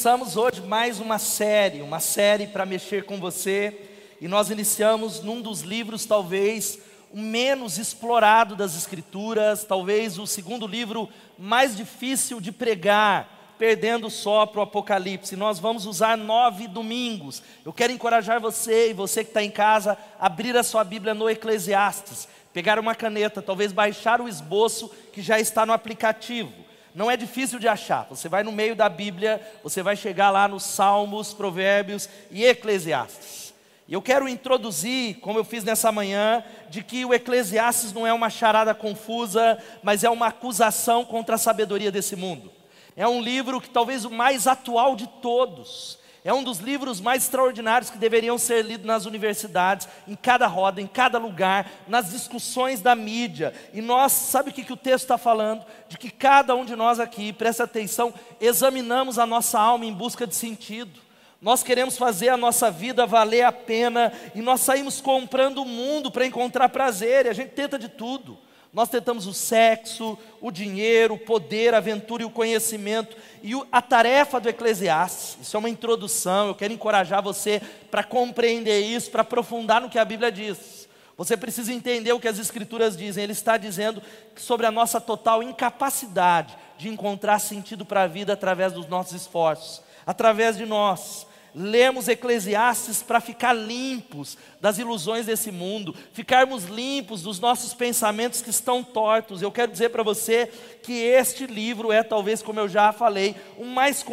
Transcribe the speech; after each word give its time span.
Começamos 0.00 0.34
hoje 0.34 0.62
mais 0.62 0.98
uma 0.98 1.18
série, 1.18 1.82
uma 1.82 2.00
série 2.00 2.46
para 2.46 2.64
mexer 2.64 3.04
com 3.04 3.20
você, 3.20 3.82
e 4.18 4.26
nós 4.26 4.48
iniciamos 4.48 5.22
num 5.22 5.42
dos 5.42 5.60
livros, 5.60 6.06
talvez 6.06 6.78
o 7.12 7.18
menos 7.18 7.76
explorado 7.76 8.56
das 8.56 8.74
Escrituras, 8.74 9.62
talvez 9.62 10.18
o 10.18 10.26
segundo 10.26 10.66
livro 10.66 11.06
mais 11.38 11.76
difícil 11.76 12.40
de 12.40 12.50
pregar, 12.50 13.54
perdendo 13.58 14.08
só 14.08 14.46
para 14.46 14.60
o 14.60 14.62
Apocalipse. 14.62 15.36
Nós 15.36 15.58
vamos 15.58 15.84
usar 15.84 16.16
nove 16.16 16.66
domingos. 16.66 17.42
Eu 17.62 17.70
quero 17.70 17.92
encorajar 17.92 18.40
você 18.40 18.88
e 18.88 18.94
você 18.94 19.22
que 19.22 19.28
está 19.28 19.42
em 19.42 19.50
casa, 19.50 19.98
abrir 20.18 20.56
a 20.56 20.62
sua 20.62 20.82
Bíblia 20.82 21.12
no 21.12 21.28
Eclesiastes, 21.28 22.26
pegar 22.54 22.78
uma 22.78 22.94
caneta, 22.94 23.42
talvez 23.42 23.70
baixar 23.70 24.22
o 24.22 24.28
esboço 24.28 24.90
que 25.12 25.20
já 25.20 25.38
está 25.38 25.66
no 25.66 25.74
aplicativo. 25.74 26.69
Não 26.94 27.10
é 27.10 27.16
difícil 27.16 27.58
de 27.58 27.68
achar. 27.68 28.06
Você 28.10 28.28
vai 28.28 28.42
no 28.42 28.52
meio 28.52 28.74
da 28.74 28.88
Bíblia, 28.88 29.40
você 29.62 29.82
vai 29.82 29.96
chegar 29.96 30.30
lá 30.30 30.48
nos 30.48 30.64
Salmos, 30.64 31.32
Provérbios 31.32 32.08
e 32.30 32.44
Eclesiastes. 32.44 33.54
E 33.86 33.92
eu 33.92 34.00
quero 34.00 34.28
introduzir, 34.28 35.16
como 35.16 35.38
eu 35.38 35.44
fiz 35.44 35.64
nessa 35.64 35.90
manhã, 35.90 36.44
de 36.68 36.82
que 36.82 37.04
o 37.04 37.12
Eclesiastes 37.12 37.92
não 37.92 38.06
é 38.06 38.12
uma 38.12 38.30
charada 38.30 38.72
confusa, 38.72 39.58
mas 39.82 40.04
é 40.04 40.10
uma 40.10 40.28
acusação 40.28 41.04
contra 41.04 41.34
a 41.34 41.38
sabedoria 41.38 41.90
desse 41.90 42.14
mundo. 42.14 42.52
É 42.96 43.06
um 43.08 43.20
livro 43.20 43.60
que 43.60 43.68
talvez 43.68 44.04
o 44.04 44.10
mais 44.10 44.46
atual 44.46 44.94
de 44.94 45.08
todos. 45.20 45.98
É 46.22 46.34
um 46.34 46.42
dos 46.42 46.58
livros 46.58 47.00
mais 47.00 47.22
extraordinários 47.22 47.90
que 47.90 47.96
deveriam 47.96 48.36
ser 48.36 48.62
lidos 48.62 48.86
nas 48.86 49.06
universidades, 49.06 49.88
em 50.06 50.14
cada 50.14 50.46
roda, 50.46 50.80
em 50.80 50.86
cada 50.86 51.18
lugar, 51.18 51.70
nas 51.88 52.10
discussões 52.10 52.82
da 52.82 52.94
mídia. 52.94 53.54
E 53.72 53.80
nós, 53.80 54.12
sabe 54.12 54.50
o 54.50 54.52
que, 54.52 54.64
que 54.64 54.72
o 54.72 54.76
texto 54.76 55.04
está 55.04 55.16
falando? 55.16 55.64
De 55.88 55.96
que 55.96 56.10
cada 56.10 56.54
um 56.54 56.64
de 56.64 56.76
nós 56.76 57.00
aqui, 57.00 57.32
presta 57.32 57.64
atenção, 57.64 58.12
examinamos 58.38 59.18
a 59.18 59.24
nossa 59.24 59.58
alma 59.58 59.86
em 59.86 59.94
busca 59.94 60.26
de 60.26 60.34
sentido. 60.34 61.00
Nós 61.40 61.62
queremos 61.62 61.96
fazer 61.96 62.28
a 62.28 62.36
nossa 62.36 62.70
vida 62.70 63.06
valer 63.06 63.44
a 63.44 63.52
pena 63.52 64.12
e 64.34 64.42
nós 64.42 64.60
saímos 64.60 65.00
comprando 65.00 65.62
o 65.62 65.64
mundo 65.64 66.10
para 66.10 66.26
encontrar 66.26 66.68
prazer 66.68 67.24
e 67.24 67.28
a 67.30 67.32
gente 67.32 67.52
tenta 67.52 67.78
de 67.78 67.88
tudo. 67.88 68.36
Nós 68.72 68.88
tentamos 68.88 69.26
o 69.26 69.34
sexo, 69.34 70.16
o 70.40 70.50
dinheiro, 70.50 71.14
o 71.14 71.18
poder, 71.18 71.74
a 71.74 71.78
aventura 71.78 72.22
e 72.22 72.26
o 72.26 72.30
conhecimento. 72.30 73.16
E 73.42 73.52
a 73.72 73.82
tarefa 73.82 74.38
do 74.38 74.48
Eclesiastes, 74.48 75.38
isso 75.42 75.56
é 75.56 75.58
uma 75.58 75.68
introdução, 75.68 76.48
eu 76.48 76.54
quero 76.54 76.72
encorajar 76.72 77.20
você 77.20 77.60
para 77.90 78.04
compreender 78.04 78.80
isso, 78.80 79.10
para 79.10 79.22
aprofundar 79.22 79.80
no 79.80 79.90
que 79.90 79.98
a 79.98 80.04
Bíblia 80.04 80.30
diz. 80.30 80.88
Você 81.16 81.36
precisa 81.36 81.72
entender 81.72 82.12
o 82.12 82.20
que 82.20 82.28
as 82.28 82.38
Escrituras 82.38 82.96
dizem. 82.96 83.24
Ele 83.24 83.32
está 83.32 83.56
dizendo 83.56 84.00
sobre 84.36 84.64
a 84.64 84.70
nossa 84.70 85.00
total 85.00 85.42
incapacidade 85.42 86.56
de 86.78 86.88
encontrar 86.88 87.38
sentido 87.40 87.84
para 87.84 88.04
a 88.04 88.06
vida 88.06 88.32
através 88.32 88.72
dos 88.72 88.86
nossos 88.86 89.12
esforços, 89.12 89.82
através 90.06 90.56
de 90.56 90.64
nós 90.64 91.26
lemos 91.54 92.08
Eclesiastes 92.08 93.02
para 93.02 93.20
ficar 93.20 93.52
limpos 93.52 94.36
das 94.60 94.78
ilusões 94.78 95.26
desse 95.26 95.50
mundo, 95.50 95.94
ficarmos 96.12 96.64
limpos 96.64 97.22
dos 97.22 97.40
nossos 97.40 97.74
pensamentos 97.74 98.42
que 98.42 98.50
estão 98.50 98.82
tortos. 98.82 99.42
Eu 99.42 99.52
quero 99.52 99.72
dizer 99.72 99.90
para 99.90 100.02
você 100.02 100.50
que 100.82 100.92
este 100.92 101.46
livro 101.46 101.92
é, 101.92 102.02
talvez, 102.02 102.42
como 102.42 102.60
eu 102.60 102.68
já 102.68 102.92
falei, 102.92 103.34
o 103.56 103.64
mais 103.64 104.04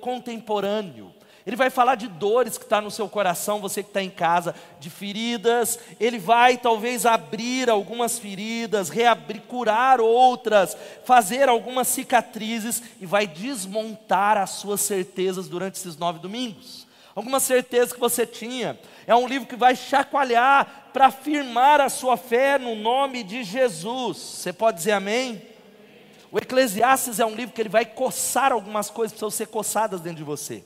contemporâneo 0.00 1.17
ele 1.48 1.56
vai 1.56 1.70
falar 1.70 1.94
de 1.94 2.08
dores 2.08 2.58
que 2.58 2.64
está 2.64 2.78
no 2.78 2.90
seu 2.90 3.08
coração, 3.08 3.58
você 3.58 3.82
que 3.82 3.88
está 3.88 4.02
em 4.02 4.10
casa, 4.10 4.54
de 4.78 4.90
feridas. 4.90 5.78
Ele 5.98 6.18
vai 6.18 6.58
talvez 6.58 7.06
abrir 7.06 7.70
algumas 7.70 8.18
feridas, 8.18 8.90
reabrir, 8.90 9.40
curar 9.48 9.98
outras, 9.98 10.76
fazer 11.06 11.48
algumas 11.48 11.88
cicatrizes 11.88 12.82
e 13.00 13.06
vai 13.06 13.26
desmontar 13.26 14.36
as 14.36 14.50
suas 14.50 14.82
certezas 14.82 15.48
durante 15.48 15.76
esses 15.76 15.96
nove 15.96 16.18
domingos. 16.18 16.86
Algumas 17.14 17.44
certezas 17.44 17.94
que 17.94 17.98
você 17.98 18.26
tinha. 18.26 18.78
É 19.06 19.14
um 19.14 19.26
livro 19.26 19.48
que 19.48 19.56
vai 19.56 19.74
chacoalhar 19.74 20.90
para 20.92 21.06
afirmar 21.06 21.80
a 21.80 21.88
sua 21.88 22.18
fé 22.18 22.58
no 22.58 22.74
nome 22.74 23.22
de 23.22 23.42
Jesus. 23.42 24.18
Você 24.18 24.52
pode 24.52 24.76
dizer 24.76 24.92
amém? 24.92 25.40
O 26.30 26.36
Eclesiastes 26.36 27.18
é 27.18 27.24
um 27.24 27.34
livro 27.34 27.54
que 27.54 27.62
ele 27.62 27.70
vai 27.70 27.86
coçar 27.86 28.52
algumas 28.52 28.90
coisas 28.90 29.12
que 29.12 29.18
precisam 29.18 29.30
ser 29.30 29.46
coçadas 29.46 30.02
dentro 30.02 30.18
de 30.18 30.24
você 30.24 30.62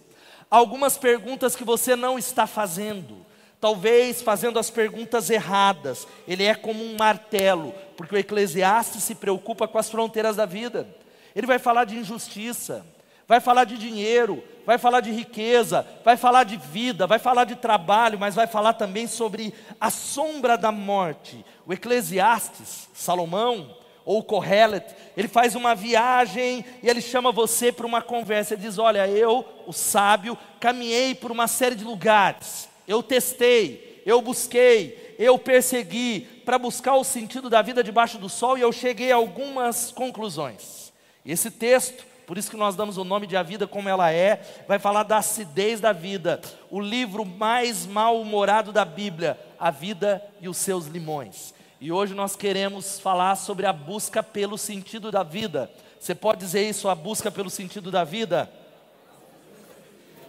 algumas 0.52 0.98
perguntas 0.98 1.56
que 1.56 1.64
você 1.64 1.96
não 1.96 2.18
está 2.18 2.46
fazendo. 2.46 3.24
Talvez 3.58 4.20
fazendo 4.20 4.58
as 4.58 4.68
perguntas 4.68 5.30
erradas. 5.30 6.06
Ele 6.28 6.44
é 6.44 6.54
como 6.54 6.84
um 6.84 6.94
martelo, 6.94 7.72
porque 7.96 8.14
o 8.14 8.18
Eclesiastes 8.18 9.02
se 9.02 9.14
preocupa 9.14 9.66
com 9.66 9.78
as 9.78 9.88
fronteiras 9.88 10.36
da 10.36 10.44
vida. 10.44 10.86
Ele 11.34 11.46
vai 11.46 11.58
falar 11.58 11.84
de 11.86 11.96
injustiça, 11.96 12.84
vai 13.26 13.40
falar 13.40 13.64
de 13.64 13.78
dinheiro, 13.78 14.44
vai 14.66 14.76
falar 14.76 15.00
de 15.00 15.10
riqueza, 15.10 15.86
vai 16.04 16.18
falar 16.18 16.44
de 16.44 16.58
vida, 16.58 17.06
vai 17.06 17.18
falar 17.18 17.44
de 17.44 17.56
trabalho, 17.56 18.18
mas 18.18 18.34
vai 18.34 18.46
falar 18.46 18.74
também 18.74 19.06
sobre 19.06 19.54
a 19.80 19.88
sombra 19.88 20.58
da 20.58 20.70
morte. 20.70 21.42
O 21.64 21.72
Eclesiastes, 21.72 22.90
Salomão, 22.92 23.74
ou 24.04 24.22
Kohelet, 24.22 24.94
ele 25.16 25.28
faz 25.28 25.54
uma 25.54 25.74
viagem 25.74 26.64
e 26.82 26.88
ele 26.88 27.00
chama 27.00 27.30
você 27.30 27.70
para 27.70 27.86
uma 27.86 28.02
conversa. 28.02 28.54
Ele 28.54 28.62
diz: 28.62 28.78
Olha, 28.78 29.06
eu, 29.08 29.46
o 29.66 29.72
sábio, 29.72 30.36
caminhei 30.58 31.14
por 31.14 31.30
uma 31.30 31.46
série 31.46 31.74
de 31.74 31.84
lugares, 31.84 32.68
eu 32.86 33.02
testei, 33.02 34.02
eu 34.04 34.20
busquei, 34.20 35.14
eu 35.18 35.38
persegui 35.38 36.20
para 36.44 36.58
buscar 36.58 36.94
o 36.96 37.04
sentido 37.04 37.48
da 37.48 37.62
vida 37.62 37.82
debaixo 37.82 38.18
do 38.18 38.28
sol 38.28 38.58
e 38.58 38.60
eu 38.60 38.72
cheguei 38.72 39.12
a 39.12 39.16
algumas 39.16 39.92
conclusões. 39.92 40.92
E 41.24 41.30
esse 41.30 41.50
texto, 41.50 42.04
por 42.26 42.36
isso 42.36 42.50
que 42.50 42.56
nós 42.56 42.74
damos 42.74 42.96
o 42.96 43.04
nome 43.04 43.26
de 43.26 43.36
A 43.36 43.42
Vida 43.42 43.66
Como 43.66 43.88
Ela 43.88 44.12
É, 44.12 44.40
vai 44.66 44.78
falar 44.78 45.04
da 45.04 45.18
acidez 45.18 45.80
da 45.80 45.92
vida, 45.92 46.40
o 46.70 46.80
livro 46.80 47.24
mais 47.24 47.86
mal-humorado 47.86 48.72
da 48.72 48.84
Bíblia, 48.84 49.38
A 49.58 49.70
Vida 49.70 50.22
e 50.40 50.48
os 50.48 50.56
Seus 50.56 50.86
Limões. 50.86 51.54
E 51.82 51.90
hoje 51.90 52.14
nós 52.14 52.36
queremos 52.36 53.00
falar 53.00 53.34
sobre 53.34 53.66
a 53.66 53.72
busca 53.72 54.22
pelo 54.22 54.56
sentido 54.56 55.10
da 55.10 55.24
vida. 55.24 55.68
Você 55.98 56.14
pode 56.14 56.38
dizer 56.38 56.62
isso, 56.62 56.88
a 56.88 56.94
busca 56.94 57.28
pelo 57.28 57.50
sentido 57.50 57.90
da 57.90 58.04
vida? 58.04 58.48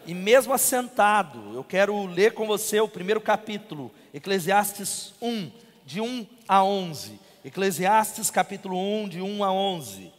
E 0.07 0.15
mesmo 0.15 0.51
assentado, 0.51 1.53
eu 1.53 1.63
quero 1.63 2.07
ler 2.07 2.33
com 2.33 2.47
você 2.47 2.79
o 2.79 2.87
primeiro 2.87 3.21
capítulo, 3.21 3.91
Eclesiastes 4.11 5.13
1, 5.21 5.51
de 5.85 6.01
1 6.01 6.25
a 6.47 6.63
11. 6.63 7.19
Eclesiastes 7.45 8.31
capítulo 8.31 8.75
1, 9.03 9.09
de 9.09 9.21
1 9.21 9.43
a 9.43 9.53
11. 9.53 10.11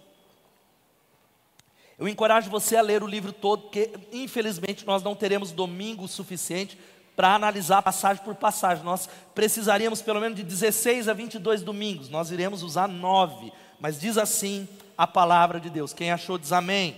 Eu 1.99 2.06
encorajo 2.06 2.49
você 2.49 2.77
a 2.77 2.81
ler 2.81 3.03
o 3.03 3.09
livro 3.09 3.33
todo, 3.33 3.62
porque 3.62 3.91
infelizmente 4.12 4.87
nós 4.87 5.03
não 5.03 5.16
teremos 5.16 5.51
domingo 5.51 6.06
suficiente 6.06 6.78
para 7.17 7.35
analisar 7.35 7.83
passagem 7.83 8.23
por 8.23 8.35
passagem. 8.35 8.85
Nós 8.85 9.09
precisaríamos 9.35 10.03
pelo 10.03 10.21
menos 10.21 10.37
de 10.37 10.43
16 10.43 11.09
a 11.09 11.13
22 11.13 11.63
domingos, 11.63 12.09
nós 12.09 12.31
iremos 12.31 12.63
usar 12.63 12.89
nove, 12.89 13.53
mas 13.81 14.01
diz 14.01 14.17
assim 14.19 14.69
a 14.97 15.07
palavra 15.07 15.61
de 15.61 15.71
Deus. 15.71 15.93
Quem 15.93 16.11
achou 16.11 16.39
diz 16.39 16.53
amém. 16.53 16.97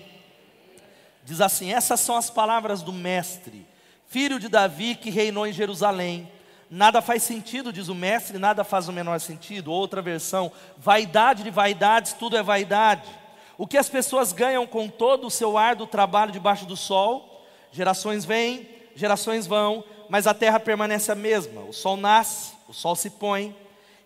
Diz 1.24 1.40
assim: 1.40 1.72
essas 1.72 2.00
são 2.00 2.16
as 2.16 2.30
palavras 2.30 2.82
do 2.82 2.92
Mestre, 2.92 3.66
filho 4.06 4.38
de 4.38 4.48
Davi 4.48 4.94
que 4.94 5.10
reinou 5.10 5.46
em 5.46 5.52
Jerusalém. 5.52 6.30
Nada 6.68 7.00
faz 7.00 7.22
sentido, 7.22 7.72
diz 7.72 7.86
o 7.86 7.94
mestre, 7.94 8.38
nada 8.38 8.64
faz 8.64 8.88
o 8.88 8.92
menor 8.92 9.20
sentido. 9.20 9.70
Outra 9.70 10.02
versão, 10.02 10.50
vaidade 10.76 11.44
de 11.44 11.50
vaidades, 11.50 12.12
tudo 12.12 12.36
é 12.36 12.42
vaidade. 12.42 13.08
O 13.56 13.66
que 13.66 13.78
as 13.78 13.88
pessoas 13.88 14.32
ganham 14.32 14.66
com 14.66 14.88
todo 14.88 15.28
o 15.28 15.30
seu 15.30 15.56
árduo 15.56 15.86
trabalho 15.86 16.32
debaixo 16.32 16.66
do 16.66 16.76
sol? 16.76 17.46
Gerações 17.70 18.24
vêm, 18.24 18.68
gerações 18.96 19.46
vão, 19.46 19.84
mas 20.08 20.26
a 20.26 20.34
terra 20.34 20.60
permanece 20.60 21.10
a 21.10 21.14
mesma. 21.14 21.62
O 21.62 21.72
sol 21.72 21.96
nasce, 21.96 22.52
o 22.68 22.72
sol 22.72 22.96
se 22.96 23.10
põe, 23.10 23.56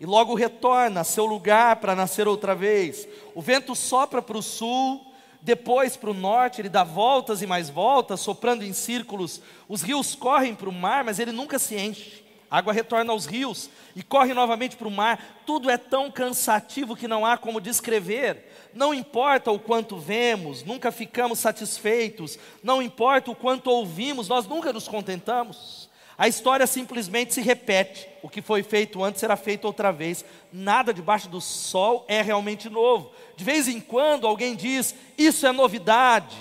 e 0.00 0.06
logo 0.06 0.35
retorna 0.35 1.00
a 1.00 1.05
seu 1.05 1.26
lugar 1.26 1.76
para 1.76 1.94
nascer 1.94 2.26
outra 2.26 2.55
vez. 2.55 3.06
O 3.35 3.43
vento 3.43 3.75
sopra 3.75 4.23
para 4.23 4.38
o 4.38 4.43
sul, 4.43 5.05
depois 5.43 5.97
para 5.97 6.11
o 6.11 6.14
norte, 6.14 6.61
ele 6.61 6.69
dá 6.69 6.85
voltas 6.85 7.43
e 7.43 7.47
mais 7.47 7.70
voltas, 7.70 8.20
soprando 8.20 8.64
em 8.64 8.73
círculos. 8.73 9.41
Os 9.69 9.82
rios 9.82 10.14
correm 10.14 10.55
para 10.55 10.69
o 10.69 10.73
mar, 10.73 11.05
mas 11.05 11.19
ele 11.19 11.32
nunca 11.32 11.58
se 11.58 11.76
enche. 11.76 12.25
A 12.50 12.58
água 12.58 12.73
retorna 12.73 13.12
aos 13.12 13.26
rios 13.26 13.70
e 13.94 14.03
corre 14.03 14.35
novamente 14.35 14.76
para 14.76 14.88
o 14.88 14.91
mar. 14.91 15.43
Tudo 15.46 15.70
é 15.70 15.76
tão 15.76 16.11
cansativo 16.11 16.96
que 16.96 17.06
não 17.06 17.25
há 17.25 17.38
como 17.38 17.61
descrever. 17.61 18.70
Não 18.75 18.93
importa 18.93 19.53
o 19.53 19.58
quanto 19.58 19.96
vemos, 19.96 20.64
nunca 20.64 20.91
ficamos 20.91 21.38
satisfeitos. 21.38 22.38
Não 22.62 22.82
importa 22.82 23.31
o 23.31 23.37
quanto 23.37 23.70
ouvimos, 23.70 24.29
nós 24.29 24.46
nunca 24.46 24.73
nos 24.73 24.88
contentamos. 24.88 25.90
A 26.20 26.28
história 26.28 26.67
simplesmente 26.67 27.32
se 27.32 27.40
repete. 27.40 28.06
O 28.22 28.28
que 28.28 28.43
foi 28.43 28.62
feito 28.62 29.02
antes 29.02 29.20
será 29.20 29.37
feito 29.37 29.64
outra 29.64 29.90
vez. 29.90 30.22
Nada 30.52 30.93
debaixo 30.93 31.31
do 31.31 31.40
sol 31.40 32.05
é 32.06 32.20
realmente 32.20 32.69
novo. 32.69 33.11
De 33.34 33.43
vez 33.43 33.67
em 33.67 33.81
quando 33.81 34.26
alguém 34.26 34.55
diz: 34.55 34.94
Isso 35.17 35.46
é 35.46 35.50
novidade. 35.50 36.37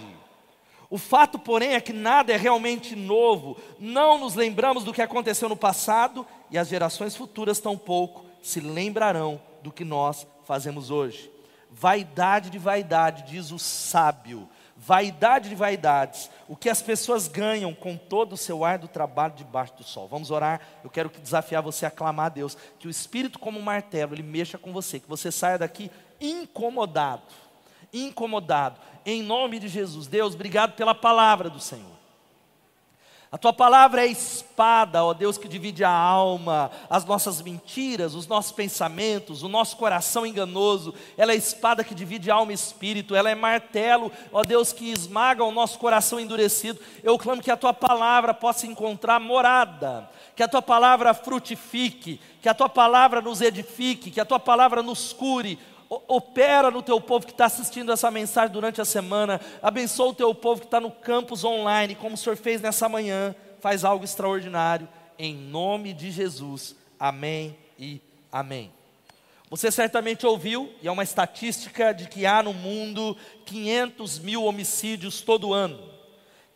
O 0.90 0.98
fato, 0.98 1.40
porém, 1.40 1.76
é 1.76 1.80
que 1.80 1.94
nada 1.94 2.34
é 2.34 2.36
realmente 2.36 2.94
novo. 2.94 3.56
Não 3.80 4.18
nos 4.18 4.36
lembramos 4.36 4.84
do 4.84 4.92
que 4.92 5.02
aconteceu 5.02 5.48
no 5.48 5.56
passado 5.56 6.28
e 6.52 6.58
as 6.58 6.68
gerações 6.68 7.16
futuras 7.16 7.62
tampouco 7.62 8.26
se 8.44 8.60
lembrarão 8.60 9.42
do 9.64 9.72
que 9.72 9.86
nós 9.86 10.28
fazemos 10.44 10.92
hoje. 10.92 11.32
Vaidade 11.72 12.50
de 12.50 12.58
vaidade, 12.58 13.32
diz 13.32 13.50
o 13.50 13.58
sábio 13.58 14.50
vaidade 14.80 15.50
de 15.50 15.56
vaidades, 15.56 16.30
o 16.48 16.56
que 16.56 16.70
as 16.70 16.82
pessoas 16.82 17.28
ganham 17.28 17.74
com 17.74 17.98
todo 17.98 18.34
o 18.34 18.38
seu 18.38 18.64
ar 18.64 18.78
do 18.78 18.88
trabalho 18.88 19.34
debaixo 19.36 19.74
do 19.76 19.84
sol. 19.84 20.08
Vamos 20.08 20.32
orar. 20.32 20.62
Eu 20.84 20.90
quero 20.90 21.12
desafiar 21.22 21.62
você 21.62 21.86
a 21.86 21.92
clamar 21.92 22.28
a 22.28 22.30
Deus, 22.30 22.58
que 22.80 22.88
o 22.88 22.90
Espírito 22.90 23.38
como 23.38 23.60
um 23.60 23.64
martelo, 23.64 24.16
ele 24.16 24.24
mexa 24.24 24.58
com 24.58 24.72
você, 24.72 25.00
que 25.00 25.10
você 25.10 25.32
saia 25.32 25.58
daqui 25.58 25.92
incomodado, 26.20 27.24
incomodado, 27.94 28.80
em 29.06 29.22
nome 29.22 29.60
de 29.60 29.68
Jesus. 29.68 30.08
Deus, 30.08 30.34
obrigado 30.34 30.76
pela 30.76 30.96
palavra 30.96 31.50
do 31.50 31.60
Senhor. 31.60 31.99
A 33.32 33.38
tua 33.38 33.54
palavra 33.54 34.04
é 34.04 34.08
espada, 34.08 35.04
ó 35.04 35.14
Deus, 35.14 35.38
que 35.38 35.48
divide 35.48 35.84
a 35.84 35.92
alma, 35.92 36.72
as 36.90 37.06
nossas 37.06 37.44
mentiras, 37.44 38.16
os 38.16 38.26
nossos 38.26 38.52
pensamentos, 38.52 39.44
o 39.44 39.48
nosso 39.48 39.78
coração 39.78 40.26
enganoso. 40.26 40.96
Ela 41.16 41.34
é 41.34 41.36
espada 41.36 41.84
que 41.84 41.94
divide 41.94 42.32
alma 42.32 42.52
e 42.52 42.56
espírito. 42.56 43.14
Ela 43.14 43.30
é 43.30 43.36
martelo, 43.36 44.12
ó 44.34 44.42
Deus, 44.42 44.74
que 44.74 44.92
esmaga 44.92 45.44
o 45.44 45.52
nosso 45.52 45.78
coração 45.78 46.20
endurecido. 46.20 46.80
Eu 47.04 47.20
clamo 47.20 47.44
que 47.44 47.52
a 47.52 47.58
tua 47.58 47.72
palavra 47.72 48.34
possa 48.34 48.66
encontrar 48.66 49.20
morada, 49.20 50.10
que 50.36 50.42
a 50.42 50.48
tua 50.48 50.62
palavra 50.62 51.14
frutifique, 51.14 52.20
que 52.42 52.50
a 52.50 52.56
tua 52.56 52.68
palavra 52.68 53.22
nos 53.22 53.42
edifique, 53.42 54.10
que 54.10 54.20
a 54.20 54.26
tua 54.26 54.40
palavra 54.40 54.82
nos 54.82 55.14
cure, 55.14 55.60
opera 55.90 56.70
no 56.70 56.84
teu 56.84 57.02
povo 57.02 57.26
que 57.26 57.32
está 57.32 57.46
assistindo 57.46 57.92
essa 57.92 58.12
mensagem 58.12 58.54
durante 58.54 58.80
a 58.80 58.86
semana, 58.86 59.42
abençoa 59.62 60.10
o 60.10 60.14
teu 60.14 60.34
povo 60.36 60.62
que 60.62 60.68
está 60.68 60.80
no 60.80 60.92
campus 60.92 61.44
online, 61.44 61.96
como 61.96 62.16
o 62.16 62.18
Senhor 62.18 62.36
fez 62.36 62.62
nessa 62.62 62.88
manhã, 62.88 63.36
faz 63.60 63.84
algo 63.84 64.06
extraordinário, 64.06 64.88
em 65.18 65.34
nome 65.36 65.94
de 65.94 66.12
Jesus, 66.12 66.76
amém 67.00 67.58
e 67.78 68.00
amém. 68.32 68.72
Você 69.50 69.72
certamente 69.72 70.28
ouviu, 70.28 70.72
e 70.82 70.88
é 70.88 70.92
uma 70.92 71.02
estatística 71.02 71.92
de 71.92 72.08
que 72.08 72.24
há 72.24 72.44
no 72.44 72.54
mundo 72.54 73.18
500 73.48 74.20
mil 74.20 74.44
homicídios 74.44 75.22
todo 75.22 75.54
ano. 75.54 75.99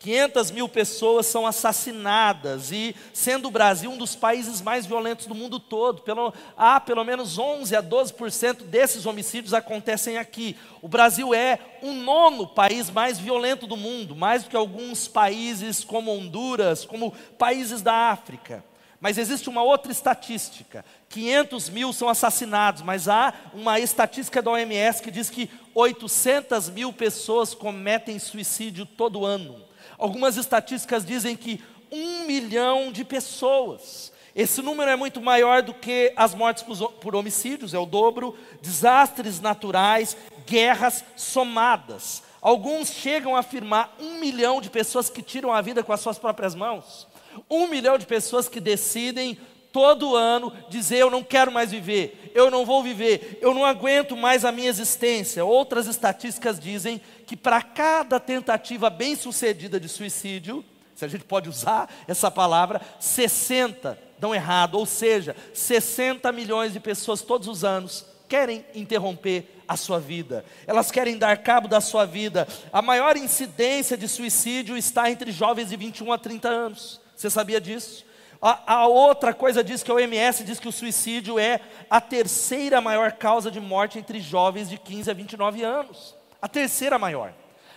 500 0.04 0.50
mil 0.50 0.68
pessoas 0.68 1.24
são 1.24 1.46
assassinadas, 1.46 2.70
e 2.70 2.94
sendo 3.10 3.48
o 3.48 3.50
Brasil 3.50 3.90
um 3.90 3.96
dos 3.96 4.14
países 4.14 4.60
mais 4.60 4.84
violentos 4.84 5.24
do 5.24 5.34
mundo 5.34 5.58
todo, 5.58 6.02
pelo, 6.02 6.30
há 6.58 6.78
pelo 6.78 7.02
menos 7.04 7.38
11 7.38 7.74
a 7.74 7.82
12% 7.82 8.64
desses 8.64 9.06
homicídios 9.06 9.54
acontecem 9.54 10.18
aqui. 10.18 10.58
O 10.82 10.88
Brasil 10.88 11.32
é 11.32 11.58
o 11.80 11.90
nono 11.94 12.46
país 12.46 12.90
mais 12.90 13.18
violento 13.18 13.66
do 13.66 13.78
mundo, 13.78 14.14
mais 14.14 14.44
do 14.44 14.50
que 14.50 14.56
alguns 14.56 15.08
países 15.08 15.82
como 15.82 16.14
Honduras, 16.14 16.84
como 16.84 17.10
países 17.38 17.80
da 17.80 18.10
África. 18.10 18.62
Mas 19.00 19.16
existe 19.16 19.48
uma 19.48 19.62
outra 19.62 19.90
estatística: 19.90 20.84
500 21.08 21.70
mil 21.70 21.94
são 21.94 22.10
assassinados, 22.10 22.82
mas 22.82 23.08
há 23.08 23.32
uma 23.54 23.80
estatística 23.80 24.42
da 24.42 24.50
OMS 24.50 25.00
que 25.00 25.10
diz 25.10 25.30
que 25.30 25.48
800 25.74 26.68
mil 26.68 26.92
pessoas 26.92 27.54
cometem 27.54 28.18
suicídio 28.18 28.84
todo 28.84 29.24
ano. 29.24 29.64
Algumas 30.04 30.36
estatísticas 30.36 31.02
dizem 31.02 31.34
que 31.34 31.64
um 31.90 32.26
milhão 32.26 32.92
de 32.92 33.02
pessoas. 33.06 34.12
Esse 34.36 34.60
número 34.60 34.90
é 34.90 34.96
muito 34.96 35.18
maior 35.18 35.62
do 35.62 35.72
que 35.72 36.12
as 36.14 36.34
mortes 36.34 36.62
por 37.00 37.16
homicídios, 37.16 37.72
é 37.72 37.78
o 37.78 37.86
dobro, 37.86 38.36
desastres 38.60 39.40
naturais, 39.40 40.14
guerras 40.46 41.02
somadas. 41.16 42.22
Alguns 42.42 42.90
chegam 42.90 43.34
a 43.34 43.38
afirmar 43.38 43.96
um 43.98 44.18
milhão 44.18 44.60
de 44.60 44.68
pessoas 44.68 45.08
que 45.08 45.22
tiram 45.22 45.50
a 45.50 45.62
vida 45.62 45.82
com 45.82 45.94
as 45.94 46.00
suas 46.00 46.18
próprias 46.18 46.54
mãos. 46.54 47.08
Um 47.48 47.66
milhão 47.66 47.96
de 47.96 48.04
pessoas 48.04 48.46
que 48.46 48.60
decidem 48.60 49.38
todo 49.74 50.14
ano 50.14 50.52
dizer: 50.70 50.98
Eu 50.98 51.10
não 51.10 51.24
quero 51.24 51.50
mais 51.50 51.72
viver, 51.72 52.30
eu 52.32 52.48
não 52.48 52.64
vou 52.64 52.80
viver, 52.80 53.40
eu 53.42 53.52
não 53.52 53.64
aguento 53.64 54.16
mais 54.16 54.44
a 54.44 54.52
minha 54.52 54.68
existência. 54.68 55.44
Outras 55.44 55.88
estatísticas 55.88 56.60
dizem 56.60 57.00
que 57.26 57.36
para 57.36 57.60
cada 57.60 58.20
tentativa 58.20 58.88
bem-sucedida 58.88 59.80
de 59.80 59.88
suicídio, 59.88 60.64
se 60.94 61.04
a 61.04 61.08
gente 61.08 61.24
pode 61.24 61.48
usar 61.48 61.92
essa 62.06 62.30
palavra, 62.30 62.80
60 63.00 63.98
dão 64.16 64.32
errado, 64.32 64.76
ou 64.76 64.86
seja, 64.86 65.34
60 65.52 66.30
milhões 66.30 66.72
de 66.72 66.78
pessoas 66.78 67.20
todos 67.20 67.48
os 67.48 67.64
anos 67.64 68.06
querem 68.28 68.64
interromper 68.74 69.60
a 69.66 69.76
sua 69.76 69.98
vida, 69.98 70.44
elas 70.68 70.90
querem 70.90 71.18
dar 71.18 71.36
cabo 71.38 71.66
da 71.66 71.80
sua 71.80 72.04
vida. 72.04 72.46
A 72.72 72.80
maior 72.80 73.16
incidência 73.16 73.96
de 73.96 74.06
suicídio 74.06 74.76
está 74.76 75.10
entre 75.10 75.32
jovens 75.32 75.70
de 75.70 75.76
21 75.76 76.12
a 76.12 76.18
30 76.18 76.48
anos. 76.48 77.00
Você 77.16 77.28
sabia 77.28 77.60
disso? 77.60 78.04
A, 78.46 78.74
a, 78.74 78.86
outra 78.86 79.32
coisa 79.32 79.64
diz 79.64 79.82
que 79.82 79.90
a 79.90 79.94
OMS 79.94 80.44
diz 80.44 80.60
que 80.60 80.68
o 80.68 80.72
suicídio 80.72 81.38
é 81.38 81.60
a 81.88 81.98
terceira 81.98 82.78
maior 82.78 83.12
causa 83.12 83.50
de 83.50 83.58
morte 83.58 83.98
entre 83.98 84.20
jovens 84.20 84.68
de 84.68 84.76
15 84.76 85.10
a 85.10 85.14
29 85.14 85.62
anos. 85.62 86.14
A 86.42 86.46
terceira 86.46 86.98
maior. 86.98 87.32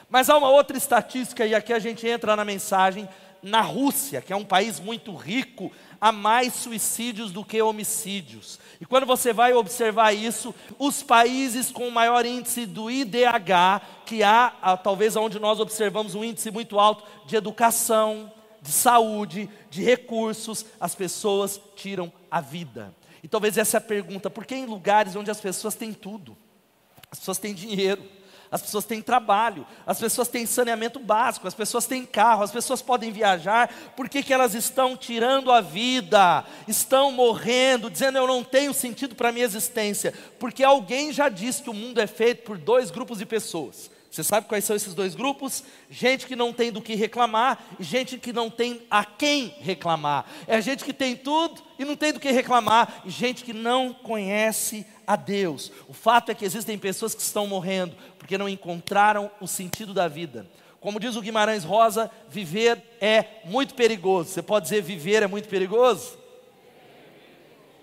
Mas 0.09 0.29
há 0.29 0.35
uma 0.35 0.49
outra 0.49 0.75
estatística, 0.75 1.45
e 1.45 1.55
aqui 1.55 1.71
a 1.71 1.79
gente 1.79 2.05
entra 2.05 2.35
na 2.35 2.43
mensagem. 2.43 3.07
Na 3.41 3.61
Rússia, 3.61 4.21
que 4.21 4.33
é 4.33 4.35
um 4.35 4.43
país 4.43 4.77
muito 4.77 5.15
rico, 5.15 5.71
há 6.01 6.11
mais 6.11 6.53
suicídios 6.53 7.31
do 7.31 7.45
que 7.45 7.61
homicídios. 7.61 8.59
E 8.81 8.85
quando 8.85 9.05
você 9.05 9.31
vai 9.31 9.53
observar 9.53 10.11
isso, 10.11 10.53
os 10.77 11.01
países 11.01 11.71
com 11.71 11.89
maior 11.89 12.25
índice 12.25 12.65
do 12.65 12.91
IDH, 12.91 13.81
que 14.05 14.21
há, 14.21 14.77
talvez 14.83 15.15
onde 15.15 15.39
nós 15.39 15.61
observamos 15.61 16.13
um 16.13 16.25
índice 16.25 16.51
muito 16.51 16.77
alto 16.77 17.05
de 17.25 17.37
educação, 17.37 18.29
de 18.61 18.71
saúde, 18.71 19.49
de 19.69 19.83
recursos, 19.83 20.65
as 20.79 20.95
pessoas 20.95 21.59
tiram 21.75 22.11
a 22.29 22.41
vida. 22.41 22.93
E 23.23 23.27
talvez 23.27 23.57
essa 23.57 23.77
é 23.77 23.79
a 23.79 23.81
pergunta: 23.81 24.29
por 24.29 24.45
que 24.45 24.55
em 24.55 24.65
lugares 24.65 25.15
onde 25.15 25.31
as 25.31 25.39
pessoas 25.39 25.75
têm 25.75 25.93
tudo? 25.93 26.37
As 27.09 27.19
pessoas 27.19 27.37
têm 27.37 27.53
dinheiro, 27.53 28.03
as 28.51 28.61
pessoas 28.61 28.85
têm 28.85 29.01
trabalho, 29.01 29.65
as 29.85 29.99
pessoas 29.99 30.27
têm 30.27 30.45
saneamento 30.45 30.99
básico, 30.99 31.47
as 31.47 31.53
pessoas 31.53 31.85
têm 31.85 32.05
carro, 32.05 32.43
as 32.43 32.51
pessoas 32.51 32.81
podem 32.81 33.11
viajar, 33.11 33.73
por 33.95 34.09
que, 34.09 34.23
que 34.23 34.33
elas 34.33 34.53
estão 34.53 34.95
tirando 34.95 35.51
a 35.51 35.61
vida, 35.61 36.45
estão 36.67 37.11
morrendo, 37.11 37.89
dizendo 37.89 38.17
eu 38.17 38.27
não 38.27 38.43
tenho 38.43 38.73
sentido 38.73 39.15
para 39.15 39.29
a 39.29 39.31
minha 39.31 39.45
existência? 39.45 40.13
Porque 40.39 40.63
alguém 40.63 41.11
já 41.11 41.29
disse 41.29 41.63
que 41.63 41.69
o 41.69 41.73
mundo 41.73 41.99
é 41.99 42.07
feito 42.07 42.43
por 42.43 42.57
dois 42.57 42.91
grupos 42.91 43.19
de 43.19 43.25
pessoas 43.25 43.89
você 44.09 44.23
sabe 44.23 44.47
quais 44.47 44.63
são 44.63 44.75
esses 44.75 44.93
dois 44.93 45.15
grupos? 45.15 45.63
Gente 45.89 46.25
que 46.25 46.35
não 46.35 46.53
tem 46.53 46.71
do 46.71 46.81
que 46.81 46.95
reclamar 46.95 47.63
e 47.79 47.83
gente 47.83 48.17
que 48.17 48.31
não 48.31 48.49
tem 48.49 48.81
a 48.89 49.03
quem 49.03 49.53
reclamar. 49.59 50.25
É 50.47 50.61
gente 50.61 50.83
que 50.83 50.93
tem 50.93 51.15
tudo 51.15 51.61
e 51.77 51.85
não 51.85 51.95
tem 51.95 52.13
do 52.13 52.19
que 52.19 52.31
reclamar, 52.31 53.03
e 53.05 53.09
gente 53.09 53.43
que 53.43 53.53
não 53.53 53.93
conhece 53.93 54.85
a 55.05 55.15
Deus. 55.15 55.71
O 55.87 55.93
fato 55.93 56.31
é 56.31 56.35
que 56.35 56.45
existem 56.45 56.77
pessoas 56.77 57.13
que 57.13 57.21
estão 57.21 57.45
morrendo 57.45 57.95
porque 58.17 58.37
não 58.37 58.49
encontraram 58.49 59.29
o 59.39 59.47
sentido 59.47 59.93
da 59.93 60.07
vida. 60.07 60.49
Como 60.79 60.99
diz 60.99 61.15
o 61.15 61.21
Guimarães 61.21 61.63
Rosa, 61.63 62.09
viver 62.29 62.81
é 63.01 63.41
muito 63.45 63.75
perigoso. 63.75 64.29
Você 64.29 64.41
pode 64.41 64.63
dizer 64.63 64.81
viver 64.81 65.21
é 65.21 65.27
muito 65.27 65.49
perigoso? 65.49 66.17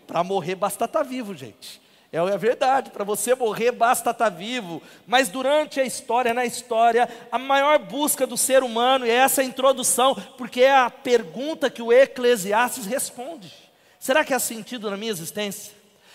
Para 0.07 0.25
morrer 0.25 0.55
basta 0.55 0.85
estar 0.85 0.99
tá 0.99 1.05
vivo, 1.05 1.35
gente. 1.35 1.84
É, 2.15 2.19
é 2.19 2.39
verdade, 2.39 2.91
para 2.91 3.03
você 3.03 3.35
morrer 3.35 3.73
basta 3.73 4.11
estar 4.11 4.31
tá 4.31 4.37
vivo. 4.37 4.81
Mas 5.05 5.29
durante 5.29 5.81
a 5.81 5.85
história, 5.85 6.33
na 6.33 6.47
história, 6.47 7.09
a 7.33 7.39
maior 7.41 7.77
busca 7.81 8.25
do 8.25 8.37
ser 8.37 8.63
humano, 8.63 9.05
e 9.05 9.11
é 9.11 9.15
essa 9.15 9.43
introdução, 9.43 10.15
porque 10.39 10.63
é 10.63 10.73
a 10.73 10.89
pergunta 10.89 11.69
que 11.69 11.83
o 11.83 11.93
Eclesiastes 11.93 12.87
responde: 12.87 13.53
será 13.99 14.25
que 14.25 14.33
há 14.33 14.39
sentido 14.39 14.89
na 14.89 14.97
minha 14.97 15.11
existência? 15.11 15.73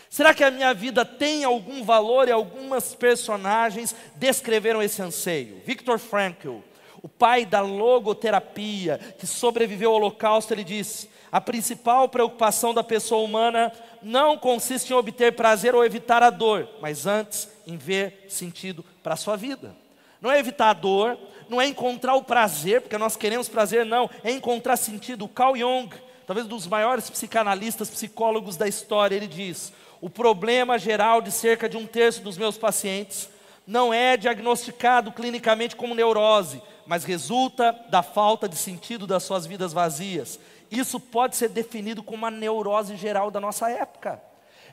Será 0.09 0.33
que 0.33 0.43
a 0.43 0.49
minha 0.49 0.73
vida 0.73 1.03
tem 1.03 1.43
algum 1.43 1.83
valor 1.83 2.29
e 2.29 2.31
algumas 2.31 2.95
personagens 2.95 3.93
descreveram 4.15 4.81
esse 4.81 5.01
anseio? 5.01 5.61
Viktor 5.65 5.99
Frankl, 5.99 6.59
o 7.01 7.07
pai 7.07 7.45
da 7.45 7.61
logoterapia, 7.61 8.99
que 9.17 9.25
sobreviveu 9.25 9.91
ao 9.91 9.97
Holocausto, 9.97 10.53
ele 10.53 10.63
diz: 10.63 11.07
a 11.31 11.39
principal 11.39 12.09
preocupação 12.09 12.73
da 12.73 12.83
pessoa 12.83 13.23
humana 13.23 13.71
não 14.01 14.37
consiste 14.37 14.91
em 14.91 14.95
obter 14.95 15.33
prazer 15.33 15.75
ou 15.75 15.85
evitar 15.85 16.23
a 16.23 16.29
dor, 16.29 16.67
mas 16.81 17.05
antes 17.05 17.49
em 17.65 17.77
ver 17.77 18.25
sentido 18.27 18.83
para 19.03 19.13
a 19.13 19.17
sua 19.17 19.35
vida. 19.35 19.75
Não 20.21 20.31
é 20.31 20.39
evitar 20.39 20.69
a 20.69 20.73
dor, 20.73 21.17
não 21.47 21.61
é 21.61 21.67
encontrar 21.67 22.15
o 22.15 22.23
prazer, 22.23 22.81
porque 22.81 22.97
nós 22.97 23.15
queremos 23.15 23.47
prazer, 23.47 23.85
não, 23.85 24.09
é 24.23 24.31
encontrar 24.31 24.75
sentido. 24.75 25.25
O 25.25 25.29
Carl 25.29 25.55
Jung, 25.55 25.89
talvez 26.27 26.45
um 26.45 26.49
dos 26.49 26.67
maiores 26.67 27.09
psicanalistas, 27.09 27.89
psicólogos 27.89 28.57
da 28.57 28.67
história, 28.67 29.15
ele 29.15 29.27
diz: 29.27 29.71
o 30.01 30.09
problema 30.09 30.77
geral 30.77 31.21
de 31.21 31.31
cerca 31.31 31.69
de 31.69 31.77
um 31.77 31.85
terço 31.85 32.21
dos 32.21 32.37
meus 32.37 32.57
pacientes 32.57 33.29
não 33.65 33.93
é 33.93 34.17
diagnosticado 34.17 35.11
clinicamente 35.11 35.75
como 35.75 35.93
neurose, 35.93 36.59
mas 36.89 37.03
resulta 37.03 37.71
da 37.91 38.01
falta 38.01 38.49
de 38.49 38.55
sentido 38.55 39.05
das 39.05 39.21
suas 39.21 39.45
vidas 39.45 39.71
vazias. 39.71 40.39
Isso 40.71 40.99
pode 40.99 41.35
ser 41.35 41.49
definido 41.49 42.01
como 42.01 42.17
uma 42.17 42.31
neurose 42.31 42.97
geral 42.97 43.29
da 43.29 43.39
nossa 43.39 43.69
época. 43.69 44.19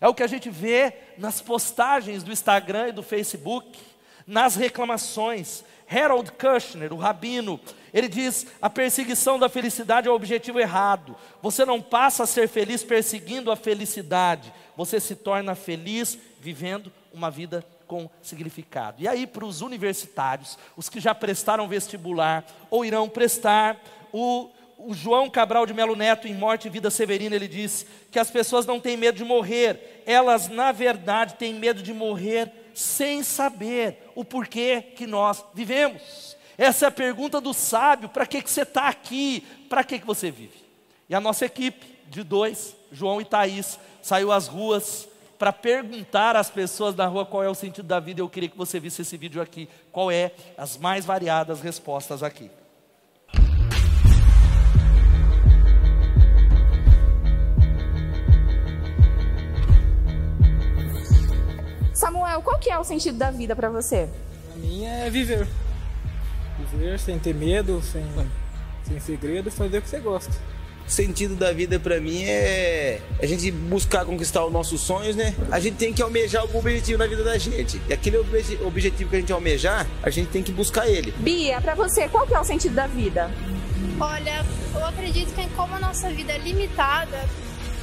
É 0.01 0.09
o 0.09 0.15
que 0.15 0.23
a 0.23 0.27
gente 0.27 0.49
vê 0.49 0.95
nas 1.19 1.43
postagens 1.43 2.23
do 2.23 2.33
Instagram 2.33 2.89
e 2.89 2.93
do 2.93 3.03
Facebook, 3.03 3.79
nas 4.27 4.57
reclamações. 4.57 5.63
Harold 5.87 6.33
Kushner, 6.33 6.91
o 6.91 6.97
rabino, 6.97 7.61
ele 7.93 8.09
diz: 8.09 8.47
a 8.63 8.71
perseguição 8.71 9.39
da 9.39 9.51
felicidade 9.51 10.09
é 10.09 10.11
o 10.11 10.15
objetivo 10.15 10.59
errado. 10.59 11.15
Você 11.43 11.67
não 11.67 11.83
passa 11.83 12.23
a 12.23 12.27
ser 12.27 12.49
feliz 12.49 12.83
perseguindo 12.83 13.53
a 13.53 13.57
felicidade, 13.57 14.51
você 14.75 14.99
se 15.01 15.15
torna 15.15 15.55
feliz 15.55 16.19
vivendo 16.41 16.91
uma 17.13 17.31
vida 17.31 17.63
com 17.87 18.11
significado. 18.23 19.03
E 19.03 19.09
aí, 19.09 19.27
para 19.27 19.45
os 19.45 19.61
universitários, 19.61 20.59
os 20.77 20.89
que 20.89 21.01
já 21.01 21.15
prestaram 21.15 21.69
vestibular 21.69 22.45
ou 22.71 22.85
irão 22.85 23.09
prestar, 23.09 23.81
o, 24.13 24.51
o 24.79 24.95
João 24.95 25.31
Cabral 25.31 25.67
de 25.67 25.75
Melo 25.75 25.97
Neto, 25.97 26.27
em 26.27 26.35
Morte 26.35 26.67
e 26.67 26.71
Vida 26.71 26.91
Severina, 26.91 27.37
ele 27.37 27.49
diz 27.49 27.87
que 28.11 28.19
as 28.19 28.31
pessoas 28.31 28.67
não 28.67 28.81
têm 28.81 28.97
medo 28.97 29.19
de 29.19 29.25
morrer, 29.25 30.03
elas, 30.07 30.49
na 30.49 30.73
verdade, 30.73 31.35
têm 31.35 31.55
medo 31.55 31.83
de 31.83 31.93
morrer 31.93 32.53
sem 32.75 33.23
saber 33.23 34.11
o 34.15 34.25
porquê 34.25 34.83
que 34.83 35.07
nós 35.07 35.45
vivemos. 35.55 36.37
Essa 36.59 36.87
é 36.87 36.89
a 36.89 36.93
pergunta 36.93 37.41
do 37.41 37.53
sábio: 37.53 38.09
para 38.09 38.27
que, 38.27 38.43
que 38.43 38.51
você 38.51 38.63
está 38.63 38.89
aqui? 38.89 39.47
Para 39.69 39.85
que, 39.85 39.99
que 39.99 40.07
você 40.07 40.31
vive? 40.31 40.65
E 41.09 41.15
a 41.15 41.21
nossa 41.21 41.47
equipe 41.47 41.87
de 42.09 42.23
dois, 42.23 42.77
João 42.91 43.21
e 43.21 43.25
Thaís, 43.25 43.79
saiu 44.03 44.31
às 44.31 44.47
ruas 44.47 45.09
para 45.39 45.53
perguntar 45.53 46.37
às 46.37 46.51
pessoas 46.51 46.95
da 46.95 47.07
rua 47.07 47.27
qual 47.27 47.43
é 47.43 47.49
o 47.49 47.55
sentido 47.55 47.87
da 47.87 48.01
vida. 48.01 48.21
Eu 48.21 48.29
queria 48.29 48.49
que 48.49 48.57
você 48.57 48.81
visse 48.81 49.03
esse 49.03 49.17
vídeo 49.17 49.41
aqui. 49.41 49.69
Qual 49.93 50.11
é 50.11 50.33
as 50.57 50.77
mais 50.77 51.05
variadas 51.05 51.61
respostas 51.61 52.23
aqui. 52.23 52.51
Samuel, 61.93 62.43
qual 62.43 62.59
que 62.59 62.71
é 62.71 62.79
o 62.79 62.85
sentido 62.85 63.17
da 63.17 63.31
vida 63.31 63.57
para 63.57 63.71
você? 63.71 64.09
Para 64.49 64.57
mim 64.57 64.85
é 64.85 65.09
viver. 65.09 65.47
Viver 66.59 66.99
sem 66.99 67.19
ter 67.19 67.35
medo, 67.35 67.81
sem, 67.83 68.05
sem 68.85 69.01
segredo, 69.01 69.51
fazer 69.51 69.79
o 69.79 69.83
que 69.83 69.89
você 69.89 69.99
gosta. 69.99 70.56
O 70.87 70.91
sentido 70.91 71.35
da 71.35 71.53
vida 71.53 71.81
para 71.81 72.01
mim 72.01 72.23
é 72.23 73.01
a 73.21 73.27
gente 73.27 73.51
buscar 73.51 74.05
conquistar 74.05 74.45
os 74.45 74.53
nossos 74.53 74.81
sonhos, 74.81 75.17
né? 75.17 75.35
A 75.51 75.59
gente 75.59 75.77
tem 75.77 75.93
que 75.93 76.01
almejar 76.01 76.43
algum 76.43 76.59
objetivo 76.59 76.99
na 76.99 77.07
vida 77.07 77.25
da 77.25 77.37
gente. 77.37 77.81
E 77.89 77.93
aquele 77.93 78.19
obje 78.19 78.59
objetivo 78.65 79.11
que 79.11 79.17
a 79.17 79.21
gente 79.21 79.33
almejar, 79.33 79.87
a 80.03 80.11
gente 80.11 80.29
tem 80.29 80.43
que 80.43 80.53
buscar 80.53 80.89
ele. 80.89 81.13
Bia, 81.19 81.61
para 81.61 81.75
você, 81.75 82.09
qual 82.09 82.27
que 82.27 82.35
é 82.35 82.41
o 82.41 82.45
sentido 82.45 82.75
da 82.75 82.87
vida? 82.87 83.31
Olha, 83.99 84.45
eu 84.75 84.85
acredito 84.85 85.35
que 85.35 85.49
como 85.57 85.75
a 85.75 85.81
nossa 85.81 86.09
vida 86.11 86.33
é 86.33 86.39
limitada, 86.39 87.25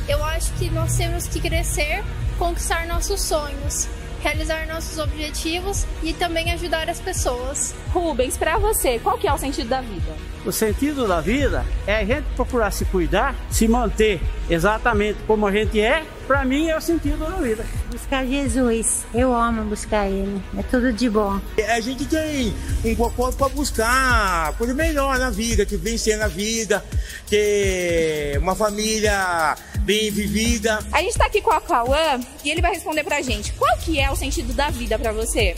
eu 0.07 0.23
acho 0.23 0.53
que 0.53 0.69
nós 0.69 0.95
temos 0.95 1.27
que 1.27 1.41
crescer, 1.41 2.03
conquistar 2.37 2.87
nossos 2.87 3.21
sonhos 3.21 3.87
realizar 4.23 4.65
nossos 4.67 4.97
objetivos 4.97 5.85
e 6.01 6.13
também 6.13 6.51
ajudar 6.53 6.89
as 6.89 6.99
pessoas. 6.99 7.75
Rubens, 7.91 8.37
para 8.37 8.57
você, 8.57 8.97
qual 8.99 9.17
que 9.17 9.27
é 9.27 9.33
o 9.33 9.37
sentido 9.37 9.67
da 9.67 9.81
vida? 9.81 10.15
O 10.45 10.51
sentido 10.51 11.07
da 11.07 11.21
vida 11.21 11.65
é 11.85 11.97
a 11.97 12.05
gente 12.05 12.25
procurar 12.35 12.71
se 12.71 12.85
cuidar, 12.85 13.35
se 13.49 13.67
manter 13.67 14.21
exatamente 14.49 15.19
como 15.27 15.45
a 15.47 15.51
gente 15.51 15.79
é. 15.79 16.03
Para 16.27 16.45
mim 16.45 16.69
é 16.69 16.77
o 16.77 16.81
sentido 16.81 17.17
da 17.17 17.37
vida. 17.37 17.65
Buscar 17.91 18.25
Jesus. 18.25 19.05
Eu 19.13 19.33
amo 19.33 19.63
buscar 19.63 20.07
Ele. 20.07 20.41
É 20.57 20.63
tudo 20.63 20.91
de 20.93 21.09
bom. 21.09 21.39
A 21.67 21.79
gente 21.81 22.05
tem 22.05 22.53
um 22.85 22.95
propósito 22.95 23.37
para 23.39 23.49
buscar 23.49 24.53
coisa 24.53 24.73
melhor 24.73 25.19
na 25.19 25.29
vida, 25.29 25.65
que 25.65 25.75
vencer 25.75 26.17
na 26.17 26.27
vida, 26.27 26.83
ter 27.29 28.37
uma 28.39 28.55
família 28.55 29.55
bem 29.83 30.09
vivida. 30.09 30.79
A 30.91 30.99
gente 31.01 31.11
está 31.11 31.25
aqui 31.25 31.41
com 31.41 31.51
a 31.51 31.61
Cauã 31.61 32.19
e 32.43 32.49
ele 32.49 32.61
vai 32.61 32.71
responder 32.71 33.03
pra 33.03 33.21
gente. 33.21 33.53
Qual 33.53 33.77
que 33.77 33.99
é 33.99 34.09
o 34.09 34.15
sentido 34.15 34.53
da 34.53 34.69
vida 34.69 34.97
para 34.97 35.11
você? 35.11 35.55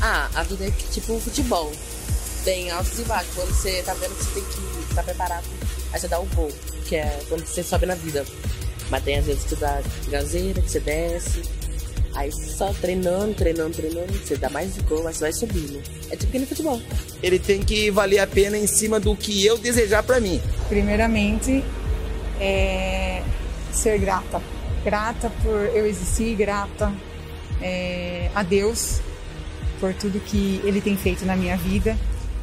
Ah, 0.00 0.28
a 0.34 0.42
vida 0.42 0.66
é 0.66 0.70
tipo 0.92 1.18
futebol. 1.20 1.70
Tem 2.44 2.70
altos 2.70 2.98
e 2.98 3.02
baixos. 3.02 3.34
Quando 3.34 3.50
você 3.50 3.82
tá 3.82 3.94
vendo 3.94 4.16
que 4.16 4.24
você 4.24 4.34
tem 4.34 4.44
que 4.44 4.80
estar 4.90 4.94
tá 4.96 5.02
preparado, 5.02 5.44
aí 5.92 6.00
você 6.00 6.08
dá 6.08 6.18
o 6.18 6.24
voo, 6.24 6.50
que 6.86 6.96
é 6.96 7.20
quando 7.28 7.46
você 7.46 7.62
sobe 7.62 7.86
na 7.86 7.94
vida. 7.94 8.24
Mas 8.90 9.04
tem 9.04 9.18
às 9.18 9.26
vezes 9.26 9.44
que 9.44 9.54
dá 9.56 9.80
gazeira, 10.08 10.60
que 10.60 10.70
você 10.70 10.80
desce. 10.80 11.42
Aí 12.12 12.32
só 12.32 12.72
treinando, 12.72 13.34
treinando, 13.34 13.76
treinando, 13.76 14.12
você 14.12 14.36
dá 14.36 14.50
mais 14.50 14.76
gol, 14.78 15.04
mas 15.04 15.16
você 15.16 15.24
vai 15.24 15.32
subindo. 15.32 15.80
É 16.10 16.16
tipo 16.16 16.32
que 16.32 16.38
no 16.40 16.46
futebol. 16.46 16.80
Ele 17.22 17.38
tem 17.38 17.62
que 17.62 17.88
valer 17.90 18.18
a 18.18 18.26
pena 18.26 18.58
em 18.58 18.66
cima 18.66 18.98
do 18.98 19.14
que 19.14 19.46
eu 19.46 19.56
desejar 19.56 20.02
para 20.02 20.18
mim. 20.18 20.42
Primeiramente, 20.68 21.62
é 22.40 23.22
ser 23.76 23.98
grata. 23.98 24.40
Grata 24.84 25.30
por 25.42 25.60
eu 25.74 25.86
existir, 25.86 26.34
grata 26.36 26.92
é, 27.60 28.30
a 28.34 28.42
Deus 28.42 29.00
por 29.78 29.94
tudo 29.94 30.20
que 30.20 30.60
Ele 30.64 30.80
tem 30.80 30.96
feito 30.96 31.24
na 31.24 31.36
minha 31.36 31.56
vida. 31.56 31.96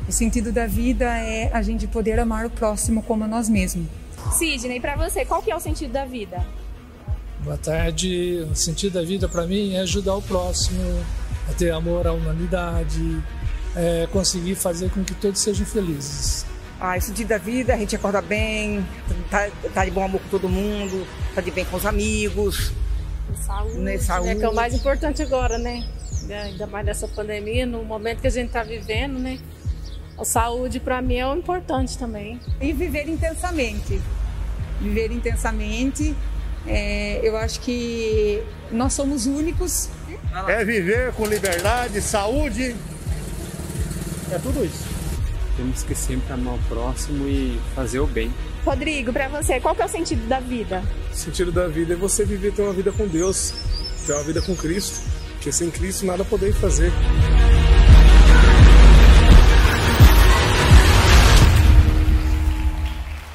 O 0.08 0.12
sentido 0.12 0.52
da 0.52 0.66
vida 0.66 1.06
é 1.06 1.50
a 1.54 1.62
gente 1.62 1.86
poder 1.88 2.20
amar 2.20 2.46
o 2.46 2.50
próximo 2.50 3.04
como 3.04 3.24
a 3.24 3.28
nós 3.28 3.50
mesmos. 3.50 3.88
Sidney, 4.34 4.80
para 4.80 4.96
você, 4.96 5.26
qual 5.26 5.42
que 5.42 5.52
é 5.52 5.56
o 5.56 5.60
sentido 5.60 5.92
da 5.92 6.06
vida? 6.06 6.46
Boa 7.44 7.58
tarde. 7.58 8.46
O 8.52 8.56
sentido 8.56 8.94
da 8.94 9.04
vida 9.04 9.28
para 9.30 9.46
mim 9.46 9.76
é 9.76 9.82
ajudar 9.82 10.16
o 10.16 10.22
próximo, 10.22 10.82
a 11.50 11.54
ter 11.54 11.72
amor 11.72 12.08
à 12.08 12.14
humanidade, 12.14 13.24
é 13.76 14.08
conseguir 14.12 14.56
fazer 14.56 14.90
com 14.90 15.04
que 15.04 15.14
todos 15.14 15.40
sejam 15.40 15.66
felizes. 15.66 16.46
Ah, 16.80 16.96
o 16.96 17.02
sentido 17.02 17.30
da 17.30 17.40
vida, 17.40 17.74
a 17.74 17.78
gente 17.78 17.96
acorda 17.96 18.22
bem, 18.22 18.86
tá, 19.32 19.50
tá 19.74 19.84
de 19.84 19.92
bom 19.92 20.04
amor 20.04 20.22
com 20.22 20.30
todo 20.30 20.48
mundo, 20.48 21.08
tá 21.34 21.42
de 21.42 21.50
bem 21.50 21.66
com 21.66 21.76
os 21.76 21.86
amigos. 21.86 22.72
Saúde, 23.36 23.78
né? 23.80 23.98
Saúde. 23.98 24.30
É 24.30 24.36
que 24.36 24.44
é 24.44 24.50
o 24.50 24.54
mais 24.54 24.74
importante 24.74 25.22
agora, 25.24 25.58
né? 25.58 25.88
Ainda 26.30 26.68
mais 26.68 26.86
nessa 26.86 27.08
pandemia, 27.08 27.66
no 27.66 27.84
momento 27.84 28.22
que 28.22 28.28
a 28.28 28.32
gente 28.32 28.48
está 28.48 28.64
vivendo, 28.64 29.18
né? 29.18 29.40
A 30.20 30.26
saúde 30.26 30.80
para 30.80 31.02
mim 31.02 31.16
é 31.16 31.28
o 31.28 31.36
importante 31.36 31.98
também. 31.98 32.40
E 32.62 32.74
viver 32.74 33.08
intensamente. 33.08 34.02
Viver 34.80 35.12
intensamente, 35.12 36.16
é, 36.68 37.20
eu 37.24 37.36
acho 37.38 37.60
que 37.62 38.44
nós 38.72 38.94
somos 38.94 39.26
únicos. 39.26 39.90
É 40.48 40.64
viver 40.64 41.12
com 41.14 41.26
liberdade, 41.26 42.02
saúde, 42.02 42.76
é 44.32 44.38
tudo 44.38 44.64
isso. 44.64 44.97
Temos 45.58 45.82
que 45.82 45.96
sempre 45.96 46.32
amar 46.32 46.54
o 46.54 46.60
próximo 46.70 47.28
e 47.28 47.60
fazer 47.74 48.00
o 48.00 48.06
bem. 48.06 48.32
Rodrigo, 48.64 49.12
para 49.12 49.28
você, 49.28 49.60
qual 49.60 49.74
que 49.74 49.82
é 49.82 49.86
o 49.86 49.90
sentido 49.90 50.28
da 50.28 50.40
vida? 50.40 50.84
O 51.12 51.16
sentido 51.16 51.52
da 51.52 51.68
vida 51.68 51.94
é 51.94 51.96
você 51.98 52.24
viver 52.24 52.54
ter 52.54 52.62
uma 52.62 52.74
vida 52.74 52.92
com 52.92 53.08
Deus, 53.08 53.56
ter 54.06 54.14
uma 54.14 54.24
vida 54.24 54.40
com 54.40 54.56
Cristo, 54.56 55.02
porque 55.32 55.52
sem 55.52 55.72
Cristo 55.72 56.06
nada 56.06 56.24
poder 56.24 56.54
fazer. 56.54 56.92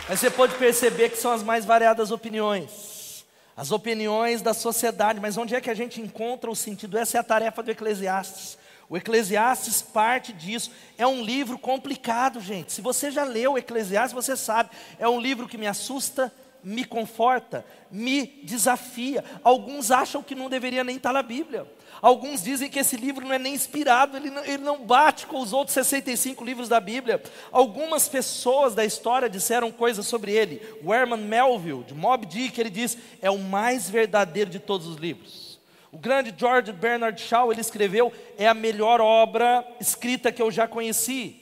Mas 0.08 0.20
você 0.20 0.30
pode 0.30 0.54
perceber 0.54 1.08
que 1.08 1.16
são 1.16 1.32
as 1.32 1.42
mais 1.42 1.64
variadas 1.64 2.12
opiniões. 2.12 3.24
As 3.56 3.72
opiniões 3.72 4.42
da 4.42 4.54
sociedade, 4.54 5.18
mas 5.18 5.36
onde 5.36 5.56
é 5.56 5.60
que 5.60 5.70
a 5.70 5.74
gente 5.74 6.00
encontra 6.00 6.48
o 6.48 6.54
sentido? 6.54 6.96
Essa 6.96 7.16
é 7.16 7.20
a 7.20 7.24
tarefa 7.24 7.64
do 7.64 7.70
Eclesiastes. 7.72 8.61
O 8.92 8.96
Eclesiastes 8.98 9.80
parte 9.80 10.34
disso. 10.34 10.70
É 10.98 11.06
um 11.06 11.22
livro 11.22 11.56
complicado, 11.56 12.42
gente. 12.42 12.72
Se 12.72 12.82
você 12.82 13.10
já 13.10 13.24
leu 13.24 13.54
o 13.54 13.58
Eclesiastes, 13.58 14.12
você 14.12 14.36
sabe. 14.36 14.68
É 14.98 15.08
um 15.08 15.18
livro 15.18 15.48
que 15.48 15.56
me 15.56 15.66
assusta, 15.66 16.30
me 16.62 16.84
conforta, 16.84 17.64
me 17.90 18.26
desafia. 18.44 19.24
Alguns 19.42 19.90
acham 19.90 20.22
que 20.22 20.34
não 20.34 20.50
deveria 20.50 20.84
nem 20.84 20.96
estar 20.96 21.10
na 21.10 21.22
Bíblia. 21.22 21.66
Alguns 22.02 22.42
dizem 22.42 22.68
que 22.68 22.80
esse 22.80 22.98
livro 22.98 23.24
não 23.26 23.32
é 23.32 23.38
nem 23.38 23.54
inspirado, 23.54 24.18
ele 24.18 24.28
não, 24.28 24.44
ele 24.44 24.62
não 24.62 24.84
bate 24.84 25.26
com 25.26 25.40
os 25.40 25.54
outros 25.54 25.72
65 25.72 26.44
livros 26.44 26.68
da 26.68 26.78
Bíblia. 26.78 27.22
Algumas 27.50 28.10
pessoas 28.10 28.74
da 28.74 28.84
história 28.84 29.26
disseram 29.26 29.72
coisas 29.72 30.06
sobre 30.06 30.32
ele. 30.32 30.60
O 30.84 30.92
Herman 30.92 31.22
Melville, 31.22 31.82
de 31.82 31.94
Mob 31.94 32.26
Dick, 32.26 32.60
ele 32.60 32.68
diz: 32.68 32.98
é 33.22 33.30
o 33.30 33.38
mais 33.38 33.88
verdadeiro 33.88 34.50
de 34.50 34.58
todos 34.58 34.86
os 34.86 34.98
livros. 34.98 35.51
O 35.92 35.98
grande 35.98 36.34
George 36.34 36.72
Bernard 36.72 37.20
Shaw, 37.20 37.52
ele 37.52 37.60
escreveu, 37.60 38.10
é 38.38 38.48
a 38.48 38.54
melhor 38.54 38.98
obra 38.98 39.62
escrita 39.78 40.32
que 40.32 40.40
eu 40.40 40.50
já 40.50 40.66
conheci. 40.66 41.38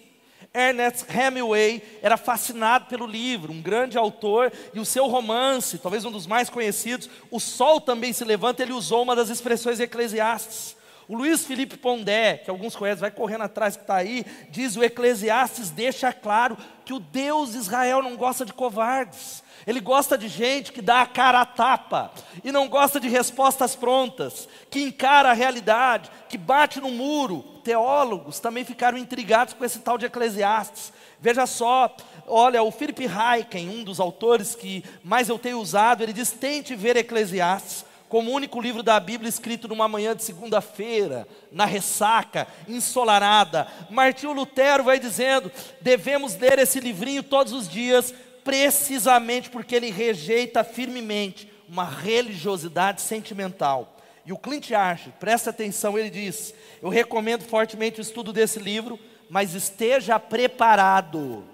Ernest 0.53 1.07
Hemingway 1.09 1.81
era 2.03 2.17
fascinado 2.17 2.87
pelo 2.87 3.07
livro, 3.07 3.53
um 3.53 3.63
grande 3.63 3.97
autor, 3.97 4.53
e 4.75 4.81
o 4.81 4.85
seu 4.85 5.07
romance, 5.07 5.79
talvez 5.79 6.05
um 6.05 6.11
dos 6.11 6.27
mais 6.27 6.51
conhecidos, 6.51 7.09
O 7.31 7.39
Sol 7.39 7.81
Também 7.81 8.13
Se 8.13 8.25
Levanta, 8.25 8.61
ele 8.61 8.73
usou 8.73 9.05
uma 9.05 9.15
das 9.15 9.29
expressões 9.29 9.79
eclesiastes. 9.79 10.77
O 11.07 11.17
Luiz 11.17 11.45
Felipe 11.45 11.77
Pondé, 11.77 12.39
que 12.39 12.51
alguns 12.51 12.75
conhecem, 12.75 13.03
vai 13.03 13.11
correndo 13.13 13.43
atrás 13.43 13.77
que 13.77 13.83
está 13.83 13.97
aí, 13.97 14.25
diz: 14.51 14.77
o 14.77 14.83
Eclesiastes 14.83 15.71
deixa 15.71 16.13
claro 16.13 16.57
que 16.85 16.93
o 16.93 17.01
Deus 17.01 17.53
de 17.53 17.59
Israel 17.59 18.03
não 18.03 18.17
gosta 18.17 18.45
de 18.45 18.53
covardes. 18.53 19.45
Ele 19.71 19.79
gosta 19.79 20.19
de 20.19 20.27
gente 20.27 20.73
que 20.73 20.83
dá 20.83 21.03
a 21.03 21.07
cara 21.07 21.43
a 21.43 21.47
tapa 21.47 22.11
e 22.43 22.51
não 22.51 22.69
gosta 22.69 22.99
de 22.99 23.09
respostas 23.09 23.77
prontas, 23.77 24.49
que 24.69 24.83
encara 24.83 25.31
a 25.31 25.33
realidade, 25.33 26.11
que 26.29 26.37
bate 26.37 26.81
no 26.81 26.91
muro. 26.91 27.45
Teólogos 27.63 28.41
também 28.41 28.65
ficaram 28.65 28.99
intrigados 28.99 29.55
com 29.55 29.65
esse 29.65 29.79
tal 29.79 29.97
de 29.97 30.07
Eclesiastes. 30.07 30.93
Veja 31.21 31.47
só, 31.47 31.95
olha, 32.27 32.65
o 32.65 32.73
Philip 32.73 33.07
Hayken, 33.07 33.69
um 33.69 33.85
dos 33.85 34.01
autores 34.01 34.57
que 34.57 34.85
mais 35.05 35.29
eu 35.29 35.39
tenho 35.39 35.61
usado, 35.61 36.03
ele 36.03 36.13
diz: 36.13 36.33
tente 36.33 36.75
ver 36.75 36.97
Eclesiastes 36.97 37.85
como 38.09 38.33
o 38.33 38.35
único 38.35 38.61
livro 38.61 38.83
da 38.83 38.99
Bíblia 38.99 39.29
escrito 39.29 39.69
numa 39.69 39.87
manhã 39.87 40.17
de 40.17 40.25
segunda-feira, 40.25 41.29
na 41.53 41.65
ressaca, 41.65 42.49
ensolarada. 42.67 43.69
Martinho 43.89 44.33
Lutero 44.33 44.83
vai 44.83 44.99
dizendo: 44.99 45.49
devemos 45.81 46.35
ler 46.35 46.59
esse 46.59 46.81
livrinho 46.81 47.23
todos 47.23 47.53
os 47.53 47.69
dias, 47.69 48.13
precisamente 48.51 49.49
porque 49.49 49.77
ele 49.77 49.93
rejeita 49.93 50.65
firmemente 50.65 51.49
uma 51.69 51.85
religiosidade 51.85 53.01
sentimental. 53.01 53.97
E 54.27 54.33
o 54.33 54.37
Clint 54.37 54.73
Archer, 54.73 55.13
presta 55.21 55.51
atenção, 55.51 55.97
ele 55.97 56.11
diz: 56.11 56.53
Eu 56.83 56.89
recomendo 56.89 57.45
fortemente 57.45 58.01
o 58.01 58.03
estudo 58.03 58.33
desse 58.33 58.59
livro, 58.59 58.99
mas 59.29 59.55
esteja 59.55 60.19
preparado. 60.19 61.45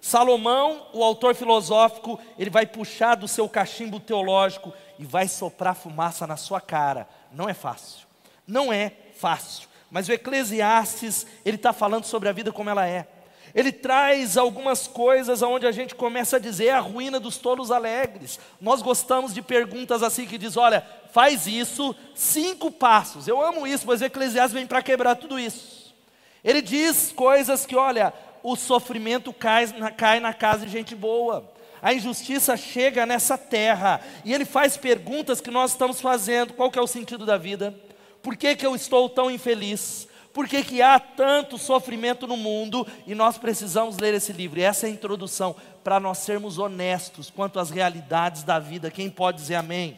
Salomão, 0.00 0.86
o 0.92 1.02
autor 1.02 1.34
filosófico, 1.34 2.20
ele 2.38 2.50
vai 2.50 2.66
puxar 2.66 3.16
do 3.16 3.26
seu 3.26 3.48
cachimbo 3.48 3.98
teológico 3.98 4.72
e 4.96 5.04
vai 5.04 5.26
soprar 5.26 5.74
fumaça 5.74 6.24
na 6.24 6.36
sua 6.36 6.60
cara. 6.60 7.08
Não 7.32 7.48
é 7.48 7.54
fácil. 7.54 8.06
Não 8.46 8.72
é 8.72 8.92
fácil. 9.16 9.68
Mas 9.90 10.08
o 10.08 10.12
Eclesiastes, 10.12 11.26
ele 11.44 11.56
está 11.56 11.72
falando 11.72 12.04
sobre 12.04 12.28
a 12.28 12.32
vida 12.32 12.52
como 12.52 12.70
ela 12.70 12.86
é. 12.86 13.08
Ele 13.54 13.70
traz 13.70 14.36
algumas 14.36 14.88
coisas 14.88 15.40
onde 15.40 15.64
a 15.64 15.70
gente 15.70 15.94
começa 15.94 16.36
a 16.36 16.40
dizer 16.40 16.70
a 16.70 16.80
ruína 16.80 17.20
dos 17.20 17.38
tolos 17.38 17.70
alegres. 17.70 18.40
Nós 18.60 18.82
gostamos 18.82 19.32
de 19.32 19.40
perguntas 19.40 20.02
assim 20.02 20.26
que 20.26 20.36
diz, 20.36 20.56
olha, 20.56 20.84
faz 21.12 21.46
isso, 21.46 21.94
cinco 22.16 22.70
passos. 22.72 23.28
Eu 23.28 23.40
amo 23.40 23.64
isso, 23.64 23.86
mas 23.86 24.00
o 24.00 24.04
Eclesiastes 24.04 24.52
vem 24.52 24.66
para 24.66 24.82
quebrar 24.82 25.14
tudo 25.14 25.38
isso. 25.38 25.94
Ele 26.42 26.60
diz 26.60 27.12
coisas 27.12 27.64
que, 27.64 27.76
olha, 27.76 28.12
o 28.42 28.56
sofrimento 28.56 29.32
cai 29.32 29.66
na, 29.78 29.90
cai 29.90 30.18
na 30.18 30.34
casa 30.34 30.66
de 30.66 30.72
gente 30.72 30.96
boa. 30.96 31.48
A 31.80 31.94
injustiça 31.94 32.56
chega 32.56 33.06
nessa 33.06 33.38
terra. 33.38 34.00
E 34.24 34.34
ele 34.34 34.44
faz 34.44 34.76
perguntas 34.76 35.40
que 35.40 35.50
nós 35.50 35.70
estamos 35.70 36.00
fazendo. 36.00 36.54
Qual 36.54 36.70
que 36.72 36.78
é 36.78 36.82
o 36.82 36.88
sentido 36.88 37.24
da 37.24 37.36
vida? 37.36 37.72
Por 38.20 38.36
que, 38.36 38.56
que 38.56 38.66
eu 38.66 38.74
estou 38.74 39.08
tão 39.08 39.30
infeliz? 39.30 40.08
Por 40.34 40.48
que, 40.48 40.64
que 40.64 40.82
há 40.82 40.98
tanto 40.98 41.56
sofrimento 41.56 42.26
no 42.26 42.36
mundo? 42.36 42.84
E 43.06 43.14
nós 43.14 43.38
precisamos 43.38 43.98
ler 43.98 44.14
esse 44.14 44.32
livro. 44.32 44.58
E 44.58 44.64
essa 44.64 44.84
é 44.84 44.90
a 44.90 44.92
introdução 44.92 45.54
para 45.84 46.00
nós 46.00 46.18
sermos 46.18 46.58
honestos 46.58 47.30
quanto 47.30 47.60
às 47.60 47.70
realidades 47.70 48.42
da 48.42 48.58
vida. 48.58 48.90
Quem 48.90 49.08
pode 49.08 49.38
dizer 49.38 49.54
amém? 49.54 49.96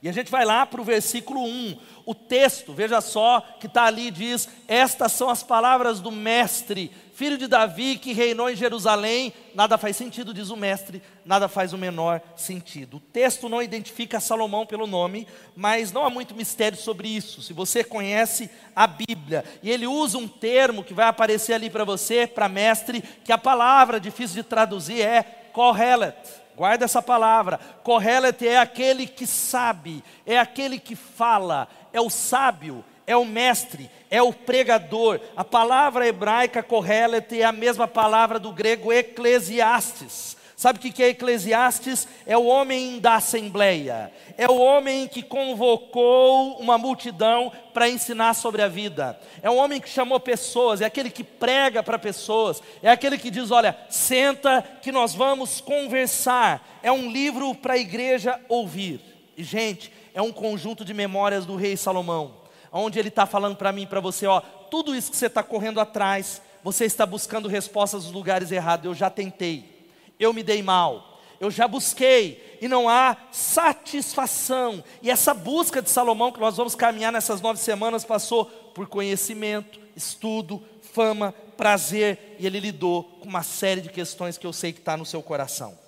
E 0.00 0.08
a 0.08 0.12
gente 0.12 0.30
vai 0.30 0.44
lá 0.44 0.64
para 0.64 0.80
o 0.80 0.84
versículo 0.84 1.42
1. 1.42 1.76
O 2.06 2.14
texto, 2.14 2.72
veja 2.72 3.00
só, 3.00 3.40
que 3.58 3.66
está 3.66 3.86
ali, 3.86 4.12
diz: 4.12 4.48
Estas 4.68 5.10
são 5.10 5.28
as 5.28 5.42
palavras 5.42 5.98
do 5.98 6.12
Mestre, 6.12 6.92
filho 7.18 7.36
de 7.36 7.48
Davi, 7.48 7.98
que 7.98 8.12
reinou 8.12 8.48
em 8.48 8.54
Jerusalém. 8.54 9.34
Nada 9.52 9.76
faz 9.76 9.96
sentido, 9.96 10.32
diz 10.32 10.50
o 10.50 10.56
Mestre, 10.56 11.02
nada 11.24 11.48
faz 11.48 11.72
o 11.72 11.76
menor 11.76 12.22
sentido. 12.36 12.98
O 12.98 13.00
texto 13.00 13.48
não 13.48 13.60
identifica 13.60 14.20
Salomão 14.20 14.64
pelo 14.64 14.86
nome, 14.86 15.26
mas 15.56 15.90
não 15.90 16.06
há 16.06 16.10
muito 16.10 16.32
mistério 16.32 16.78
sobre 16.78 17.08
isso. 17.08 17.42
Se 17.42 17.52
você 17.52 17.82
conhece 17.82 18.48
a 18.74 18.86
Bíblia, 18.86 19.44
e 19.64 19.68
ele 19.68 19.84
usa 19.84 20.16
um 20.16 20.28
termo 20.28 20.84
que 20.84 20.94
vai 20.94 21.08
aparecer 21.08 21.54
ali 21.54 21.68
para 21.68 21.82
você, 21.82 22.24
para 22.24 22.48
mestre, 22.48 23.02
que 23.24 23.32
a 23.32 23.38
palavra 23.38 23.98
difícil 23.98 24.36
de 24.36 24.48
traduzir 24.48 25.02
é 25.02 25.24
Kohelet. 25.52 26.16
Guarda 26.54 26.84
essa 26.84 27.02
palavra. 27.02 27.58
Kohelet 27.82 28.46
é 28.46 28.58
aquele 28.58 29.08
que 29.08 29.26
sabe, 29.26 30.04
é 30.24 30.38
aquele 30.38 30.78
que 30.78 30.94
fala, 30.94 31.66
é 31.92 32.00
o 32.00 32.10
sábio, 32.10 32.84
é 33.08 33.16
o 33.16 33.24
mestre, 33.24 33.90
é 34.10 34.22
o 34.22 34.32
pregador. 34.32 35.18
A 35.34 35.42
palavra 35.42 36.06
hebraica 36.06 36.62
Kohelet 36.62 37.40
é 37.40 37.44
a 37.44 37.50
mesma 37.50 37.88
palavra 37.88 38.38
do 38.38 38.52
grego 38.52 38.92
eclesiastes. 38.92 40.36
Sabe 40.54 40.80
o 40.80 40.82
que 40.82 41.04
é 41.04 41.10
Eclesiastes? 41.10 42.08
É 42.26 42.36
o 42.36 42.46
homem 42.46 42.98
da 42.98 43.14
assembleia, 43.14 44.12
é 44.36 44.48
o 44.48 44.56
homem 44.56 45.06
que 45.06 45.22
convocou 45.22 46.58
uma 46.58 46.76
multidão 46.76 47.52
para 47.72 47.88
ensinar 47.88 48.34
sobre 48.34 48.60
a 48.60 48.66
vida, 48.66 49.16
é 49.40 49.48
o 49.48 49.54
homem 49.54 49.80
que 49.80 49.88
chamou 49.88 50.18
pessoas, 50.18 50.80
é 50.80 50.84
aquele 50.84 51.10
que 51.10 51.22
prega 51.22 51.80
para 51.80 51.96
pessoas, 51.96 52.60
é 52.82 52.90
aquele 52.90 53.16
que 53.16 53.30
diz: 53.30 53.52
olha, 53.52 53.78
senta 53.88 54.60
que 54.82 54.90
nós 54.90 55.14
vamos 55.14 55.60
conversar. 55.60 56.80
É 56.82 56.90
um 56.90 57.08
livro 57.08 57.54
para 57.54 57.74
a 57.74 57.78
igreja 57.78 58.40
ouvir. 58.48 59.00
E, 59.36 59.44
gente, 59.44 59.92
é 60.12 60.20
um 60.20 60.32
conjunto 60.32 60.84
de 60.84 60.92
memórias 60.92 61.46
do 61.46 61.54
rei 61.54 61.76
Salomão, 61.76 62.34
onde 62.72 62.98
ele 62.98 63.08
está 63.08 63.26
falando 63.26 63.56
para 63.56 63.72
mim 63.72 63.82
e 63.82 63.86
para 63.86 64.00
você: 64.00 64.26
ó, 64.26 64.40
tudo 64.40 64.94
isso 64.94 65.10
que 65.10 65.16
você 65.16 65.26
está 65.26 65.42
correndo 65.42 65.80
atrás, 65.80 66.42
você 66.62 66.84
está 66.84 67.04
buscando 67.06 67.48
respostas 67.48 68.04
nos 68.04 68.12
lugares 68.12 68.50
errados, 68.52 68.86
eu 68.86 68.94
já 68.94 69.08
tentei 69.08 69.78
eu 70.18 70.32
me 70.32 70.42
dei 70.42 70.62
mal. 70.62 71.20
Eu 71.40 71.50
já 71.50 71.68
busquei 71.68 72.58
e 72.60 72.66
não 72.66 72.88
há 72.88 73.16
satisfação. 73.30 74.82
E 75.00 75.08
essa 75.08 75.32
busca 75.32 75.80
de 75.80 75.88
Salomão, 75.88 76.32
que 76.32 76.40
nós 76.40 76.56
vamos 76.56 76.74
caminhar 76.74 77.12
nessas 77.12 77.40
nove 77.40 77.60
semanas, 77.60 78.04
passou 78.04 78.44
por 78.44 78.88
conhecimento, 78.88 79.78
estudo, 79.94 80.62
fama, 80.92 81.32
prazer, 81.56 82.36
e 82.40 82.46
ele 82.46 82.58
lidou 82.58 83.04
com 83.20 83.28
uma 83.28 83.44
série 83.44 83.80
de 83.80 83.88
questões 83.88 84.36
que 84.36 84.46
eu 84.46 84.52
sei 84.52 84.72
que 84.72 84.80
está 84.80 84.96
no 84.96 85.06
seu 85.06 85.22
coração. 85.22 85.78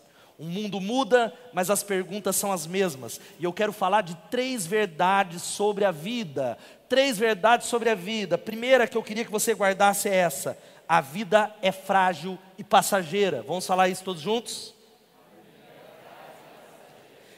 O 0.41 0.45
mundo 0.45 0.81
muda, 0.81 1.35
mas 1.53 1.69
as 1.69 1.83
perguntas 1.83 2.35
são 2.35 2.51
as 2.51 2.67
mesmas. 2.67 3.21
E 3.39 3.45
eu 3.45 3.53
quero 3.53 3.75
falar 3.75 4.01
de 4.01 4.17
três 4.31 4.67
verdades 4.67 5.43
sobre 5.43 5.85
a 5.85 5.91
vida. 5.91 6.57
Três 6.89 7.19
verdades 7.19 7.67
sobre 7.67 7.91
a 7.91 7.95
vida. 7.95 8.39
Primeira 8.39 8.87
que 8.87 8.97
eu 8.97 9.03
queria 9.03 9.23
que 9.23 9.31
você 9.31 9.53
guardasse 9.53 10.09
é 10.09 10.15
essa: 10.15 10.57
a 10.89 11.03
vida 11.03 11.55
é 11.61 11.71
frágil 11.71 12.39
e 12.57 12.65
passageira. 12.65 13.43
Vamos 13.43 13.67
falar 13.67 13.91
isso 13.91 14.03
todos 14.03 14.23
juntos? 14.23 14.73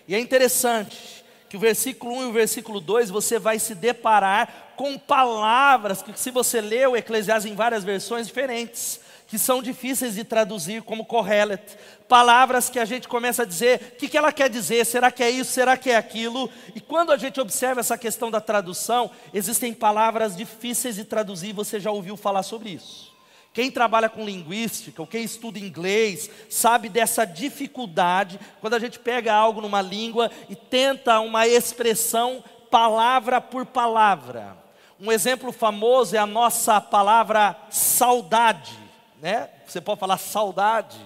E 0.07 0.15
é 0.15 0.21
interessante 0.21 1.25
que 1.49 1.57
o 1.57 1.61
versículo 1.61 2.15
1 2.15 2.23
e 2.23 2.27
o 2.27 2.33
versículo 2.33 2.81
2 2.81 3.11
você 3.11 3.37
vai 3.37 3.59
se 3.59 3.75
deparar 3.75 4.75
com 4.77 4.97
palavras 4.97 6.03
que, 6.03 6.17
se 6.17 6.31
você 6.31 6.61
o 6.87 6.97
Eclesiastes 6.97 7.51
em 7.51 7.57
várias 7.57 7.83
versões 7.83 8.29
diferentes, 8.29 9.01
que 9.33 9.39
são 9.39 9.63
difíceis 9.63 10.17
de 10.17 10.25
traduzir 10.25 10.83
como 10.83 11.07
Kohelet, 11.07 11.79
palavras 12.07 12.69
que 12.69 12.79
a 12.79 12.85
gente 12.85 13.09
começa 13.09 13.45
a 13.45 13.47
dizer, 13.47 13.95
o 13.95 13.97
que, 13.97 14.07
que 14.07 14.19
ela 14.19 14.31
quer 14.31 14.51
dizer? 14.51 14.85
Será 14.85 15.11
que 15.11 15.23
é 15.23 15.31
isso? 15.31 15.53
Será 15.53 15.75
que 15.75 15.89
é 15.89 15.97
aquilo? 15.97 16.51
E 16.75 16.81
quando 16.83 17.13
a 17.13 17.17
gente 17.17 17.41
observa 17.41 17.81
essa 17.81 17.97
questão 17.97 18.31
da 18.31 18.43
tradução, 18.43 19.11
existem 19.33 19.73
palavras 19.73 20.37
difíceis 20.37 20.97
de 20.97 21.05
traduzir, 21.07 21.55
você 21.55 21.81
já 21.81 21.91
ouviu 21.91 22.15
falar 22.15 22.43
sobre 22.43 22.73
isso. 22.73 23.11
Quem 23.55 23.71
trabalha 23.71 24.11
com 24.11 24.23
linguística, 24.23 25.01
ou 25.01 25.09
quem 25.09 25.25
estuda 25.25 25.59
inglês, 25.59 26.29
sabe 26.51 26.91
dessa 26.91 27.25
dificuldade 27.25 28.39
quando 28.61 28.75
a 28.75 28.79
gente 28.79 28.99
pega 28.99 29.33
algo 29.33 29.63
numa 29.63 29.81
língua 29.81 30.31
e 30.51 30.55
tenta 30.55 31.21
uma 31.21 31.49
expressão 31.49 32.45
palavra 32.71 33.41
por 33.41 33.65
palavra. 33.65 34.59
Um 35.01 35.11
exemplo 35.11 35.53
famoso 35.53 36.15
é 36.15 36.19
a 36.19 36.27
nossa 36.27 36.83
palavra 36.83 37.57
saudade, 37.71 38.82
né? 39.23 39.49
Você 39.65 39.81
pode 39.81 40.01
falar 40.01 40.19
saudade, 40.19 40.99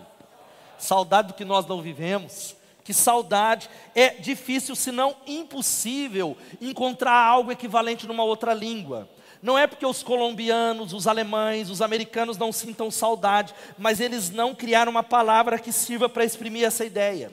saudade 0.78 1.28
do 1.28 1.34
que 1.34 1.44
nós 1.44 1.66
não 1.66 1.82
vivemos. 1.82 2.56
Que 2.82 2.94
saudade 2.94 3.68
é 3.94 4.10
difícil, 4.10 4.74
se 4.74 4.90
não 4.90 5.14
impossível, 5.26 6.36
encontrar 6.60 7.12
algo 7.12 7.52
equivalente 7.52 8.06
numa 8.06 8.24
outra 8.24 8.54
língua. 8.54 9.08
Não 9.42 9.58
é 9.58 9.66
porque 9.66 9.84
os 9.84 10.02
colombianos, 10.02 10.94
os 10.94 11.06
alemães, 11.06 11.68
os 11.68 11.82
americanos 11.82 12.38
não 12.38 12.52
sintam 12.52 12.90
saudade, 12.90 13.54
mas 13.76 14.00
eles 14.00 14.30
não 14.30 14.54
criaram 14.54 14.90
uma 14.90 15.02
palavra 15.02 15.58
que 15.58 15.70
sirva 15.70 16.08
para 16.08 16.24
exprimir 16.24 16.64
essa 16.64 16.84
ideia. 16.86 17.30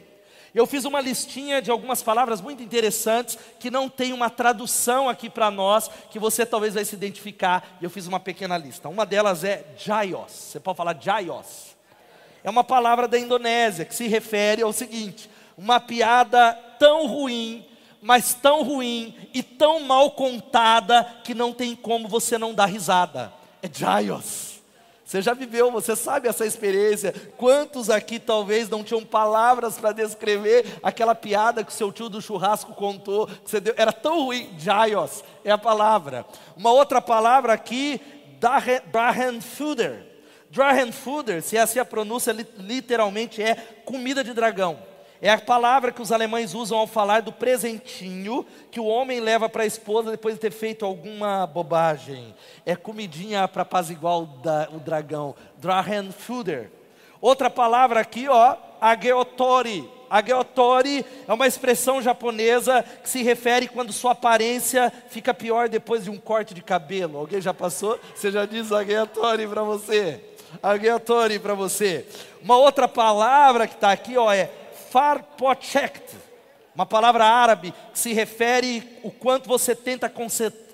Eu 0.54 0.68
fiz 0.68 0.86
uma 0.86 1.02
listinha 1.02 1.62
de 1.62 1.72
algumas 1.72 2.04
palavras 2.04 2.40
muito 2.40 2.62
interessantes 2.62 3.38
que 3.60 3.72
não 3.72 3.90
tem 3.90 4.14
uma 4.14 4.30
tradução 4.30 5.10
aqui 5.10 5.30
para 5.30 5.50
nós, 5.50 5.90
que 6.12 6.20
você 6.20 6.46
talvez 6.46 6.76
vai 6.76 6.86
se 6.86 6.96
identificar, 6.96 7.78
eu 7.82 7.90
fiz 7.90 8.06
uma 8.06 8.20
pequena 8.20 8.58
lista. 8.58 8.88
Uma 8.88 9.06
delas 9.06 9.44
é 9.44 9.66
jaios. 9.78 10.32
Você 10.32 10.60
pode 10.60 10.78
falar 10.78 10.96
jaios. 11.00 11.76
É 12.44 12.50
uma 12.50 12.64
palavra 12.64 13.08
da 13.08 13.18
Indonésia 13.18 13.86
que 13.86 13.96
se 13.96 14.08
refere 14.08 14.62
ao 14.62 14.72
seguinte: 14.72 15.30
uma 15.58 15.80
piada 15.80 16.54
tão 16.78 17.08
ruim 17.08 17.66
mas 18.04 18.34
tão 18.34 18.64
ruim 18.64 19.16
e 19.34 19.42
tão 19.42 19.80
mal 19.80 20.12
contada 20.12 21.06
que 21.24 21.34
não 21.34 21.54
tem 21.54 21.74
como 21.74 22.10
você 22.10 22.38
não 22.38 22.54
dar 22.54 22.66
risada. 22.66 23.32
É 23.62 23.70
Jaios. 23.72 24.53
Você 25.06 25.22
já 25.22 25.34
viveu, 25.34 25.70
você 25.70 25.96
sabe 25.96 26.28
essa 26.28 26.46
experiência. 26.46 27.14
Quantos 27.38 27.90
aqui 27.90 28.20
talvez 28.20 28.70
não 28.70 28.84
tinham 28.84 29.04
palavras 29.04 29.78
para 29.78 29.92
descrever 29.92 30.66
aquela 30.82 31.14
piada 31.14 31.64
que 31.64 31.74
seu 31.74 31.92
tio 31.92 32.08
do 32.10 32.22
churrasco 32.22 32.74
contou? 32.74 33.30
Era 33.76 33.92
tão 33.92 34.26
ruim. 34.26 34.50
Jaios 34.58 35.24
é 35.44 35.52
a 35.52 35.58
palavra. 35.58 36.26
Uma 36.56 36.72
outra 36.72 37.02
palavra 37.02 37.52
aqui, 37.54 38.00
Drahenfuder. 38.92 40.08
Drahenfuder, 40.50 41.42
se 41.42 41.58
essa 41.58 41.80
é 41.80 41.82
a 41.82 41.86
pronúncia, 41.86 42.32
literalmente 42.58 43.42
é 43.42 43.56
comida 43.86 44.24
de 44.24 44.34
dragão. 44.34 44.93
É 45.24 45.30
a 45.30 45.38
palavra 45.38 45.90
que 45.90 46.02
os 46.02 46.12
alemães 46.12 46.54
usam 46.54 46.78
ao 46.78 46.86
falar 46.86 47.22
do 47.22 47.32
presentinho 47.32 48.46
que 48.70 48.78
o 48.78 48.86
homem 48.86 49.22
leva 49.22 49.48
para 49.48 49.64
a 49.64 49.66
esposa 49.66 50.12
depois 50.12 50.36
de 50.36 50.42
ter 50.42 50.52
feito 50.52 50.84
alguma 50.84 51.48
bobagem. 51.48 52.36
É 52.66 52.76
comidinha 52.76 53.48
para 53.48 53.62
apaziguar 53.62 54.18
o, 54.18 54.24
o 54.74 54.80
dragão. 54.82 55.34
Drahenfuder. 55.60 56.70
Outra 57.22 57.50
palavra 57.50 58.02
aqui, 58.02 58.28
ó, 58.28 58.58
ageotori. 58.82 59.90
Ageotori 60.10 61.06
é 61.26 61.32
uma 61.32 61.48
expressão 61.48 62.02
japonesa 62.02 62.84
que 63.02 63.10
se 63.10 63.24
refere 63.24 63.70
quando 63.70 63.94
sua 63.94 64.12
aparência 64.12 64.92
fica 65.08 65.34
pior 65.34 65.70
depois 65.70 66.04
de 66.04 66.10
um 66.10 66.18
corte 66.18 66.54
de 66.54 66.62
cabelo. 66.62 67.18
Alguém 67.18 67.40
já 67.40 67.54
passou? 67.54 67.98
Você 68.14 68.30
já 68.30 68.46
diz 68.46 68.74
ageotori 68.74 69.48
para 69.48 69.64
você? 69.64 70.20
Ageotori 70.62 71.40
para 71.40 71.54
você. 71.54 72.06
Uma 72.42 72.58
outra 72.58 72.90
palavra 72.90 73.66
que 73.68 73.76
está 73.76 73.90
aqui, 73.90 74.18
ó, 74.18 74.30
é 74.30 74.52
farpochekt. 74.94 76.16
uma 76.76 76.86
palavra 76.86 77.26
árabe 77.26 77.74
que 77.92 77.98
se 77.98 78.14
refere 78.14 79.00
o 79.04 79.10
quanto 79.10 79.50
você 79.50 79.76
tenta 79.76 80.12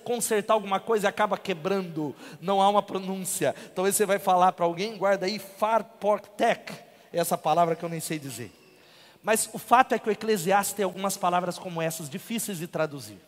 consertar 0.03 0.53
alguma 0.53 0.77
coisa 0.77 1.07
e 1.07 1.09
acaba 1.09 1.37
quebrando. 1.37 2.13
Não 2.41 2.61
há 2.61 2.67
uma 2.67 2.83
pronúncia. 2.83 3.55
Talvez 3.73 3.95
você 3.95 4.05
vai 4.05 4.19
falar 4.19 4.51
para 4.51 4.65
alguém, 4.65 4.97
guarda 4.97 5.25
aí, 5.25 5.39
farportek, 5.39 6.73
essa 7.13 7.37
palavra 7.37 7.77
que 7.77 7.83
eu 7.83 7.87
nem 7.87 8.01
sei 8.01 8.19
dizer. 8.19 8.51
Mas 9.23 9.49
o 9.53 9.57
fato 9.57 9.95
é 9.95 9.99
que 9.99 10.09
o 10.09 10.11
Eclesiastes 10.11 10.73
tem 10.73 10.83
algumas 10.83 11.15
palavras 11.15 11.57
como 11.57 11.81
essas, 11.81 12.09
difíceis 12.09 12.57
de 12.57 12.67
traduzir. 12.67 13.19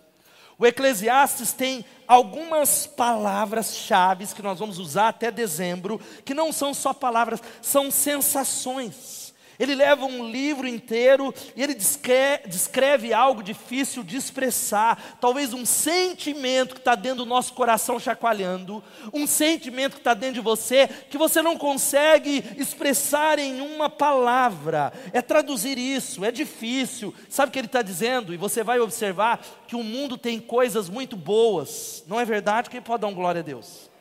O 0.57 0.65
Eclesiastes 0.65 1.53
tem 1.53 1.85
algumas 2.05 2.85
palavras-chave 2.85 4.27
que 4.27 4.41
nós 4.41 4.59
vamos 4.59 4.77
usar 4.77 5.07
até 5.07 5.31
dezembro, 5.31 5.99
que 6.25 6.33
não 6.33 6.51
são 6.51 6.73
só 6.73 6.93
palavras, 6.93 7.41
são 7.61 7.89
sensações. 7.89 9.20
Ele 9.61 9.75
leva 9.75 10.05
um 10.05 10.27
livro 10.27 10.67
inteiro 10.67 11.31
e 11.55 11.61
ele 11.61 11.75
descreve, 11.75 12.47
descreve 12.47 13.13
algo 13.13 13.43
difícil 13.43 14.01
de 14.01 14.17
expressar, 14.17 15.19
talvez 15.21 15.53
um 15.53 15.67
sentimento 15.67 16.73
que 16.73 16.81
está 16.81 16.95
dentro 16.95 17.19
do 17.19 17.27
nosso 17.27 17.53
coração 17.53 17.99
chacoalhando, 17.99 18.83
um 19.13 19.27
sentimento 19.27 19.93
que 19.93 19.99
está 19.99 20.15
dentro 20.15 20.33
de 20.33 20.41
você 20.41 20.87
que 20.87 21.15
você 21.15 21.43
não 21.43 21.59
consegue 21.59 22.43
expressar 22.57 23.37
em 23.37 23.61
uma 23.61 23.87
palavra. 23.87 24.91
É 25.13 25.21
traduzir 25.21 25.77
isso, 25.77 26.25
é 26.25 26.31
difícil. 26.31 27.13
Sabe 27.29 27.49
o 27.49 27.53
que 27.53 27.59
ele 27.59 27.67
está 27.67 27.83
dizendo? 27.83 28.33
E 28.33 28.37
você 28.37 28.63
vai 28.63 28.79
observar 28.79 29.45
que 29.67 29.75
o 29.75 29.83
mundo 29.83 30.17
tem 30.17 30.39
coisas 30.39 30.89
muito 30.89 31.15
boas, 31.15 32.03
não 32.07 32.19
é 32.19 32.25
verdade? 32.25 32.67
Quem 32.67 32.81
pode 32.81 33.01
dar 33.01 33.09
um 33.09 33.13
glória 33.13 33.41
a 33.41 33.43
Deus? 33.43 33.91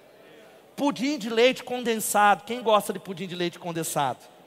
Pudim 0.75 1.18
de 1.18 1.29
leite 1.29 1.62
condensado. 1.62 2.44
Quem 2.44 2.62
gosta 2.62 2.94
de 2.94 2.99
pudim 2.99 3.27
de 3.27 3.37
leite 3.37 3.59
condensado? 3.59 4.39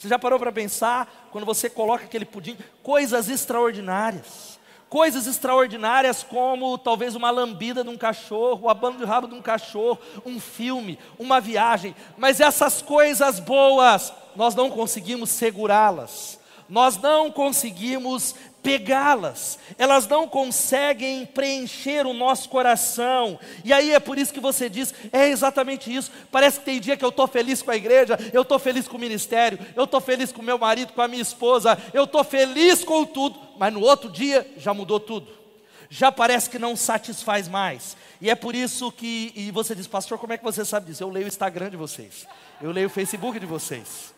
Você 0.00 0.08
já 0.08 0.18
parou 0.18 0.38
para 0.38 0.50
pensar, 0.50 1.28
quando 1.30 1.44
você 1.44 1.68
coloca 1.68 2.04
aquele 2.04 2.24
pudim, 2.24 2.56
coisas 2.82 3.28
extraordinárias. 3.28 4.58
Coisas 4.88 5.26
extraordinárias 5.26 6.22
como 6.22 6.78
talvez 6.78 7.14
uma 7.14 7.30
lambida 7.30 7.84
de 7.84 7.90
um 7.90 7.98
cachorro, 7.98 8.62
o 8.62 8.70
abano 8.70 8.96
de 8.96 9.04
rabo 9.04 9.28
de 9.28 9.34
um 9.34 9.42
cachorro, 9.42 9.98
um 10.24 10.40
filme, 10.40 10.98
uma 11.18 11.38
viagem. 11.38 11.94
Mas 12.16 12.40
essas 12.40 12.80
coisas 12.80 13.38
boas, 13.38 14.10
nós 14.34 14.54
não 14.54 14.70
conseguimos 14.70 15.28
segurá-las. 15.28 16.40
Nós 16.66 16.96
não 16.96 17.30
conseguimos 17.30 18.34
pegá-las, 18.62 19.58
elas 19.78 20.06
não 20.06 20.28
conseguem 20.28 21.26
preencher 21.26 22.06
o 22.06 22.12
nosso 22.12 22.48
coração, 22.48 23.38
e 23.64 23.72
aí 23.72 23.92
é 23.92 24.00
por 24.00 24.18
isso 24.18 24.32
que 24.32 24.40
você 24.40 24.68
diz: 24.68 24.94
é 25.12 25.28
exatamente 25.28 25.94
isso. 25.94 26.10
Parece 26.30 26.58
que 26.58 26.64
tem 26.64 26.80
dia 26.80 26.96
que 26.96 27.04
eu 27.04 27.10
estou 27.10 27.26
feliz 27.26 27.62
com 27.62 27.70
a 27.70 27.76
igreja, 27.76 28.18
eu 28.32 28.42
estou 28.42 28.58
feliz 28.58 28.86
com 28.86 28.96
o 28.96 29.00
ministério, 29.00 29.58
eu 29.74 29.84
estou 29.84 30.00
feliz 30.00 30.32
com 30.32 30.42
meu 30.42 30.58
marido, 30.58 30.92
com 30.92 31.02
a 31.02 31.08
minha 31.08 31.22
esposa, 31.22 31.78
eu 31.92 32.04
estou 32.04 32.24
feliz 32.24 32.84
com 32.84 33.04
tudo, 33.04 33.38
mas 33.58 33.72
no 33.72 33.80
outro 33.80 34.10
dia 34.10 34.46
já 34.56 34.72
mudou 34.72 35.00
tudo. 35.00 35.40
Já 35.88 36.12
parece 36.12 36.48
que 36.48 36.58
não 36.58 36.76
satisfaz 36.76 37.48
mais. 37.48 37.96
E 38.20 38.30
é 38.30 38.34
por 38.36 38.54
isso 38.54 38.92
que, 38.92 39.32
e 39.34 39.50
você 39.50 39.74
diz, 39.74 39.88
pastor, 39.88 40.18
como 40.18 40.32
é 40.32 40.38
que 40.38 40.44
você 40.44 40.64
sabe 40.64 40.86
disso? 40.86 41.02
Eu 41.02 41.08
leio 41.08 41.24
o 41.24 41.28
Instagram 41.28 41.70
de 41.70 41.76
vocês, 41.76 42.26
eu 42.60 42.70
leio 42.70 42.86
o 42.86 42.90
Facebook 42.90 43.40
de 43.40 43.46
vocês. 43.46 44.14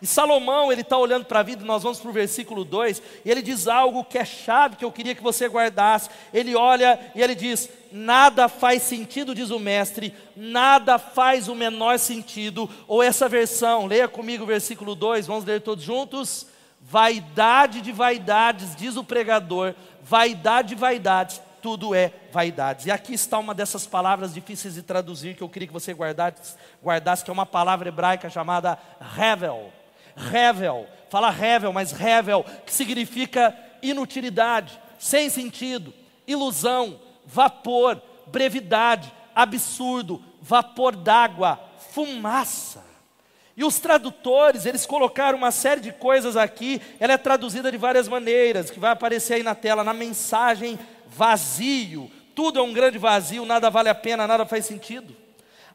E 0.00 0.06
Salomão, 0.06 0.70
ele 0.70 0.82
está 0.82 0.98
olhando 0.98 1.24
para 1.24 1.40
a 1.40 1.42
vida, 1.42 1.64
nós 1.64 1.82
vamos 1.82 1.98
para 1.98 2.10
o 2.10 2.12
versículo 2.12 2.64
2, 2.64 3.02
e 3.24 3.30
ele 3.30 3.40
diz 3.40 3.66
algo 3.66 4.04
que 4.04 4.18
é 4.18 4.24
chave, 4.24 4.76
que 4.76 4.84
eu 4.84 4.92
queria 4.92 5.14
que 5.14 5.22
você 5.22 5.48
guardasse. 5.48 6.10
Ele 6.34 6.54
olha 6.54 7.00
e 7.14 7.22
ele 7.22 7.34
diz: 7.34 7.68
Nada 7.90 8.48
faz 8.48 8.82
sentido, 8.82 9.34
diz 9.34 9.50
o 9.50 9.58
mestre, 9.58 10.14
nada 10.36 10.98
faz 10.98 11.48
o 11.48 11.54
menor 11.54 11.98
sentido. 11.98 12.68
Ou 12.86 13.02
essa 13.02 13.28
versão, 13.28 13.86
leia 13.86 14.06
comigo 14.06 14.44
o 14.44 14.46
versículo 14.46 14.94
2, 14.94 15.26
vamos 15.26 15.44
ler 15.44 15.60
todos 15.62 15.84
juntos. 15.84 16.46
Vaidade 16.80 17.80
de 17.80 17.90
vaidades, 17.90 18.76
diz 18.76 18.96
o 18.96 19.02
pregador, 19.02 19.74
vaidade 20.02 20.68
de 20.68 20.74
vaidades, 20.76 21.40
tudo 21.60 21.96
é 21.96 22.12
vaidades. 22.30 22.86
E 22.86 22.92
aqui 22.92 23.12
está 23.14 23.38
uma 23.38 23.52
dessas 23.52 23.86
palavras 23.88 24.32
difíceis 24.32 24.74
de 24.74 24.82
traduzir 24.82 25.34
que 25.34 25.42
eu 25.42 25.48
queria 25.48 25.66
que 25.66 25.74
você 25.74 25.92
guardasse, 25.92 26.54
guardasse 26.80 27.24
que 27.24 27.30
é 27.30 27.32
uma 27.32 27.46
palavra 27.46 27.88
hebraica 27.88 28.30
chamada 28.30 28.78
revel. 29.00 29.72
Revel, 30.16 30.86
fala 31.10 31.30
revel, 31.30 31.72
mas 31.72 31.92
revel, 31.92 32.44
que 32.64 32.72
significa 32.72 33.56
inutilidade, 33.82 34.80
sem 34.98 35.28
sentido, 35.28 35.92
ilusão, 36.26 36.98
vapor, 37.24 38.00
brevidade, 38.26 39.12
absurdo, 39.34 40.22
vapor 40.40 40.96
d'água, 40.96 41.60
fumaça. 41.92 42.84
E 43.56 43.64
os 43.64 43.78
tradutores, 43.78 44.66
eles 44.66 44.84
colocaram 44.84 45.38
uma 45.38 45.50
série 45.50 45.80
de 45.80 45.92
coisas 45.92 46.36
aqui, 46.36 46.80
ela 47.00 47.14
é 47.14 47.18
traduzida 47.18 47.70
de 47.70 47.78
várias 47.78 48.06
maneiras, 48.06 48.70
que 48.70 48.78
vai 48.78 48.90
aparecer 48.90 49.34
aí 49.34 49.42
na 49.42 49.54
tela, 49.54 49.82
na 49.82 49.94
mensagem 49.94 50.78
vazio. 51.06 52.10
Tudo 52.34 52.58
é 52.58 52.62
um 52.62 52.72
grande 52.72 52.98
vazio, 52.98 53.46
nada 53.46 53.70
vale 53.70 53.88
a 53.88 53.94
pena, 53.94 54.26
nada 54.26 54.44
faz 54.44 54.66
sentido. 54.66 55.16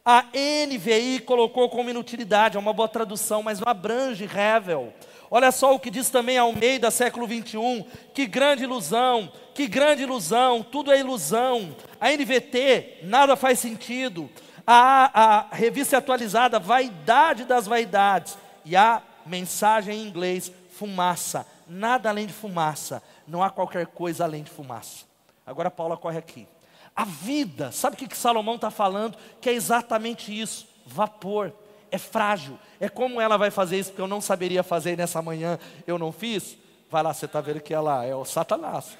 A 0.03 0.25
NVI 0.33 1.19
colocou 1.19 1.69
como 1.69 1.89
inutilidade, 1.89 2.57
é 2.57 2.59
uma 2.59 2.73
boa 2.73 2.87
tradução, 2.87 3.43
mas 3.43 3.59
não 3.59 3.67
abrange 3.67 4.25
Revel. 4.25 4.91
Olha 5.29 5.51
só 5.51 5.73
o 5.73 5.79
que 5.79 5.91
diz 5.91 6.09
também 6.09 6.37
Almeida, 6.37 6.89
século 6.89 7.27
21. 7.27 7.83
Que 8.13 8.25
grande 8.25 8.63
ilusão, 8.63 9.31
que 9.53 9.67
grande 9.67 10.03
ilusão, 10.03 10.63
tudo 10.63 10.91
é 10.91 10.99
ilusão. 10.99 11.75
A 11.99 12.09
NVT, 12.09 13.01
nada 13.03 13.35
faz 13.35 13.59
sentido. 13.59 14.29
A, 14.65 15.21
a 15.51 15.55
revista 15.55 15.97
atualizada, 15.99 16.59
Vaidade 16.59 17.45
das 17.45 17.67
Vaidades. 17.67 18.37
E 18.65 18.75
a 18.75 19.03
mensagem 19.25 19.99
em 19.99 20.07
inglês, 20.07 20.51
fumaça. 20.71 21.45
Nada 21.67 22.09
além 22.09 22.25
de 22.25 22.33
fumaça. 22.33 23.03
Não 23.27 23.43
há 23.43 23.49
qualquer 23.49 23.85
coisa 23.85 24.23
além 24.23 24.41
de 24.41 24.49
fumaça. 24.49 25.05
Agora 25.45 25.69
Paula 25.71 25.95
corre 25.95 26.17
aqui. 26.17 26.47
A 26.95 27.05
vida, 27.05 27.71
sabe 27.71 27.95
o 27.95 27.99
que, 27.99 28.07
que 28.07 28.17
Salomão 28.17 28.55
está 28.55 28.69
falando? 28.69 29.17
Que 29.39 29.49
é 29.49 29.53
exatamente 29.53 30.37
isso: 30.37 30.67
vapor, 30.85 31.53
é 31.89 31.97
frágil. 31.97 32.57
É 32.79 32.89
como 32.89 33.19
ela 33.21 33.37
vai 33.37 33.51
fazer 33.51 33.79
isso, 33.79 33.91
porque 33.91 34.01
eu 34.01 34.07
não 34.07 34.21
saberia 34.21 34.63
fazer 34.63 34.97
nessa 34.97 35.21
manhã, 35.21 35.57
eu 35.87 35.97
não 35.97 36.11
fiz. 36.11 36.57
Vai 36.89 37.03
lá, 37.03 37.13
você 37.13 37.25
está 37.25 37.39
vendo 37.39 37.61
que 37.61 37.73
ela 37.73 38.03
é 38.03 38.13
o 38.13 38.25
Satanás. 38.25 38.97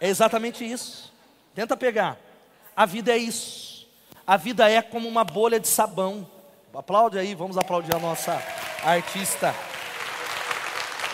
É 0.00 0.08
exatamente 0.08 0.64
isso. 0.64 1.12
Tenta 1.54 1.76
pegar. 1.76 2.18
A 2.74 2.86
vida 2.86 3.12
é 3.12 3.18
isso. 3.18 3.86
A 4.26 4.36
vida 4.36 4.68
é 4.68 4.80
como 4.80 5.08
uma 5.08 5.22
bolha 5.22 5.60
de 5.60 5.68
sabão. 5.68 6.26
Aplaude 6.74 7.18
aí, 7.18 7.34
vamos 7.34 7.56
aplaudir 7.56 7.94
a 7.94 7.98
nossa 7.98 8.42
artista. 8.84 9.54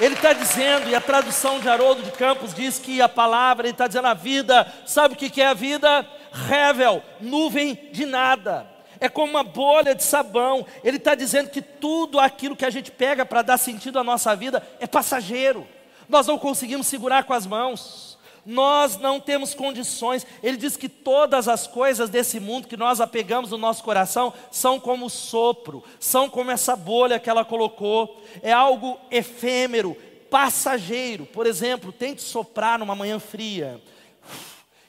Ele 0.00 0.14
está 0.14 0.32
dizendo, 0.32 0.88
e 0.88 0.94
a 0.94 1.00
tradução 1.00 1.60
de 1.60 1.68
Haroldo 1.68 2.02
de 2.02 2.10
Campos 2.12 2.54
diz 2.54 2.78
que 2.78 3.02
a 3.02 3.08
palavra, 3.08 3.66
ele 3.66 3.74
está 3.74 3.86
dizendo 3.86 4.06
a 4.08 4.14
vida, 4.14 4.66
sabe 4.86 5.14
o 5.14 5.16
que 5.16 5.42
é 5.42 5.46
a 5.46 5.54
vida? 5.54 6.08
Revel, 6.32 7.02
nuvem 7.20 7.78
de 7.92 8.06
nada. 8.06 8.66
É 8.98 9.10
como 9.10 9.32
uma 9.32 9.42
bolha 9.44 9.94
de 9.94 10.02
sabão. 10.02 10.66
Ele 10.82 10.96
está 10.96 11.14
dizendo 11.14 11.50
que 11.50 11.60
tudo 11.60 12.18
aquilo 12.18 12.56
que 12.56 12.64
a 12.64 12.70
gente 12.70 12.90
pega 12.90 13.26
para 13.26 13.42
dar 13.42 13.58
sentido 13.58 13.98
à 13.98 14.04
nossa 14.04 14.34
vida 14.34 14.66
é 14.78 14.86
passageiro. 14.86 15.66
Nós 16.08 16.26
não 16.26 16.38
conseguimos 16.38 16.86
segurar 16.86 17.24
com 17.24 17.34
as 17.34 17.46
mãos. 17.46 18.18
Nós 18.44 18.96
não 18.96 19.20
temos 19.20 19.54
condições. 19.54 20.26
Ele 20.42 20.56
diz 20.56 20.76
que 20.76 20.88
todas 20.88 21.48
as 21.48 21.66
coisas 21.66 22.08
desse 22.08 22.40
mundo 22.40 22.68
que 22.68 22.76
nós 22.76 23.00
apegamos 23.00 23.50
no 23.50 23.58
nosso 23.58 23.82
coração 23.84 24.32
são 24.50 24.80
como 24.80 25.10
sopro, 25.10 25.84
são 25.98 26.28
como 26.28 26.50
essa 26.50 26.74
bolha 26.74 27.18
que 27.18 27.30
ela 27.30 27.44
colocou. 27.44 28.22
É 28.42 28.52
algo 28.52 28.98
efêmero, 29.10 29.96
passageiro. 30.30 31.26
Por 31.26 31.46
exemplo, 31.46 31.92
tente 31.92 32.22
soprar 32.22 32.78
numa 32.78 32.94
manhã 32.94 33.18
fria. 33.18 33.80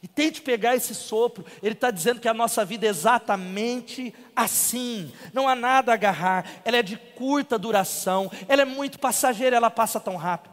E 0.04 0.08
tente 0.08 0.42
pegar 0.42 0.76
esse 0.76 0.96
sopro. 0.96 1.46
Ele 1.62 1.74
está 1.74 1.92
dizendo 1.92 2.20
que 2.20 2.28
a 2.28 2.34
nossa 2.34 2.66
vida 2.66 2.88
é 2.88 2.90
exatamente 2.90 4.14
assim. 4.36 5.12
Não 5.32 5.48
há 5.48 5.54
nada 5.54 5.92
a 5.92 5.94
agarrar. 5.94 6.46
Ela 6.66 6.78
é 6.78 6.84
de 6.84 6.98
curta 6.98 7.60
duração. 7.60 8.32
Ela 8.48 8.64
é 8.64 8.66
muito 8.66 8.98
passageira. 8.98 9.56
Ela 9.56 9.70
passa 9.70 10.00
tão 10.00 10.16
rápido. 10.16 10.51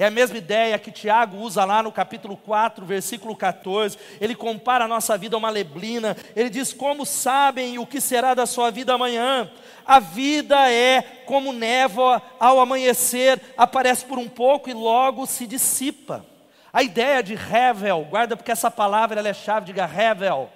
É 0.00 0.06
a 0.06 0.10
mesma 0.12 0.38
ideia 0.38 0.78
que 0.78 0.92
Tiago 0.92 1.38
usa 1.38 1.64
lá 1.64 1.82
no 1.82 1.90
capítulo 1.90 2.36
4, 2.36 2.86
versículo 2.86 3.34
14. 3.34 3.98
Ele 4.20 4.36
compara 4.36 4.84
a 4.84 4.88
nossa 4.88 5.18
vida 5.18 5.34
a 5.34 5.38
uma 5.38 5.50
leblina. 5.50 6.16
Ele 6.36 6.48
diz: 6.48 6.72
Como 6.72 7.04
sabem 7.04 7.80
o 7.80 7.86
que 7.86 8.00
será 8.00 8.32
da 8.32 8.46
sua 8.46 8.70
vida 8.70 8.94
amanhã? 8.94 9.50
A 9.84 9.98
vida 9.98 10.70
é 10.70 11.02
como 11.26 11.52
névoa 11.52 12.22
ao 12.38 12.60
amanhecer, 12.60 13.40
aparece 13.56 14.04
por 14.04 14.20
um 14.20 14.28
pouco 14.28 14.70
e 14.70 14.72
logo 14.72 15.26
se 15.26 15.48
dissipa. 15.48 16.24
A 16.72 16.80
ideia 16.84 17.20
de 17.20 17.34
revel, 17.34 18.06
guarda 18.08 18.36
porque 18.36 18.52
essa 18.52 18.70
palavra 18.70 19.18
ela 19.18 19.28
é 19.28 19.34
chave, 19.34 19.66
diga 19.66 19.84
revel. 19.84 20.48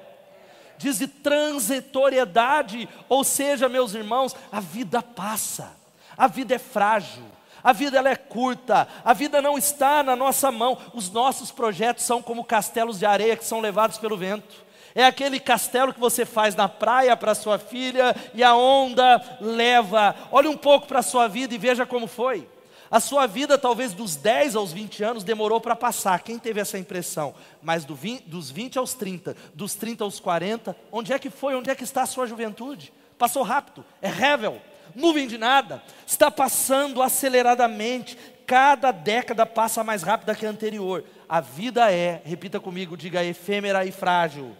Diz 0.78 0.98
de 0.98 1.08
transitoriedade, 1.08 2.88
ou 3.08 3.24
seja, 3.24 3.68
meus 3.68 3.92
irmãos, 3.92 4.36
a 4.52 4.60
vida 4.60 5.02
passa, 5.02 5.76
a 6.16 6.28
vida 6.28 6.54
é 6.54 6.58
frágil, 6.58 7.24
a 7.62 7.72
vida 7.72 7.98
ela 7.98 8.10
é 8.10 8.16
curta, 8.16 8.88
a 9.04 9.12
vida 9.12 9.40
não 9.40 9.56
está 9.56 10.02
na 10.02 10.16
nossa 10.16 10.50
mão. 10.50 10.76
Os 10.92 11.10
nossos 11.10 11.50
projetos 11.50 12.04
são 12.04 12.20
como 12.20 12.44
castelos 12.44 12.98
de 12.98 13.06
areia 13.06 13.36
que 13.36 13.44
são 13.44 13.60
levados 13.60 13.98
pelo 13.98 14.16
vento. 14.16 14.62
É 14.94 15.04
aquele 15.04 15.40
castelo 15.40 15.92
que 15.94 16.00
você 16.00 16.26
faz 16.26 16.54
na 16.54 16.68
praia 16.68 17.16
para 17.16 17.34
sua 17.34 17.58
filha 17.58 18.14
e 18.34 18.42
a 18.42 18.54
onda 18.54 19.38
leva. 19.40 20.14
Olhe 20.30 20.48
um 20.48 20.56
pouco 20.56 20.86
para 20.86 20.98
a 20.98 21.02
sua 21.02 21.28
vida 21.28 21.54
e 21.54 21.58
veja 21.58 21.86
como 21.86 22.06
foi. 22.06 22.46
A 22.90 23.00
sua 23.00 23.26
vida, 23.26 23.56
talvez 23.56 23.94
dos 23.94 24.16
10 24.16 24.54
aos 24.54 24.70
20 24.70 25.02
anos, 25.02 25.24
demorou 25.24 25.58
para 25.58 25.74
passar. 25.74 26.20
Quem 26.20 26.38
teve 26.38 26.60
essa 26.60 26.78
impressão? 26.78 27.34
Mas 27.62 27.86
do 27.86 27.94
20, 27.94 28.24
dos 28.24 28.50
20 28.50 28.78
aos 28.78 28.92
30, 28.92 29.34
dos 29.54 29.74
30 29.74 30.04
aos 30.04 30.20
40, 30.20 30.76
onde 30.90 31.10
é 31.10 31.18
que 31.18 31.30
foi? 31.30 31.54
Onde 31.54 31.70
é 31.70 31.74
que 31.74 31.84
está 31.84 32.02
a 32.02 32.06
sua 32.06 32.26
juventude? 32.26 32.92
Passou 33.16 33.42
rápido, 33.42 33.82
é 34.02 34.10
revel, 34.10 34.60
nuvem 34.94 35.26
de 35.26 35.38
nada, 35.38 35.82
está 36.06 36.30
passando 36.30 37.02
aceleradamente. 37.02 38.16
Cada 38.46 38.90
década 38.90 39.46
passa 39.46 39.84
mais 39.84 40.02
rápida 40.02 40.34
que 40.34 40.44
a 40.44 40.50
anterior. 40.50 41.04
A 41.28 41.40
vida 41.40 41.90
é, 41.92 42.20
repita 42.24 42.60
comigo, 42.60 42.96
diga 42.96 43.24
efêmera 43.24 43.84
e 43.84 43.92
frágil. 43.92 44.56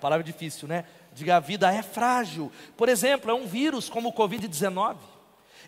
Palavra 0.00 0.24
difícil, 0.24 0.66
né? 0.66 0.84
Diga 1.12 1.36
a 1.36 1.40
vida 1.40 1.72
é 1.72 1.82
frágil. 1.82 2.50
Por 2.76 2.88
exemplo, 2.88 3.30
é 3.30 3.34
um 3.34 3.46
vírus 3.46 3.88
como 3.88 4.08
o 4.08 4.12
Covid-19. 4.12 4.96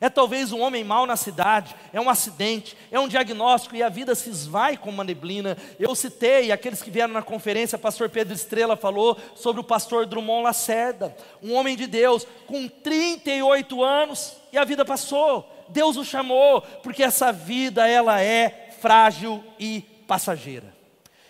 É 0.02 0.10
talvez 0.10 0.50
um 0.50 0.60
homem 0.60 0.82
mau 0.82 1.06
na 1.06 1.16
cidade, 1.16 1.76
é 1.92 2.00
um 2.00 2.10
acidente, 2.10 2.76
é 2.90 2.98
um 2.98 3.06
diagnóstico 3.06 3.76
e 3.76 3.84
a 3.84 3.88
vida 3.88 4.16
se 4.16 4.28
esvai 4.28 4.76
com 4.76 4.90
uma 4.90 5.04
neblina. 5.04 5.56
Eu 5.78 5.94
citei, 5.94 6.50
aqueles 6.50 6.82
que 6.82 6.90
vieram 6.90 7.14
na 7.14 7.22
conferência, 7.22 7.78
pastor 7.78 8.10
Pedro 8.10 8.34
Estrela 8.34 8.76
falou 8.76 9.16
sobre 9.36 9.60
o 9.60 9.64
pastor 9.64 10.04
Drummond 10.04 10.42
Lacerda, 10.42 11.16
um 11.40 11.54
homem 11.54 11.76
de 11.76 11.86
Deus 11.86 12.26
com 12.48 12.66
38 12.66 13.84
anos 13.84 14.36
e 14.52 14.58
a 14.58 14.64
vida 14.64 14.84
passou. 14.84 15.48
Deus 15.68 15.96
o 15.96 16.04
chamou, 16.04 16.62
porque 16.82 17.04
essa 17.04 17.32
vida 17.32 17.86
ela 17.86 18.20
é 18.20 18.70
frágil 18.80 19.40
e 19.56 19.82
passageira. 20.08 20.74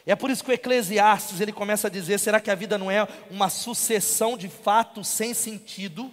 É 0.06 0.16
por 0.16 0.30
isso 0.30 0.42
que 0.42 0.50
o 0.50 0.54
Eclesiastes 0.54 1.42
ele 1.42 1.52
começa 1.52 1.88
a 1.88 1.90
dizer: 1.90 2.18
será 2.18 2.40
que 2.40 2.50
a 2.50 2.54
vida 2.54 2.78
não 2.78 2.90
é 2.90 3.06
uma 3.30 3.50
sucessão 3.50 4.34
de 4.34 4.48
fatos 4.48 5.08
sem 5.08 5.34
sentido? 5.34 6.10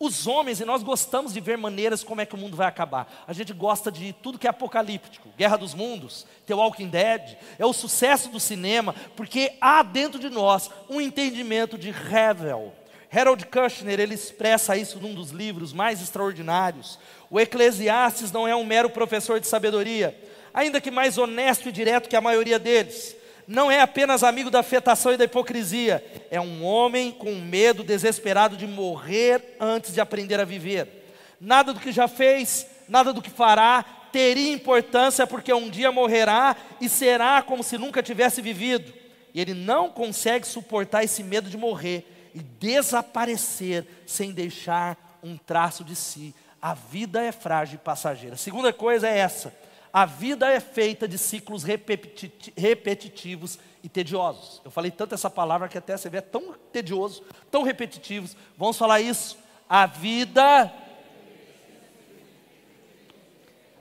Os 0.00 0.28
homens, 0.28 0.60
e 0.60 0.64
nós 0.64 0.84
gostamos 0.84 1.32
de 1.32 1.40
ver 1.40 1.58
maneiras 1.58 2.04
como 2.04 2.20
é 2.20 2.26
que 2.26 2.36
o 2.36 2.38
mundo 2.38 2.56
vai 2.56 2.68
acabar. 2.68 3.24
A 3.26 3.32
gente 3.32 3.52
gosta 3.52 3.90
de 3.90 4.12
tudo 4.12 4.38
que 4.38 4.46
é 4.46 4.50
apocalíptico, 4.50 5.28
Guerra 5.36 5.56
dos 5.56 5.74
Mundos, 5.74 6.24
The 6.46 6.54
Walking 6.54 6.88
Dead, 6.88 7.36
é 7.58 7.66
o 7.66 7.72
sucesso 7.72 8.28
do 8.28 8.38
cinema, 8.38 8.94
porque 9.16 9.54
há 9.60 9.82
dentro 9.82 10.20
de 10.20 10.30
nós 10.30 10.70
um 10.88 11.00
entendimento 11.00 11.76
de 11.76 11.90
revel. 11.90 12.72
Harold 13.12 13.44
Kushner, 13.46 13.98
ele 13.98 14.14
expressa 14.14 14.76
isso 14.76 15.00
num 15.00 15.14
dos 15.14 15.30
livros 15.30 15.72
mais 15.72 16.00
extraordinários. 16.00 16.98
O 17.28 17.40
Eclesiastes 17.40 18.30
não 18.30 18.46
é 18.46 18.54
um 18.54 18.64
mero 18.64 18.90
professor 18.90 19.40
de 19.40 19.48
sabedoria, 19.48 20.16
ainda 20.54 20.80
que 20.80 20.92
mais 20.92 21.18
honesto 21.18 21.68
e 21.68 21.72
direto 21.72 22.08
que 22.08 22.16
a 22.16 22.20
maioria 22.20 22.58
deles 22.58 23.17
não 23.48 23.70
é 23.70 23.80
apenas 23.80 24.22
amigo 24.22 24.50
da 24.50 24.60
afetação 24.60 25.14
e 25.14 25.16
da 25.16 25.24
hipocrisia, 25.24 26.04
é 26.30 26.38
um 26.38 26.62
homem 26.62 27.10
com 27.10 27.34
medo 27.36 27.82
desesperado 27.82 28.58
de 28.58 28.66
morrer 28.66 29.56
antes 29.58 29.94
de 29.94 30.02
aprender 30.02 30.38
a 30.38 30.44
viver. 30.44 31.10
Nada 31.40 31.72
do 31.72 31.80
que 31.80 31.90
já 31.90 32.06
fez, 32.06 32.66
nada 32.86 33.10
do 33.10 33.22
que 33.22 33.30
fará 33.30 33.82
teria 34.12 34.52
importância 34.52 35.26
porque 35.26 35.50
um 35.50 35.70
dia 35.70 35.90
morrerá 35.90 36.54
e 36.78 36.90
será 36.90 37.40
como 37.40 37.62
se 37.62 37.78
nunca 37.78 38.02
tivesse 38.02 38.42
vivido. 38.42 38.92
E 39.32 39.40
ele 39.40 39.54
não 39.54 39.88
consegue 39.88 40.46
suportar 40.46 41.02
esse 41.02 41.22
medo 41.22 41.48
de 41.48 41.56
morrer 41.56 42.30
e 42.34 42.40
desaparecer 42.40 43.86
sem 44.06 44.30
deixar 44.30 45.18
um 45.22 45.38
traço 45.38 45.82
de 45.82 45.96
si. 45.96 46.34
A 46.60 46.74
vida 46.74 47.22
é 47.22 47.32
frágil 47.32 47.76
e 47.76 47.84
passageira. 47.84 48.34
A 48.34 48.38
segunda 48.38 48.74
coisa 48.74 49.08
é 49.08 49.16
essa 49.16 49.54
a 49.92 50.04
vida 50.04 50.50
é 50.50 50.60
feita 50.60 51.08
de 51.08 51.16
ciclos 51.18 51.64
repetitivos 51.64 53.58
e 53.82 53.88
tediosos. 53.88 54.60
Eu 54.64 54.70
falei 54.70 54.90
tanto 54.90 55.14
essa 55.14 55.30
palavra 55.30 55.68
que 55.68 55.78
até 55.78 55.96
você 55.96 56.10
vê 56.10 56.18
é 56.18 56.22
tão 56.22 56.54
tedioso, 56.72 57.22
tão 57.50 57.62
repetitivos. 57.62 58.36
Vamos 58.56 58.76
falar 58.76 59.00
isso? 59.00 59.38
A 59.68 59.86
vida 59.86 60.72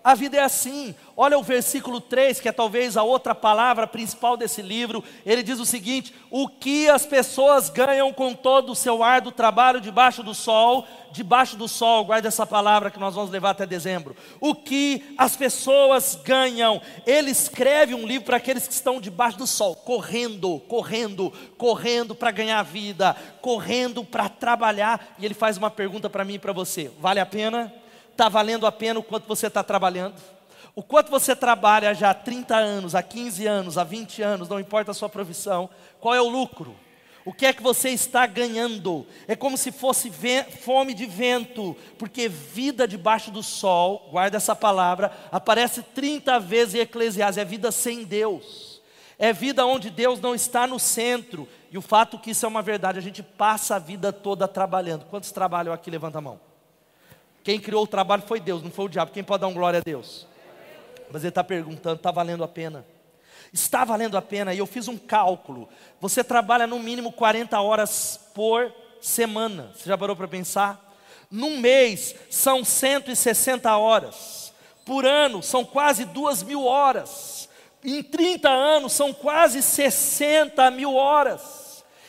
a 0.03 0.15
vida 0.15 0.37
é 0.37 0.41
assim. 0.41 0.95
Olha 1.15 1.37
o 1.37 1.43
versículo 1.43 1.99
3, 1.99 2.39
que 2.39 2.47
é 2.47 2.51
talvez 2.51 2.95
a 2.95 3.03
outra 3.03 3.35
palavra 3.35 3.85
principal 3.85 4.37
desse 4.37 4.61
livro. 4.61 5.03
Ele 5.25 5.43
diz 5.43 5.59
o 5.59 5.65
seguinte: 5.65 6.13
O 6.31 6.47
que 6.47 6.89
as 6.89 7.05
pessoas 7.05 7.69
ganham 7.69 8.13
com 8.13 8.33
todo 8.33 8.71
o 8.71 8.75
seu 8.75 9.03
árduo 9.03 9.31
trabalho 9.31 9.81
debaixo 9.81 10.23
do 10.23 10.33
sol, 10.33 10.85
debaixo 11.11 11.57
do 11.57 11.67
sol, 11.67 12.05
guarde 12.05 12.27
essa 12.27 12.45
palavra 12.45 12.89
que 12.89 12.99
nós 12.99 13.15
vamos 13.15 13.31
levar 13.31 13.49
até 13.49 13.65
dezembro. 13.65 14.15
O 14.39 14.55
que 14.55 15.13
as 15.17 15.35
pessoas 15.35 16.17
ganham. 16.23 16.81
Ele 17.05 17.31
escreve 17.31 17.93
um 17.93 18.05
livro 18.05 18.25
para 18.25 18.37
aqueles 18.37 18.67
que 18.67 18.73
estão 18.73 19.01
debaixo 19.01 19.37
do 19.37 19.47
sol, 19.47 19.75
correndo, 19.75 20.59
correndo, 20.67 21.33
correndo 21.57 22.15
para 22.15 22.31
ganhar 22.31 22.61
vida, 22.63 23.15
correndo 23.41 24.03
para 24.05 24.29
trabalhar. 24.29 25.15
E 25.19 25.25
ele 25.25 25.33
faz 25.33 25.57
uma 25.57 25.69
pergunta 25.69 26.09
para 26.09 26.23
mim 26.23 26.35
e 26.35 26.39
para 26.39 26.53
você: 26.53 26.91
Vale 26.99 27.19
a 27.19 27.25
pena? 27.25 27.73
Está 28.17 28.27
valendo 28.27 28.65
a 28.65 28.71
pena 28.71 28.99
o 28.99 29.03
quanto 29.03 29.27
você 29.27 29.45
está 29.45 29.63
trabalhando. 29.63 30.15
O 30.75 30.81
quanto 30.81 31.11
você 31.11 31.35
trabalha 31.35 31.93
já 31.93 32.09
há 32.09 32.13
30 32.15 32.55
anos, 32.55 32.95
há 32.95 33.03
15 33.03 33.45
anos, 33.45 33.77
há 33.77 33.83
20 33.83 34.21
anos, 34.23 34.49
não 34.49 34.59
importa 34.59 34.89
a 34.89 34.93
sua 34.93 35.07
profissão, 35.07 35.69
qual 35.99 36.15
é 36.15 36.21
o 36.21 36.27
lucro? 36.27 36.75
O 37.23 37.33
que 37.33 37.45
é 37.45 37.53
que 37.53 37.61
você 37.61 37.89
está 37.89 38.25
ganhando? 38.25 39.05
É 39.27 39.35
como 39.35 39.57
se 39.57 39.71
fosse 39.71 40.11
fome 40.61 40.93
de 40.93 41.05
vento, 41.05 41.75
porque 41.97 42.27
vida 42.27 42.87
debaixo 42.87 43.29
do 43.29 43.43
sol, 43.43 44.07
guarda 44.11 44.37
essa 44.37 44.55
palavra, 44.55 45.11
aparece 45.31 45.83
30 45.83 46.39
vezes 46.39 46.75
em 46.75 46.79
Eclesiastes, 46.79 47.37
é 47.37 47.45
vida 47.45 47.71
sem 47.71 48.03
Deus. 48.03 48.81
É 49.19 49.33
vida 49.33 49.65
onde 49.65 49.89
Deus 49.89 50.19
não 50.19 50.33
está 50.33 50.65
no 50.65 50.79
centro. 50.79 51.47
E 51.71 51.77
o 51.77 51.81
fato 51.81 52.19
que 52.19 52.31
isso 52.31 52.45
é 52.45 52.49
uma 52.49 52.61
verdade, 52.61 52.97
a 52.97 53.01
gente 53.01 53.21
passa 53.21 53.75
a 53.75 53.79
vida 53.79 54.13
toda 54.13 54.47
trabalhando. 54.47 55.05
Quantos 55.05 55.31
trabalham 55.31 55.73
aqui? 55.73 55.89
Levanta 55.91 56.19
a 56.19 56.21
mão. 56.21 56.46
Quem 57.47 57.61
criou 57.61 57.85
o 57.85 57.87
trabalho 57.87 58.23
foi 58.23 58.41
Deus, 58.41 58.61
não 58.61 58.69
foi 58.69 58.83
o 58.83 58.89
diabo. 58.89 59.13
Quem 59.13 59.23
pode 59.23 59.39
dar 59.39 59.47
um 59.47 59.53
glória 59.53 59.79
a 59.79 59.81
Deus? 59.81 60.27
Mas 61.09 61.21
ele 61.21 61.29
está 61.29 61.41
perguntando: 61.41 61.95
está 61.95 62.11
valendo 62.11 62.43
a 62.43 62.47
pena? 62.47 62.85
Está 63.53 63.85
valendo 63.85 64.17
a 64.17 64.21
pena, 64.21 64.53
e 64.53 64.57
eu 64.57 64.65
fiz 64.65 64.89
um 64.89 64.97
cálculo. 64.97 65.69
Você 66.01 66.25
trabalha 66.25 66.67
no 66.67 66.77
mínimo 66.77 67.09
40 67.09 67.57
horas 67.61 68.19
por 68.35 68.69
semana. 68.99 69.71
Você 69.73 69.87
já 69.87 69.97
parou 69.97 70.13
para 70.13 70.27
pensar? 70.27 70.93
Num 71.31 71.57
mês 71.57 72.15
são 72.29 72.65
160 72.65 73.77
horas. 73.77 74.51
Por 74.83 75.05
ano 75.05 75.41
são 75.41 75.63
quase 75.63 76.03
2 76.03 76.43
mil 76.43 76.65
horas. 76.65 77.47
Em 77.81 78.03
30 78.03 78.49
anos 78.49 78.91
são 78.91 79.13
quase 79.13 79.61
60 79.61 80.69
mil 80.71 80.95
horas. 80.95 81.66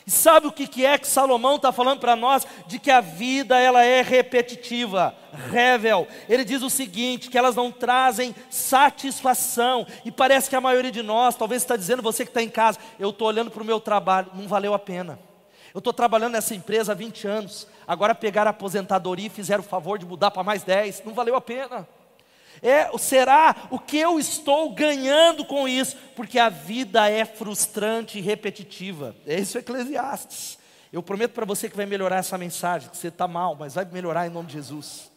E 0.09 0.11
sabe 0.11 0.47
o 0.47 0.53
que 0.53 0.87
é 0.87 0.97
que 0.97 1.07
Salomão 1.07 1.57
está 1.57 1.71
falando 1.71 2.01
para 2.01 2.17
nós? 2.17 2.47
De 2.67 2.79
que 2.79 2.91
a 2.91 2.99
vida 2.99 3.59
ela 3.59 3.85
é 3.85 4.01
repetitiva, 4.01 5.15
revel. 5.51 6.09
Ele 6.27 6.47
diz 6.47 6.63
o 6.63 6.71
seguinte: 6.71 7.29
que 7.29 7.37
elas 7.37 7.55
não 7.55 7.71
trazem 7.71 8.35
satisfação. 8.49 9.87
E 10.07 10.11
parece 10.11 10.49
que 10.49 10.57
a 10.57 10.63
maioria 10.63 10.91
de 10.91 11.03
nós, 11.03 11.37
talvez 11.37 11.61
está 11.61 11.77
dizendo, 11.77 12.01
você 12.01 12.25
que 12.25 12.31
está 12.31 12.43
em 12.43 12.49
casa, 12.49 12.79
eu 12.99 13.11
estou 13.11 13.29
olhando 13.29 13.51
para 13.51 13.63
o 13.63 13.67
meu 13.67 13.79
trabalho, 13.79 14.31
não 14.33 14.49
valeu 14.49 14.73
a 14.73 14.79
pena. 14.79 15.19
Eu 15.75 15.79
estou 15.79 15.93
trabalhando 15.93 16.33
nessa 16.33 16.55
empresa 16.55 16.93
há 16.93 16.95
20 16.95 17.29
anos, 17.29 17.69
agora 17.87 18.15
pegaram 18.15 18.49
a 18.49 18.53
aposentadoria 18.53 19.27
e 19.27 19.29
fizeram 19.29 19.61
o 19.61 19.67
favor 19.67 19.99
de 19.99 20.07
mudar 20.07 20.31
para 20.31 20.43
mais 20.43 20.63
10, 20.63 21.03
não 21.05 21.13
valeu 21.13 21.37
a 21.37 21.41
pena. 21.43 21.87
É, 22.63 22.91
será 22.99 23.55
o 23.71 23.79
que 23.79 23.99
eu 23.99 24.19
estou 24.19 24.71
ganhando 24.73 25.45
com 25.45 25.69
isso? 25.69 25.97
Porque 26.17 26.39
a 26.39 26.49
vida 26.49 27.09
é 27.09 27.25
frustrante 27.25 28.19
e 28.19 28.23
repetitiva. 28.23 29.15
É 29.27 29.39
isso 29.39 29.59
Eclesiastes. 29.59 30.59
Eu 30.93 31.03
prometo 31.03 31.33
para 31.33 31.45
você 31.45 31.69
que 31.69 31.77
vai 31.77 31.87
melhorar 31.87 32.17
essa 32.17 32.39
mensagem, 32.39 32.89
que 32.89 32.97
você 32.97 33.09
está 33.09 33.29
mal, 33.29 33.55
mas 33.55 33.75
vai 33.75 33.85
melhorar 33.85 34.27
em 34.27 34.31
nome 34.31 34.49
de 34.49 34.55
Jesus. 34.55 35.11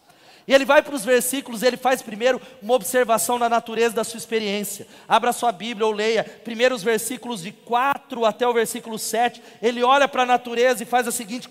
E 0.47 0.53
ele 0.53 0.65
vai 0.65 0.81
para 0.81 0.95
os 0.95 1.05
versículos, 1.05 1.61
ele 1.63 1.77
faz 1.77 2.01
primeiro 2.01 2.41
uma 2.61 2.73
observação 2.73 3.37
da 3.37 3.47
natureza 3.47 3.95
da 3.95 4.03
sua 4.03 4.17
experiência. 4.17 4.87
Abra 5.07 5.31
sua 5.31 5.51
Bíblia 5.51 5.85
ou 5.85 5.93
leia 5.93 6.23
primeiro 6.23 6.75
os 6.75 6.83
versículos 6.83 7.43
de 7.43 7.51
4 7.51 8.25
até 8.25 8.47
o 8.47 8.53
versículo 8.53 8.97
7. 8.97 9.41
Ele 9.61 9.83
olha 9.83 10.07
para 10.07 10.23
a 10.23 10.25
natureza 10.25 10.83
e 10.83 10.85
faz 10.85 11.07
a 11.07 11.11
seguinte 11.11 11.47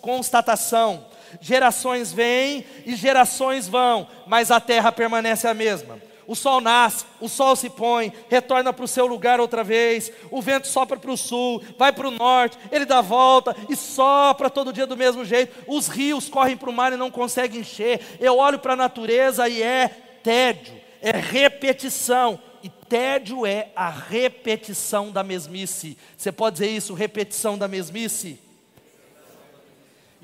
constatação: 0.00 1.06
Gerações 1.40 2.12
vêm 2.12 2.64
e 2.84 2.94
gerações 2.96 3.68
vão, 3.68 4.06
mas 4.26 4.50
a 4.50 4.60
terra 4.60 4.92
permanece 4.92 5.46
a 5.46 5.54
mesma. 5.54 5.98
O 6.26 6.34
sol 6.34 6.60
nasce, 6.60 7.04
o 7.20 7.28
sol 7.28 7.54
se 7.54 7.68
põe, 7.68 8.12
retorna 8.28 8.72
para 8.72 8.84
o 8.84 8.88
seu 8.88 9.06
lugar 9.06 9.40
outra 9.40 9.62
vez, 9.62 10.10
o 10.30 10.40
vento 10.40 10.66
sopra 10.66 10.98
para 10.98 11.10
o 11.10 11.16
sul, 11.16 11.62
vai 11.78 11.92
para 11.92 12.08
o 12.08 12.10
norte, 12.10 12.58
ele 12.72 12.84
dá 12.84 13.00
volta 13.00 13.54
e 13.68 13.76
sopra 13.76 14.48
todo 14.48 14.72
dia 14.72 14.86
do 14.86 14.96
mesmo 14.96 15.24
jeito. 15.24 15.54
Os 15.66 15.88
rios 15.88 16.28
correm 16.28 16.56
para 16.56 16.70
o 16.70 16.72
mar 16.72 16.92
e 16.92 16.96
não 16.96 17.10
conseguem 17.10 17.60
encher. 17.60 18.00
Eu 18.18 18.38
olho 18.38 18.58
para 18.58 18.72
a 18.72 18.76
natureza 18.76 19.48
e 19.48 19.62
é 19.62 19.88
tédio, 20.22 20.74
é 21.02 21.12
repetição. 21.12 22.40
E 22.62 22.70
tédio 22.70 23.44
é 23.44 23.68
a 23.76 23.90
repetição 23.90 25.10
da 25.10 25.22
mesmice. 25.22 25.98
Você 26.16 26.32
pode 26.32 26.54
dizer 26.54 26.70
isso, 26.70 26.94
repetição 26.94 27.58
da 27.58 27.68
mesmice? 27.68 28.40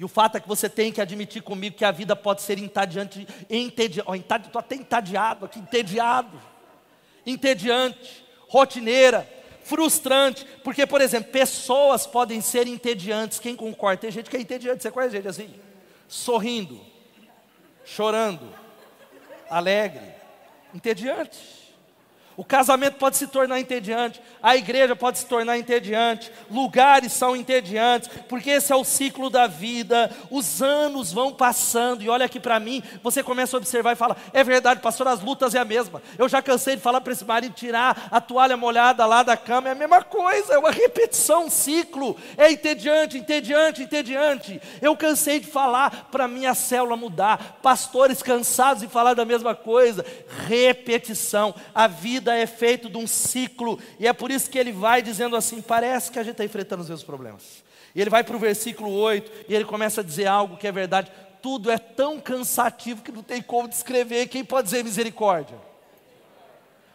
E 0.01 0.05
o 0.05 0.09
fato 0.09 0.39
é 0.39 0.41
que 0.41 0.49
você 0.49 0.67
tem 0.67 0.91
que 0.91 0.99
admitir 0.99 1.43
comigo 1.43 1.77
que 1.77 1.85
a 1.85 1.91
vida 1.91 2.17
pode 2.17 2.41
ser 2.41 2.59
entediante, 2.59 3.29
entediante, 3.51 4.47
estou 4.47 4.59
até 4.59 4.75
entediado 4.75 5.45
aqui, 5.45 5.59
entediado, 5.59 6.41
entediante, 7.27 8.25
rotineira, 8.49 9.29
frustrante, 9.63 10.47
porque, 10.65 10.87
por 10.87 11.03
exemplo, 11.03 11.31
pessoas 11.31 12.07
podem 12.07 12.41
ser 12.41 12.67
entediantes, 12.67 13.39
quem 13.39 13.55
concorda? 13.55 14.01
Tem 14.01 14.11
gente 14.11 14.31
que 14.31 14.39
é 14.39 14.41
entediante, 14.41 14.83
você 14.83 14.91
conhece 14.91 15.17
gente 15.17 15.29
assim? 15.29 15.55
Sorrindo, 16.09 16.81
chorando, 17.85 18.49
alegre, 19.51 20.15
entediante. 20.73 21.60
O 22.40 22.44
casamento 22.44 22.94
pode 22.94 23.18
se 23.18 23.26
tornar 23.26 23.61
entediante, 23.61 24.18
a 24.42 24.57
igreja 24.57 24.96
pode 24.96 25.18
se 25.18 25.26
tornar 25.26 25.59
entediante, 25.59 26.33
lugares 26.50 27.12
são 27.12 27.37
entediantes, 27.37 28.09
porque 28.31 28.48
esse 28.48 28.72
é 28.72 28.76
o 28.76 28.83
ciclo 28.83 29.29
da 29.29 29.46
vida, 29.46 30.11
os 30.31 30.62
anos 30.62 31.12
vão 31.12 31.35
passando, 31.35 32.03
e 32.03 32.09
olha 32.09 32.24
aqui 32.24 32.40
para 32.40 32.59
mim, 32.59 32.83
você 33.03 33.22
começa 33.22 33.55
a 33.55 33.59
observar 33.59 33.92
e 33.92 33.96
fala: 33.96 34.16
é 34.33 34.42
verdade, 34.42 34.81
pastor, 34.81 35.07
as 35.09 35.20
lutas 35.20 35.55
é 35.55 35.59
a 35.59 35.66
mesma. 35.66 36.00
Eu 36.16 36.31
já 36.31 36.40
cansei 36.40 36.76
de 36.76 36.81
falar 36.81 37.03
para 37.03 37.12
esse 37.12 37.26
marido 37.26 37.53
tirar 37.53 38.09
a 38.11 38.22
toalha 38.22 38.57
molhada 38.57 39.05
lá 39.05 39.22
da 39.22 39.37
cama, 39.37 39.68
é 39.68 39.72
a 39.72 39.74
mesma 39.74 40.03
coisa, 40.03 40.55
é 40.55 40.59
uma 40.59 40.70
repetição, 40.70 41.44
um 41.44 41.50
ciclo, 41.50 42.16
é 42.38 42.50
entediante, 42.50 43.18
entediante, 43.18 43.83
entediante. 43.83 44.62
Eu 44.81 44.96
cansei 44.96 45.40
de 45.40 45.46
falar 45.46 46.09
para 46.11 46.26
minha 46.26 46.55
célula 46.55 46.96
mudar, 46.96 47.59
pastores 47.61 48.22
cansados 48.22 48.83
de 48.83 48.88
falar 48.88 49.12
da 49.12 49.26
mesma 49.26 49.55
coisa, 49.55 50.03
repetição, 50.48 51.55
a 51.74 51.87
vida 51.87 52.30
vida 52.31 52.37
é 52.37 52.47
feito 52.47 52.88
de 52.88 52.97
um 52.97 53.07
ciclo, 53.07 53.79
e 53.99 54.07
é 54.07 54.12
por 54.12 54.31
isso 54.31 54.49
que 54.49 54.59
ele 54.59 54.73
vai 54.73 55.03
dizendo 55.03 55.37
assim: 55.37 55.61
parece 55.61 56.11
que 56.11 56.19
a 56.19 56.23
gente 56.23 56.33
está 56.33 56.45
enfrentando 56.45 56.83
os 56.83 56.88
mesmos 56.88 57.05
problemas. 57.05 57.62
E 57.95 58.01
ele 58.01 58.11
vai 58.11 58.23
para 58.23 58.37
o 58.37 58.38
versículo 58.38 58.93
8 58.93 59.47
e 59.49 59.55
ele 59.55 59.64
começa 59.64 60.01
a 60.01 60.05
dizer 60.05 60.27
algo 60.27 60.57
que 60.57 60.66
é 60.66 60.73
verdade. 60.73 61.11
Tudo 61.43 61.71
é 61.71 61.79
tão 61.79 62.21
cansativo 62.21 63.03
que 63.03 63.11
não 63.11 63.23
tem 63.23 63.43
como 63.43 63.66
descrever. 63.66 64.29
Quem 64.29 64.45
pode 64.45 64.66
dizer 64.66 64.85
misericórdia? 64.85 65.59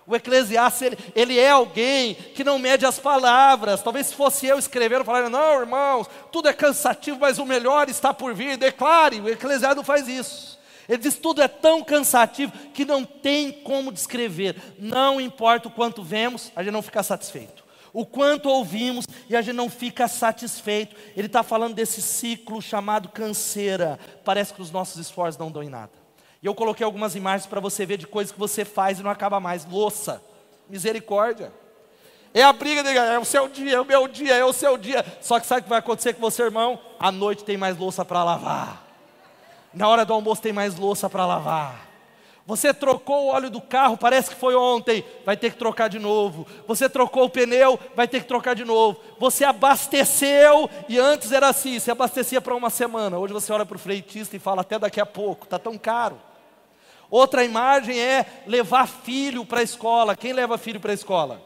O 0.08 0.15
Eclesiastes, 0.15 0.84
ele, 0.84 0.98
ele, 1.15 1.39
é 1.39 1.50
alguém 1.50 2.13
que 2.13 2.43
não 2.43 2.60
mede 2.60 2.86
as 2.86 2.98
palavras. 2.98 3.82
Talvez 3.82 4.08
se 4.08 4.15
fosse 4.15 4.45
eu 4.45 4.58
escrevendo, 4.58 5.02
eu 5.02 5.06
falaria: 5.06 5.30
não, 5.30 5.60
irmãos, 5.60 6.08
tudo 6.32 6.48
é 6.48 6.54
cansativo, 6.54 7.17
mas 7.19 7.39
o 7.39 7.45
melhor 7.45 7.89
está 7.89 8.13
por 8.13 8.34
vir. 8.34 8.56
Declare. 8.56 9.19
O 9.19 9.28
Eclesiastes 9.28 9.76
não 9.76 9.84
faz 9.84 10.08
isso. 10.08 10.55
Ele 10.88 10.98
diz: 10.98 11.15
tudo 11.15 11.41
é 11.41 11.48
tão 11.48 11.84
cansativo 11.84 12.52
que 12.74 12.86
não 12.86 13.04
tem 13.04 13.52
como 13.52 13.91
descrever. 13.91 14.56
Não 14.78 15.19
importa 15.19 15.67
o 15.67 15.71
quanto 15.71 16.04
vemos, 16.04 16.52
a 16.56 16.63
gente 16.63 16.74
não 16.74 16.82
fica 16.82 17.04
satisfeito. 17.04 17.63
O 17.91 18.06
quanto 18.06 18.50
ouvimos 18.50 19.06
e 19.30 19.38
a 19.38 19.41
gente 19.41 19.56
não 19.56 19.69
fica 19.69 20.08
satisfeito. 20.08 20.95
Ele 21.15 21.28
está 21.28 21.43
falando 21.43 21.76
desse 21.76 22.02
ciclo 22.02 22.62
chamado 22.62 23.08
canseira. 23.08 23.98
Parece 24.26 24.54
que 24.54 24.62
os 24.62 24.69
nossos 24.69 25.00
esforços 25.00 25.39
não 25.39 25.50
dão 25.50 25.63
em 25.63 25.69
nada. 25.69 25.91
E 26.43 26.45
eu 26.45 26.54
coloquei 26.54 26.86
algumas 26.86 27.15
imagens 27.15 27.48
para 27.48 27.62
você 27.62 27.86
ver 27.86 27.98
de 27.98 28.06
coisas 28.06 28.34
que 28.34 28.38
você 28.38 28.65
faz 28.65 29.00
e 29.00 29.04
não 29.04 29.10
acaba 29.10 29.39
mais. 29.39 29.65
Louça, 29.65 30.21
misericórdia. 30.69 31.54
É 32.34 32.43
a 32.43 32.52
briga, 32.52 32.84
de, 32.84 32.89
é 32.89 33.17
o 33.17 33.24
seu 33.24 33.48
dia, 33.48 33.78
é 33.78 33.80
o 33.80 33.86
meu 33.86 34.10
dia, 34.10 34.36
é 34.36 34.43
o 34.43 34.52
seu 34.52 34.78
dia. 34.78 35.04
Só 35.21 35.39
que 35.39 35.48
sabe 35.48 35.62
o 35.62 35.63
que 35.63 35.69
vai 35.69 35.80
acontecer 35.80 36.13
com 36.13 36.19
você, 36.19 36.43
irmão? 36.43 36.78
À 37.00 37.10
noite 37.13 37.45
tem 37.45 37.56
mais 37.56 37.78
louça 37.78 38.04
para 38.04 38.26
lavar. 38.26 38.85
Na 39.76 39.90
hora 39.90 40.06
do 40.06 40.14
almoço 40.14 40.42
tem 40.42 40.54
mais 40.54 40.78
louça 40.78 41.10
para 41.10 41.26
lavar. 41.26 41.86
Você 42.48 42.74
trocou 42.74 43.26
o 43.26 43.28
óleo 43.30 43.50
do 43.50 43.60
carro, 43.60 43.98
parece 43.98 44.30
que 44.30 44.36
foi 44.36 44.56
ontem, 44.56 45.04
vai 45.26 45.36
ter 45.36 45.52
que 45.52 45.58
trocar 45.58 45.90
de 45.90 45.98
novo. 45.98 46.46
Você 46.68 46.88
trocou 46.88 47.26
o 47.26 47.30
pneu, 47.30 47.78
vai 47.96 48.08
ter 48.08 48.22
que 48.22 48.28
trocar 48.28 48.54
de 48.54 48.64
novo. 48.64 49.00
Você 49.20 49.44
abasteceu, 49.44 50.70
e 50.88 51.00
antes 51.00 51.32
era 51.32 51.50
assim: 51.50 51.80
você 51.80 51.90
abastecia 51.90 52.40
para 52.40 52.56
uma 52.56 52.70
semana. 52.70 53.18
Hoje 53.18 53.34
você 53.34 53.52
olha 53.52 53.66
para 53.66 53.76
o 53.76 53.80
freitista 53.80 54.36
e 54.36 54.40
fala 54.40 54.62
até 54.62 54.78
daqui 54.78 55.02
a 55.02 55.06
pouco, 55.06 55.46
está 55.46 55.58
tão 55.58 55.76
caro. 55.78 56.22
Outra 57.10 57.44
imagem 57.44 58.00
é 58.00 58.26
levar 58.46 58.88
filho 58.88 59.44
para 59.44 59.60
a 59.60 59.64
escola. 59.64 60.16
Quem 60.16 60.32
leva 60.32 60.58
filho 60.58 60.80
para 60.80 60.92
a 60.92 60.96
escola? 60.96 61.42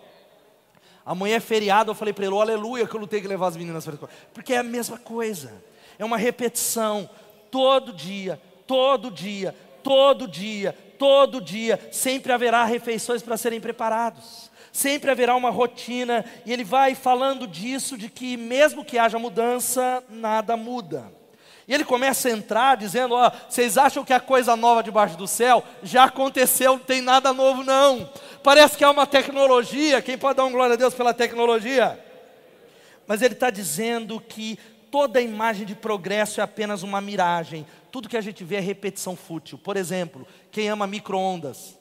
Amanhã 1.06 1.38
é 1.38 1.40
feriado, 1.40 1.92
eu 1.92 1.96
falei 1.96 2.14
para 2.14 2.26
ele, 2.26 2.36
aleluia, 2.36 2.86
que 2.86 2.96
eu 2.96 3.00
não 3.00 3.08
tenho 3.08 3.22
que 3.22 3.28
levar 3.28 3.48
as 3.48 3.58
meninas 3.58 3.84
para 3.86 3.94
a 3.94 3.96
escola. 3.96 4.12
Porque 4.34 4.54
é 4.54 4.58
a 4.58 4.64
mesma 4.64 4.98
coisa, 4.98 5.54
é 5.98 6.04
uma 6.04 6.18
repetição 6.18 7.10
todo 7.52 7.94
dia, 7.94 8.40
todo 8.66 9.12
dia, 9.12 9.56
todo 9.84 10.28
dia, 10.28 10.76
todo 10.98 11.42
dia, 11.42 11.80
sempre 11.92 12.32
haverá 12.32 12.64
refeições 12.66 13.22
para 13.22 13.38
serem 13.38 13.60
preparados. 13.60 14.50
Sempre 14.72 15.10
haverá 15.10 15.36
uma 15.36 15.50
rotina, 15.50 16.24
e 16.46 16.54
ele 16.54 16.64
vai 16.64 16.94
falando 16.94 17.48
disso, 17.48 17.98
de 17.98 18.10
que 18.10 18.38
mesmo 18.38 18.86
que 18.86 19.00
haja 19.00 19.18
mudança, 19.18 20.04
nada 20.10 20.56
muda. 20.56 21.12
E 21.68 21.74
ele 21.74 21.84
começa 21.84 22.28
a 22.28 22.32
entrar 22.32 22.78
dizendo: 22.78 23.14
Ó, 23.14 23.32
vocês 23.48 23.78
acham 23.78 24.04
que 24.04 24.12
a 24.12 24.20
coisa 24.20 24.56
nova 24.56 24.82
debaixo 24.82 25.16
do 25.16 25.28
céu 25.28 25.64
já 25.84 26.06
aconteceu, 26.06 26.74
não 26.74 26.80
tem 26.80 27.02
nada 27.02 27.32
novo, 27.32 27.64
não. 27.64 28.10
Parece 28.44 28.78
que 28.78 28.84
há 28.84 28.90
uma 28.90 29.06
tecnologia, 29.06 30.02
quem 30.02 30.18
pode 30.18 30.38
dar 30.38 30.46
um 30.46 30.52
glória 30.52 30.74
a 30.74 30.78
Deus 30.78 30.94
pela 30.94 31.14
tecnologia? 31.14 32.04
Mas 33.06 33.22
ele 33.22 33.34
está 33.34 33.50
dizendo 33.50 34.20
que 34.20 34.58
toda 34.92 35.22
imagem 35.22 35.66
de 35.66 35.76
progresso 35.76 36.40
é 36.40 36.44
apenas 36.44 36.84
uma 36.84 37.02
miragem. 37.02 37.66
Tudo 37.92 38.10
que 38.10 38.18
a 38.18 38.22
gente 38.22 38.44
vê 38.44 38.56
é 38.58 38.60
repetição 38.60 39.16
fútil. 39.16 39.58
Por 39.58 39.78
exemplo, 39.78 40.28
quem 40.52 40.70
ama 40.70 40.88
micro-ondas? 40.88 41.78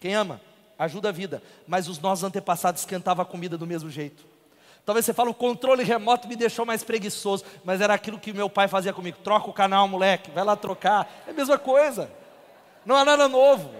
Quem 0.00 0.14
ama? 0.14 0.40
Ajuda 0.78 1.08
a 1.08 1.12
vida. 1.12 1.42
Mas 1.66 1.88
os 1.88 1.98
nossos 1.98 2.24
antepassados 2.24 2.82
esquentavam 2.82 3.22
a 3.22 3.26
comida 3.26 3.56
do 3.56 3.66
mesmo 3.66 3.90
jeito. 3.90 4.24
Talvez 4.84 5.06
você 5.06 5.14
fale, 5.14 5.30
o 5.30 5.34
controle 5.34 5.82
remoto 5.82 6.28
me 6.28 6.36
deixou 6.36 6.66
mais 6.66 6.84
preguiçoso, 6.84 7.44
mas 7.64 7.80
era 7.80 7.94
aquilo 7.94 8.18
que 8.18 8.32
meu 8.32 8.50
pai 8.50 8.68
fazia 8.68 8.92
comigo. 8.92 9.16
Troca 9.24 9.48
o 9.48 9.52
canal, 9.52 9.88
moleque, 9.88 10.30
vai 10.30 10.44
lá 10.44 10.54
trocar. 10.56 11.22
É 11.26 11.30
a 11.30 11.34
mesma 11.34 11.58
coisa. 11.58 12.10
Não 12.84 12.94
há 12.94 13.04
nada 13.04 13.26
novo. 13.26 13.70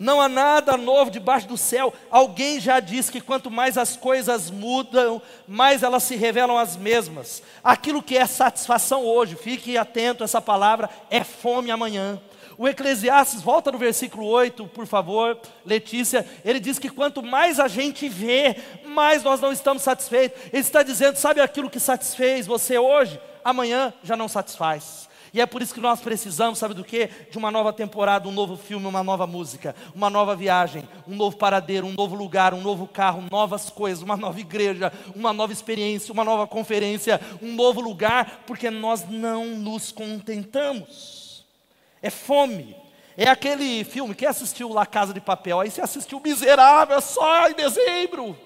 Não 0.00 0.18
há 0.18 0.30
nada 0.30 0.78
novo 0.78 1.10
debaixo 1.10 1.46
do 1.46 1.58
céu. 1.58 1.92
Alguém 2.10 2.58
já 2.58 2.80
disse 2.80 3.12
que 3.12 3.20
quanto 3.20 3.50
mais 3.50 3.76
as 3.76 3.98
coisas 3.98 4.50
mudam, 4.50 5.20
mais 5.46 5.82
elas 5.82 6.04
se 6.04 6.16
revelam 6.16 6.56
as 6.56 6.74
mesmas. 6.74 7.42
Aquilo 7.62 8.02
que 8.02 8.16
é 8.16 8.24
satisfação 8.24 9.04
hoje, 9.04 9.36
fique 9.36 9.76
atento 9.76 10.22
a 10.22 10.24
essa 10.24 10.40
palavra, 10.40 10.88
é 11.10 11.22
fome 11.22 11.70
amanhã. 11.70 12.18
O 12.56 12.66
Eclesiastes, 12.66 13.42
volta 13.42 13.70
no 13.70 13.76
versículo 13.76 14.26
8, 14.26 14.66
por 14.68 14.86
favor, 14.86 15.38
Letícia. 15.66 16.26
Ele 16.42 16.60
diz 16.60 16.78
que 16.78 16.88
quanto 16.88 17.22
mais 17.22 17.60
a 17.60 17.68
gente 17.68 18.08
vê, 18.08 18.56
mais 18.86 19.22
nós 19.22 19.38
não 19.38 19.52
estamos 19.52 19.82
satisfeitos. 19.82 20.40
Ele 20.50 20.62
está 20.62 20.82
dizendo: 20.82 21.16
sabe 21.16 21.42
aquilo 21.42 21.68
que 21.68 21.78
satisfez 21.78 22.46
você 22.46 22.78
hoje? 22.78 23.20
Amanhã 23.44 23.92
já 24.02 24.16
não 24.16 24.28
satisfaz. 24.28 25.09
E 25.32 25.40
é 25.40 25.46
por 25.46 25.62
isso 25.62 25.74
que 25.74 25.80
nós 25.80 26.00
precisamos, 26.00 26.58
sabe 26.58 26.74
do 26.74 26.82
que? 26.82 27.08
De 27.30 27.38
uma 27.38 27.50
nova 27.50 27.72
temporada, 27.72 28.28
um 28.28 28.32
novo 28.32 28.56
filme, 28.56 28.86
uma 28.86 29.02
nova 29.02 29.26
música, 29.26 29.76
uma 29.94 30.10
nova 30.10 30.34
viagem, 30.34 30.88
um 31.06 31.14
novo 31.14 31.36
paradeiro, 31.36 31.86
um 31.86 31.92
novo 31.92 32.16
lugar, 32.16 32.52
um 32.52 32.60
novo 32.60 32.88
carro, 32.88 33.24
novas 33.30 33.70
coisas, 33.70 34.02
uma 34.02 34.16
nova 34.16 34.40
igreja, 34.40 34.92
uma 35.14 35.32
nova 35.32 35.52
experiência, 35.52 36.12
uma 36.12 36.24
nova 36.24 36.46
conferência, 36.46 37.20
um 37.40 37.52
novo 37.52 37.80
lugar, 37.80 38.42
porque 38.46 38.70
nós 38.70 39.08
não 39.08 39.46
nos 39.56 39.92
contentamos. 39.92 41.44
É 42.02 42.10
fome. 42.10 42.76
É 43.16 43.28
aquele 43.28 43.84
filme, 43.84 44.14
quem 44.14 44.26
assistiu 44.26 44.72
La 44.72 44.86
Casa 44.86 45.12
de 45.12 45.20
Papel? 45.20 45.60
Aí 45.60 45.70
você 45.70 45.80
assistiu 45.80 46.20
Miserável, 46.20 47.00
só 47.00 47.48
em 47.48 47.54
dezembro. 47.54 48.36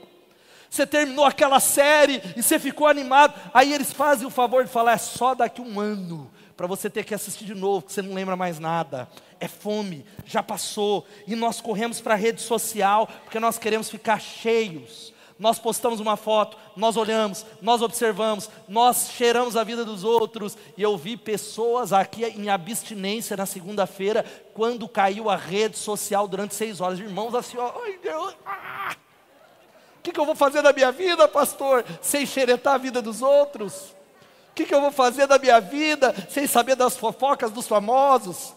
Você 0.69 0.85
terminou 0.85 1.25
aquela 1.25 1.61
série 1.61 2.21
e 2.37 2.43
você 2.43 2.59
ficou 2.59 2.89
animado. 2.89 3.33
Aí 3.55 3.73
eles 3.73 3.93
fazem 3.93 4.27
o 4.27 4.31
favor 4.31 4.65
de 4.65 4.71
falar: 4.71 4.95
é 4.95 4.99
só 4.99 5.33
daqui 5.33 5.61
um 5.63 5.79
ano 5.79 6.29
para 6.57 6.67
você 6.67 6.89
ter 6.89 7.05
que 7.05 7.15
assistir 7.15 7.45
de 7.45 7.55
novo, 7.55 7.87
que 7.87 7.93
você 7.93 8.03
não 8.03 8.15
lembra 8.15 8.37
mais 8.37 8.59
nada. 8.59 9.09
É 9.41 9.49
fome, 9.49 10.05
já 10.25 10.43
passou. 10.43 11.07
E 11.27 11.35
nós 11.35 11.61
corremos 11.61 12.01
para 12.01 12.15
a 12.15 12.17
rede 12.17 12.41
social 12.41 13.09
porque 13.25 13.41
nós 13.41 13.59
queremos 13.59 13.91
ficar 13.91 14.21
cheios. 14.21 15.13
Nós 15.37 15.59
postamos 15.59 15.99
uma 15.99 16.17
foto, 16.17 16.57
nós 16.77 16.97
olhamos, 16.97 17.45
nós 17.61 17.83
observamos, 17.83 18.49
nós 18.69 19.11
cheiramos 19.11 19.57
a 19.57 19.65
vida 19.65 19.85
dos 19.85 20.05
outros. 20.05 20.57
E 20.77 20.83
eu 20.83 20.97
vi 20.97 21.17
pessoas 21.17 21.93
aqui 21.93 22.25
em 22.25 22.49
abstinência 22.49 23.37
na 23.37 23.45
segunda-feira, 23.45 24.25
quando 24.55 24.89
caiu 24.89 25.29
a 25.29 25.37
rede 25.37 25.77
social 25.77 26.29
durante 26.29 26.55
seis 26.55 26.81
horas. 26.81 27.01
Irmãos, 27.01 27.35
assim, 27.35 27.57
ó, 27.59 27.73
ai 27.83 27.99
Deus, 28.01 28.37
ah! 28.47 28.95
o 29.99 30.03
que, 30.03 30.13
que 30.13 30.21
eu 30.21 30.27
vou 30.27 30.37
fazer 30.37 30.63
da 30.63 30.73
minha 30.73 30.93
vida, 30.93 31.27
pastor? 31.27 31.85
Sem 32.01 32.25
xeretar 32.25 32.75
a 32.75 32.79
vida 32.79 33.03
dos 33.03 33.21
outros? 33.21 33.93
O 34.55 34.57
que, 34.57 34.67
que 34.67 34.73
eu 34.73 34.81
vou 34.81 34.93
fazer 34.93 35.27
da 35.27 35.37
minha 35.37 35.59
vida 35.61 36.15
sem 36.31 36.47
saber 36.47 36.77
das 36.77 36.97
fofocas 36.97 37.51
dos 37.51 37.67
famosos? 37.67 38.51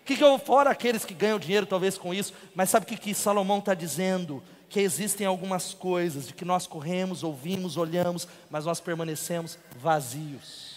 O 0.00 0.04
que, 0.04 0.16
que 0.16 0.22
eu 0.22 0.28
vou 0.28 0.38
fora 0.38 0.70
aqueles 0.70 1.04
que 1.04 1.12
ganham 1.12 1.40
dinheiro 1.40 1.66
talvez 1.66 1.98
com 1.98 2.14
isso? 2.14 2.32
Mas 2.54 2.70
sabe 2.70 2.86
o 2.86 2.88
que, 2.88 2.96
que 2.96 3.12
Salomão 3.12 3.58
está 3.58 3.74
dizendo? 3.74 4.40
Que 4.68 4.78
existem 4.78 5.26
algumas 5.26 5.74
coisas 5.74 6.28
de 6.28 6.34
que 6.34 6.44
nós 6.44 6.68
corremos, 6.68 7.24
ouvimos, 7.24 7.76
olhamos, 7.76 8.28
mas 8.48 8.64
nós 8.64 8.78
permanecemos 8.78 9.58
vazios. 9.76 10.76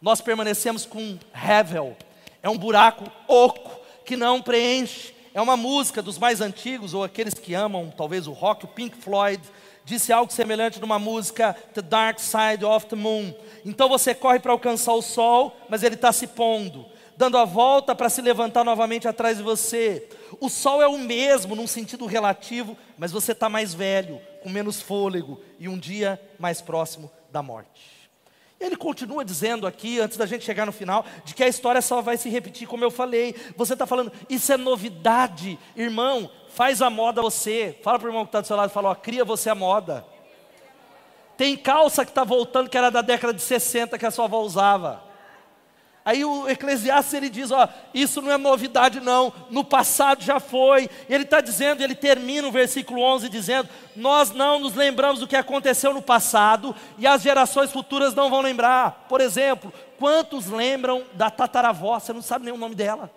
Nós 0.00 0.22
permanecemos 0.22 0.86
com 0.86 1.18
hevel, 1.34 1.94
é 2.42 2.48
um 2.48 2.56
buraco 2.56 3.12
oco 3.28 3.78
que 4.06 4.16
não 4.16 4.40
preenche. 4.40 5.14
É 5.34 5.40
uma 5.42 5.56
música 5.58 6.00
dos 6.00 6.18
mais 6.18 6.40
antigos, 6.40 6.94
ou 6.94 7.04
aqueles 7.04 7.34
que 7.34 7.52
amam 7.52 7.92
talvez 7.94 8.26
o 8.26 8.32
rock, 8.32 8.64
o 8.64 8.68
Pink 8.68 8.96
Floyd, 8.96 9.42
disse 9.90 10.12
algo 10.12 10.32
semelhante 10.32 10.80
numa 10.80 11.00
música 11.00 11.52
The 11.74 11.82
Dark 11.82 12.20
Side 12.20 12.64
of 12.64 12.86
the 12.86 12.94
Moon. 12.94 13.34
Então 13.64 13.88
você 13.88 14.14
corre 14.14 14.38
para 14.38 14.52
alcançar 14.52 14.92
o 14.92 15.02
sol, 15.02 15.56
mas 15.68 15.82
ele 15.82 15.96
está 15.96 16.12
se 16.12 16.28
pondo, 16.28 16.86
dando 17.16 17.36
a 17.36 17.44
volta 17.44 17.92
para 17.92 18.08
se 18.08 18.22
levantar 18.22 18.62
novamente 18.62 19.08
atrás 19.08 19.38
de 19.38 19.42
você. 19.42 20.08
O 20.38 20.48
sol 20.48 20.80
é 20.80 20.86
o 20.86 20.96
mesmo 20.96 21.56
num 21.56 21.66
sentido 21.66 22.06
relativo, 22.06 22.78
mas 22.96 23.10
você 23.10 23.32
está 23.32 23.48
mais 23.48 23.74
velho, 23.74 24.20
com 24.44 24.48
menos 24.48 24.80
fôlego 24.80 25.40
e 25.58 25.68
um 25.68 25.76
dia 25.76 26.20
mais 26.38 26.60
próximo 26.60 27.10
da 27.32 27.42
morte. 27.42 27.99
Ele 28.60 28.76
continua 28.76 29.24
dizendo 29.24 29.66
aqui, 29.66 29.98
antes 29.98 30.18
da 30.18 30.26
gente 30.26 30.44
chegar 30.44 30.66
no 30.66 30.72
final, 30.72 31.02
de 31.24 31.34
que 31.34 31.42
a 31.42 31.48
história 31.48 31.80
só 31.80 32.02
vai 32.02 32.18
se 32.18 32.28
repetir, 32.28 32.68
como 32.68 32.84
eu 32.84 32.90
falei. 32.90 33.34
Você 33.56 33.72
está 33.72 33.86
falando, 33.86 34.12
isso 34.28 34.52
é 34.52 34.58
novidade. 34.58 35.58
Irmão, 35.74 36.30
faz 36.50 36.82
a 36.82 36.90
moda 36.90 37.22
você. 37.22 37.78
Fala 37.82 37.98
para 37.98 38.06
o 38.06 38.10
irmão 38.10 38.24
que 38.24 38.28
está 38.28 38.42
do 38.42 38.46
seu 38.46 38.56
lado, 38.56 38.70
fala, 38.70 38.90
ó, 38.90 38.94
cria 38.94 39.24
você 39.24 39.48
a 39.48 39.54
moda. 39.54 40.04
Tem 41.38 41.56
calça 41.56 42.04
que 42.04 42.10
está 42.10 42.22
voltando, 42.22 42.68
que 42.68 42.76
era 42.76 42.90
da 42.90 43.00
década 43.00 43.32
de 43.32 43.40
60, 43.40 43.98
que 43.98 44.04
a 44.04 44.10
sua 44.10 44.26
avó 44.26 44.42
usava. 44.42 45.09
Aí 46.10 46.24
o 46.24 46.48
Eclesiastes 46.48 47.14
ele 47.14 47.30
diz: 47.30 47.52
ó, 47.52 47.68
isso 47.94 48.20
não 48.20 48.32
é 48.32 48.36
novidade, 48.36 48.98
não, 48.98 49.32
no 49.48 49.62
passado 49.62 50.24
já 50.24 50.40
foi. 50.40 50.90
Ele 51.08 51.22
está 51.22 51.40
dizendo, 51.40 51.84
ele 51.84 51.94
termina 51.94 52.48
o 52.48 52.50
versículo 52.50 53.00
11 53.00 53.28
dizendo: 53.28 53.68
Nós 53.94 54.32
não 54.32 54.58
nos 54.58 54.74
lembramos 54.74 55.20
do 55.20 55.28
que 55.28 55.36
aconteceu 55.36 55.94
no 55.94 56.02
passado 56.02 56.74
e 56.98 57.06
as 57.06 57.22
gerações 57.22 57.70
futuras 57.70 58.12
não 58.12 58.28
vão 58.28 58.40
lembrar. 58.40 59.06
Por 59.08 59.20
exemplo, 59.20 59.72
quantos 60.00 60.46
lembram 60.46 61.04
da 61.12 61.30
tataravó? 61.30 61.96
Você 61.96 62.12
não 62.12 62.22
sabe 62.22 62.44
nem 62.44 62.54
o 62.54 62.58
nome 62.58 62.74
dela. 62.74 63.08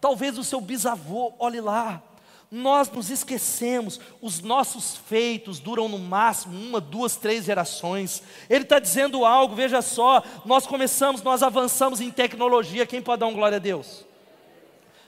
Talvez 0.00 0.38
o 0.38 0.44
seu 0.44 0.62
bisavô, 0.62 1.34
olhe 1.38 1.60
lá, 1.60 2.02
nós 2.50 2.90
nos 2.90 3.10
esquecemos, 3.10 4.00
os 4.20 4.40
nossos 4.40 4.96
feitos 4.96 5.60
duram 5.60 5.88
no 5.88 5.98
máximo 5.98 6.58
uma, 6.58 6.80
duas, 6.80 7.14
três 7.14 7.44
gerações. 7.44 8.22
Ele 8.48 8.64
está 8.64 8.80
dizendo 8.80 9.24
algo, 9.24 9.54
veja 9.54 9.80
só, 9.80 10.22
nós 10.44 10.66
começamos, 10.66 11.22
nós 11.22 11.44
avançamos 11.44 12.00
em 12.00 12.10
tecnologia, 12.10 12.86
quem 12.86 13.00
pode 13.00 13.20
dar 13.20 13.28
um 13.28 13.34
glória 13.34 13.56
a 13.56 13.60
Deus? 13.60 14.04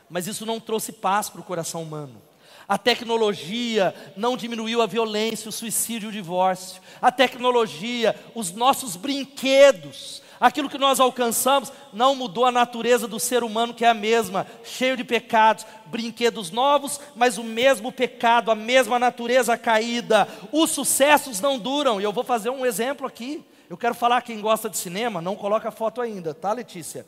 Mas 0.08 0.28
isso 0.28 0.46
não 0.46 0.60
trouxe 0.60 0.92
paz 0.92 1.28
para 1.28 1.40
o 1.40 1.44
coração 1.44 1.82
humano. 1.82 2.22
A 2.68 2.78
tecnologia 2.78 3.92
não 4.16 4.36
diminuiu 4.36 4.80
a 4.80 4.86
violência, 4.86 5.48
o 5.48 5.52
suicídio, 5.52 6.10
o 6.10 6.12
divórcio. 6.12 6.80
A 7.00 7.10
tecnologia, 7.10 8.14
os 8.34 8.52
nossos 8.52 8.94
brinquedos, 8.94 10.22
aquilo 10.42 10.68
que 10.68 10.76
nós 10.76 10.98
alcançamos 10.98 11.72
não 11.92 12.16
mudou 12.16 12.44
a 12.44 12.50
natureza 12.50 13.06
do 13.06 13.20
ser 13.20 13.44
humano, 13.44 13.72
que 13.72 13.84
é 13.84 13.88
a 13.88 13.94
mesma, 13.94 14.44
cheio 14.64 14.96
de 14.96 15.04
pecados, 15.04 15.64
brinquedos 15.86 16.50
novos, 16.50 17.00
mas 17.14 17.38
o 17.38 17.44
mesmo 17.44 17.92
pecado, 17.92 18.50
a 18.50 18.54
mesma 18.56 18.98
natureza 18.98 19.56
caída. 19.56 20.26
Os 20.50 20.70
sucessos 20.70 21.40
não 21.40 21.60
duram, 21.60 22.00
e 22.00 22.04
eu 22.04 22.12
vou 22.12 22.24
fazer 22.24 22.50
um 22.50 22.66
exemplo 22.66 23.06
aqui. 23.06 23.44
Eu 23.70 23.76
quero 23.76 23.94
falar 23.94 24.20
quem 24.22 24.40
gosta 24.40 24.68
de 24.68 24.76
cinema, 24.76 25.22
não 25.22 25.36
coloca 25.36 25.68
a 25.68 25.72
foto 25.72 26.00
ainda, 26.00 26.34
tá, 26.34 26.52
Letícia? 26.52 27.06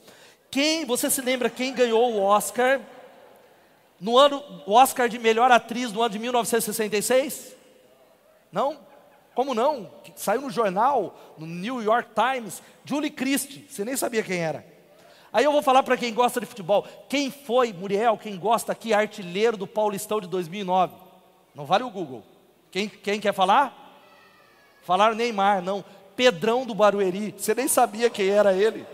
Quem, 0.48 0.84
você 0.84 1.10
se 1.10 1.20
lembra 1.20 1.50
quem 1.50 1.74
ganhou 1.74 2.12
o 2.12 2.22
Oscar 2.22 2.80
no 4.00 4.16
ano, 4.16 4.42
o 4.64 4.74
Oscar 4.74 5.08
de 5.08 5.18
melhor 5.18 5.50
atriz 5.50 5.92
no 5.92 6.00
ano 6.00 6.10
de 6.10 6.20
1966? 6.20 7.56
Não? 8.52 8.78
Como 9.34 9.54
não? 9.54 9.90
Saiu 10.14 10.40
no 10.40 10.50
jornal, 10.50 11.34
no 11.36 11.46
New 11.46 11.82
York 11.82 12.10
Times, 12.14 12.62
Julie 12.84 13.10
Christie. 13.10 13.66
Você 13.68 13.84
nem 13.84 13.96
sabia 13.96 14.22
quem 14.22 14.38
era. 14.38 14.64
Aí 15.32 15.44
eu 15.44 15.50
vou 15.50 15.62
falar 15.62 15.82
para 15.82 15.96
quem 15.96 16.14
gosta 16.14 16.38
de 16.40 16.46
futebol. 16.46 16.86
Quem 17.08 17.30
foi, 17.30 17.72
Muriel, 17.72 18.16
quem 18.16 18.38
gosta 18.38 18.70
aqui, 18.70 18.94
artilheiro 18.94 19.56
do 19.56 19.66
Paulistão 19.66 20.20
de 20.20 20.28
2009? 20.28 20.94
Não 21.54 21.66
vale 21.66 21.82
o 21.82 21.90
Google. 21.90 22.22
Quem, 22.70 22.88
quem 22.88 23.18
quer 23.18 23.34
falar? 23.34 24.00
Falaram 24.82 25.16
Neymar, 25.16 25.60
não. 25.60 25.84
Pedrão 26.14 26.64
do 26.64 26.74
Barueri. 26.74 27.34
Você 27.36 27.52
nem 27.54 27.66
sabia 27.66 28.08
quem 28.08 28.28
era 28.28 28.52
ele. 28.52 28.86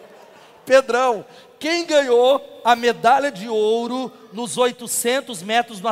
Pedrão. 0.65 1.27
Quem 1.59 1.85
ganhou 1.85 2.43
a 2.65 2.75
medalha 2.75 3.31
de 3.31 3.47
ouro 3.47 4.11
nos 4.33 4.57
800 4.57 5.43
metros 5.43 5.83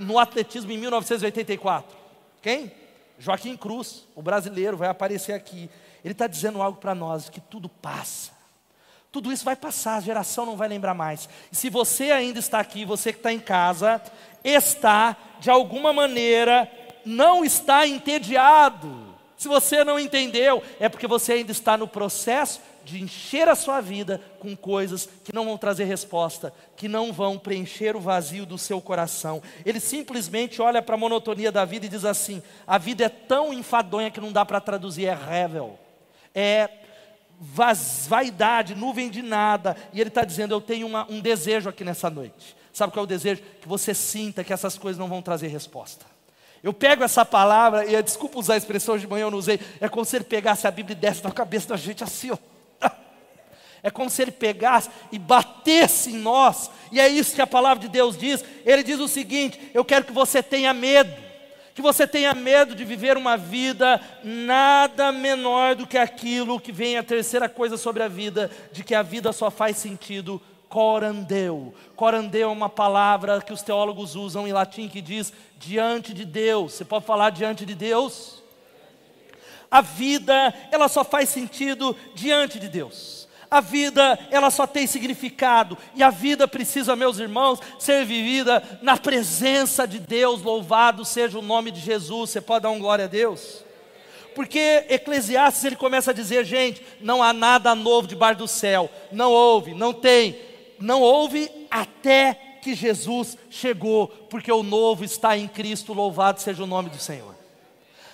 no 0.00 0.18
atletismo 0.18 0.70
em 0.70 0.78
1984? 0.78 1.96
Quem? 2.40 2.72
Joaquim 3.18 3.56
Cruz, 3.56 4.06
o 4.14 4.22
brasileiro, 4.22 4.76
vai 4.76 4.88
aparecer 4.88 5.32
aqui. 5.32 5.68
Ele 6.04 6.12
está 6.12 6.26
dizendo 6.26 6.62
algo 6.62 6.78
para 6.78 6.94
nós: 6.94 7.28
que 7.28 7.40
tudo 7.40 7.68
passa. 7.68 8.38
Tudo 9.10 9.32
isso 9.32 9.44
vai 9.44 9.56
passar, 9.56 9.96
a 9.96 10.00
geração 10.00 10.44
não 10.44 10.56
vai 10.56 10.68
lembrar 10.68 10.94
mais. 10.94 11.28
E 11.50 11.56
se 11.56 11.70
você 11.70 12.10
ainda 12.10 12.38
está 12.38 12.60
aqui, 12.60 12.84
você 12.84 13.12
que 13.12 13.18
está 13.18 13.32
em 13.32 13.40
casa, 13.40 14.02
está, 14.44 15.16
de 15.40 15.50
alguma 15.50 15.92
maneira, 15.92 16.70
não 17.04 17.42
está 17.44 17.86
entediado. 17.86 19.08
Se 19.36 19.48
você 19.48 19.82
não 19.82 19.98
entendeu, 19.98 20.62
é 20.78 20.88
porque 20.88 21.06
você 21.06 21.34
ainda 21.34 21.52
está 21.52 21.76
no 21.76 21.88
processo 21.88 22.60
de 22.88 23.02
encher 23.02 23.48
a 23.48 23.54
sua 23.54 23.82
vida 23.82 24.18
com 24.40 24.56
coisas 24.56 25.06
que 25.22 25.34
não 25.34 25.44
vão 25.44 25.58
trazer 25.58 25.84
resposta, 25.84 26.52
que 26.74 26.88
não 26.88 27.12
vão 27.12 27.38
preencher 27.38 27.94
o 27.94 28.00
vazio 28.00 28.46
do 28.46 28.56
seu 28.56 28.80
coração. 28.80 29.42
Ele 29.64 29.78
simplesmente 29.78 30.62
olha 30.62 30.80
para 30.80 30.94
a 30.94 30.98
monotonia 30.98 31.52
da 31.52 31.66
vida 31.66 31.84
e 31.84 31.88
diz 31.88 32.06
assim: 32.06 32.42
a 32.66 32.78
vida 32.78 33.04
é 33.04 33.08
tão 33.10 33.52
enfadonha 33.52 34.10
que 34.10 34.20
não 34.20 34.32
dá 34.32 34.44
para 34.44 34.60
traduzir, 34.60 35.04
é 35.04 35.14
revel, 35.14 35.78
é 36.34 36.70
vaz, 37.38 38.06
vaidade, 38.08 38.74
nuvem 38.74 39.10
de 39.10 39.20
nada. 39.20 39.76
E 39.92 40.00
ele 40.00 40.08
está 40.08 40.24
dizendo: 40.24 40.54
eu 40.54 40.60
tenho 40.60 40.86
uma, 40.86 41.06
um 41.10 41.20
desejo 41.20 41.68
aqui 41.68 41.84
nessa 41.84 42.08
noite. 42.08 42.56
Sabe 42.72 42.92
qual 42.92 43.02
é 43.02 43.04
o 43.04 43.08
desejo? 43.08 43.42
Que 43.60 43.68
você 43.68 43.92
sinta 43.92 44.42
que 44.42 44.52
essas 44.52 44.78
coisas 44.78 44.98
não 44.98 45.08
vão 45.08 45.20
trazer 45.20 45.48
resposta. 45.48 46.06
Eu 46.62 46.72
pego 46.72 47.04
essa 47.04 47.24
palavra, 47.24 47.84
e 47.84 48.02
desculpa 48.02 48.38
usar 48.38 48.54
a 48.54 48.56
expressão 48.56 48.98
de 48.98 49.06
manhã, 49.06 49.24
eu 49.24 49.30
não 49.30 49.38
usei, 49.38 49.60
é 49.80 49.88
como 49.88 50.04
se 50.04 50.16
ele 50.16 50.24
pegasse 50.24 50.66
a 50.66 50.70
Bíblia 50.70 50.96
e 50.96 51.00
desse 51.00 51.22
na 51.22 51.30
cabeça 51.30 51.68
da 51.68 51.76
gente 51.76 52.02
assim, 52.02 52.30
ó. 52.30 52.38
É 53.82 53.90
como 53.90 54.10
se 54.10 54.22
ele 54.22 54.30
pegasse 54.30 54.90
e 55.12 55.18
batesse 55.18 56.10
em 56.10 56.18
nós, 56.18 56.70
e 56.90 57.00
é 57.00 57.08
isso 57.08 57.34
que 57.34 57.42
a 57.42 57.46
palavra 57.46 57.80
de 57.80 57.88
Deus 57.88 58.16
diz. 58.16 58.44
Ele 58.64 58.82
diz 58.82 58.98
o 59.00 59.08
seguinte: 59.08 59.58
Eu 59.72 59.84
quero 59.84 60.04
que 60.04 60.12
você 60.12 60.42
tenha 60.42 60.72
medo, 60.74 61.12
que 61.74 61.82
você 61.82 62.06
tenha 62.06 62.34
medo 62.34 62.74
de 62.74 62.84
viver 62.84 63.16
uma 63.16 63.36
vida 63.36 64.00
nada 64.24 65.12
menor 65.12 65.74
do 65.74 65.86
que 65.86 65.98
aquilo 65.98 66.60
que 66.60 66.72
vem 66.72 66.96
a 66.96 67.02
terceira 67.02 67.48
coisa 67.48 67.76
sobre 67.76 68.02
a 68.02 68.08
vida, 68.08 68.50
de 68.72 68.82
que 68.82 68.94
a 68.94 69.02
vida 69.02 69.32
só 69.32 69.50
faz 69.50 69.76
sentido 69.76 70.40
corandeu. 70.68 71.74
Corandeu 71.96 72.50
é 72.50 72.52
uma 72.52 72.68
palavra 72.68 73.40
que 73.40 73.52
os 73.52 73.62
teólogos 73.62 74.14
usam 74.14 74.46
em 74.46 74.52
latim 74.52 74.88
que 74.88 75.00
diz 75.00 75.32
diante 75.58 76.12
de 76.12 76.24
Deus. 76.24 76.74
Você 76.74 76.84
pode 76.84 77.06
falar 77.06 77.30
diante 77.30 77.64
de 77.64 77.74
Deus? 77.74 78.42
A 79.70 79.80
vida, 79.80 80.54
ela 80.70 80.88
só 80.88 81.04
faz 81.04 81.28
sentido 81.28 81.96
diante 82.14 82.58
de 82.58 82.68
Deus. 82.68 83.17
A 83.50 83.60
vida, 83.60 84.18
ela 84.30 84.50
só 84.50 84.66
tem 84.66 84.86
significado, 84.86 85.78
e 85.94 86.02
a 86.02 86.10
vida 86.10 86.46
precisa, 86.46 86.94
meus 86.94 87.18
irmãos, 87.18 87.60
ser 87.78 88.04
vivida 88.04 88.62
na 88.82 88.96
presença 88.96 89.86
de 89.86 89.98
Deus. 89.98 90.42
Louvado 90.42 91.04
seja 91.04 91.38
o 91.38 91.42
nome 91.42 91.70
de 91.70 91.80
Jesus. 91.80 92.30
Você 92.30 92.40
pode 92.40 92.64
dar 92.64 92.70
um 92.70 92.78
glória 92.78 93.06
a 93.06 93.08
Deus? 93.08 93.64
Porque 94.34 94.84
Eclesiastes 94.88 95.64
ele 95.64 95.76
começa 95.76 96.10
a 96.10 96.14
dizer, 96.14 96.44
gente, 96.44 96.82
não 97.00 97.22
há 97.22 97.32
nada 97.32 97.74
novo 97.74 98.06
debaixo 98.06 98.38
do 98.38 98.48
céu. 98.48 98.90
Não 99.10 99.32
houve, 99.32 99.74
não 99.74 99.92
tem. 99.92 100.38
Não 100.78 101.00
houve 101.00 101.50
até 101.70 102.34
que 102.62 102.74
Jesus 102.74 103.36
chegou, 103.48 104.08
porque 104.28 104.52
o 104.52 104.62
novo 104.62 105.04
está 105.04 105.36
em 105.36 105.48
Cristo. 105.48 105.92
Louvado 105.94 106.40
seja 106.40 106.62
o 106.62 106.66
nome 106.66 106.90
do 106.90 106.98
Senhor. 106.98 107.37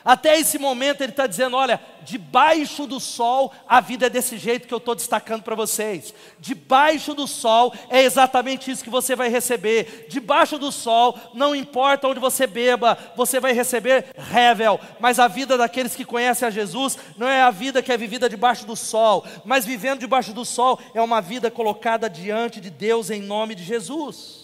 Até 0.05 0.39
esse 0.39 0.59
momento 0.59 1.01
ele 1.01 1.13
está 1.13 1.27
dizendo: 1.27 1.57
olha, 1.57 1.81
debaixo 2.03 2.87
do 2.87 3.01
sol 3.01 3.53
a 3.67 3.81
vida 3.81 4.07
é 4.07 4.11
desse 4.11 4.37
jeito 4.37 4.69
que 4.69 4.75
eu 4.75 4.79
estou 4.79 4.95
destacando 4.95 5.43
para 5.43 5.55
vocês. 5.55 6.13
Debaixo 6.39 7.15
do 7.15 7.27
sol 7.27 7.73
é 7.89 8.03
exatamente 8.03 8.71
isso 8.71 8.85
que 8.85 8.91
você 8.91 9.17
vai 9.17 9.31
receber. 9.31 10.07
Debaixo 10.09 10.59
do 10.59 10.71
sol, 10.71 11.19
não 11.33 11.57
importa 11.57 12.07
onde 12.07 12.21
você 12.21 12.47
beba, 12.47 12.99
você 13.17 13.41
vai 13.41 13.53
receber 13.53 14.07
revel. 14.15 14.79
Mas 15.01 15.19
a 15.19 15.27
vida 15.27 15.57
daqueles 15.57 15.97
que 15.97 16.05
conhecem 16.05 16.47
a 16.47 16.51
Jesus 16.51 16.99
não 17.17 17.27
é 17.29 17.43
a 17.43 17.51
vida 17.51 17.83
que 17.83 17.93
é 17.93 17.97
vivida 17.97 18.29
debaixo 18.29 18.67
do 18.67 18.77
sol, 18.77 19.25
mas 19.45 19.65
vivendo 19.65 20.01
debaixo 20.01 20.35
do 20.35 20.45
sol 20.45 20.79
é 20.95 21.01
uma 21.01 21.23
vida 21.23 21.51
colocada 21.51 22.11
diante 22.11 22.61
de 22.61 22.69
Deus 22.69 23.09
em 23.09 23.23
nome 23.23 23.55
de 23.55 23.65
Jesus. 23.65 24.43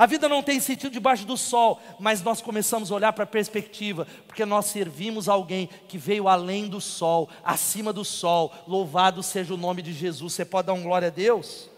A 0.00 0.06
vida 0.06 0.30
não 0.30 0.42
tem 0.42 0.58
sentido 0.60 0.92
debaixo 0.92 1.26
do 1.26 1.36
sol, 1.36 1.78
mas 1.98 2.22
nós 2.22 2.40
começamos 2.40 2.90
a 2.90 2.94
olhar 2.94 3.12
para 3.12 3.24
a 3.24 3.26
perspectiva, 3.26 4.06
porque 4.26 4.46
nós 4.46 4.64
servimos 4.64 5.28
alguém 5.28 5.68
que 5.88 5.98
veio 5.98 6.26
além 6.26 6.68
do 6.68 6.80
sol, 6.80 7.28
acima 7.44 7.92
do 7.92 8.02
sol. 8.02 8.50
Louvado 8.66 9.22
seja 9.22 9.52
o 9.52 9.58
nome 9.58 9.82
de 9.82 9.92
Jesus. 9.92 10.32
Você 10.32 10.42
pode 10.42 10.68
dar 10.68 10.72
um 10.72 10.82
glória 10.82 11.08
a 11.08 11.10
Deus? 11.10 11.68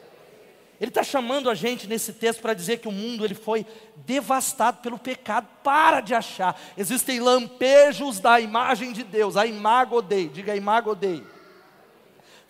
Ele 0.80 0.90
está 0.90 1.02
chamando 1.02 1.50
a 1.50 1.54
gente 1.56 1.88
nesse 1.88 2.12
texto 2.12 2.40
para 2.40 2.54
dizer 2.54 2.78
que 2.78 2.86
o 2.86 2.92
mundo 2.92 3.24
ele 3.24 3.34
foi 3.34 3.66
devastado 4.06 4.78
pelo 4.78 4.98
pecado. 4.98 5.48
Para 5.64 6.00
de 6.00 6.14
achar. 6.14 6.56
Existem 6.78 7.18
lampejos 7.18 8.20
da 8.20 8.38
imagem 8.38 8.92
de 8.92 9.02
Deus, 9.02 9.36
a 9.36 9.46
imago 9.46 10.00
Dei. 10.00 10.28
Diga 10.28 10.52
a 10.52 10.56
imago 10.56 10.94
Dei. 10.94 11.26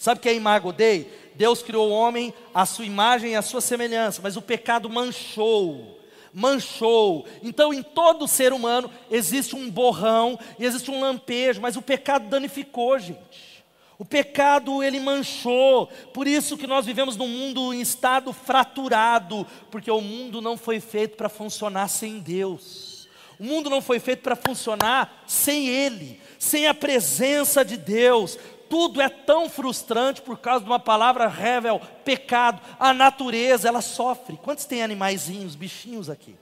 Sabe 0.03 0.19
o 0.19 0.21
que 0.21 0.29
é 0.29 0.35
imago 0.35 0.73
Dei? 0.73 1.31
Deus 1.37 1.63
criou 1.63 1.89
o 1.89 1.93
homem 1.93 2.35
à 2.53 2.67
sua 2.67 2.85
imagem 2.85 3.31
e 3.31 3.37
à 3.37 3.41
sua 3.41 3.61
semelhança, 3.61 4.21
mas 4.21 4.37
o 4.37 4.43
pecado 4.43 4.91
manchou. 4.91 6.01
Manchou. 6.35 7.25
Então, 7.41 7.73
em 7.73 7.85
todo 7.85 8.27
ser 8.27 8.53
humano 8.53 8.91
existe 9.09 9.55
um 9.55 9.71
borrão 9.71 10.37
e 10.59 10.65
existe 10.65 10.91
um 10.91 11.01
lampejo, 11.01 11.61
mas 11.61 11.77
o 11.77 11.83
pecado 11.83 12.27
danificou, 12.29 12.99
gente. 12.99 13.65
O 13.97 14.05
pecado 14.05 14.83
ele 14.83 14.99
manchou. 14.99 15.87
Por 16.13 16.27
isso 16.27 16.59
que 16.59 16.67
nós 16.67 16.85
vivemos 16.85 17.17
num 17.17 17.29
mundo 17.29 17.73
em 17.73 17.81
estado 17.81 18.33
fraturado, 18.33 19.47
porque 19.71 19.89
o 19.89 20.01
mundo 20.01 20.41
não 20.41 20.57
foi 20.57 20.81
feito 20.81 21.17
para 21.17 21.29
funcionar 21.29 21.87
sem 21.87 22.19
Deus. 22.19 23.07
O 23.39 23.45
mundo 23.45 23.71
não 23.71 23.81
foi 23.81 24.01
feito 24.01 24.23
para 24.23 24.35
funcionar 24.35 25.23
sem 25.29 25.69
Ele, 25.69 26.21
sem 26.41 26.67
a 26.67 26.75
presença 26.75 27.65
de 27.65 27.77
Deus 27.77 28.37
tudo 28.73 29.03
é 29.03 29.09
tão 29.11 29.51
frustrante 29.51 30.23
por 30.23 30.39
causa 30.39 30.65
de 30.65 30.71
uma 30.71 30.81
palavra 30.81 31.29
revel, 31.29 31.79
pecado. 32.07 32.59
A 32.81 32.95
natureza, 32.95 33.69
ela 33.69 33.83
sofre. 33.83 34.39
Quantos 34.39 34.65
tem 34.65 34.83
animaizinhos, 34.83 35.55
bichinhos 35.55 36.09
aqui? 36.09 36.39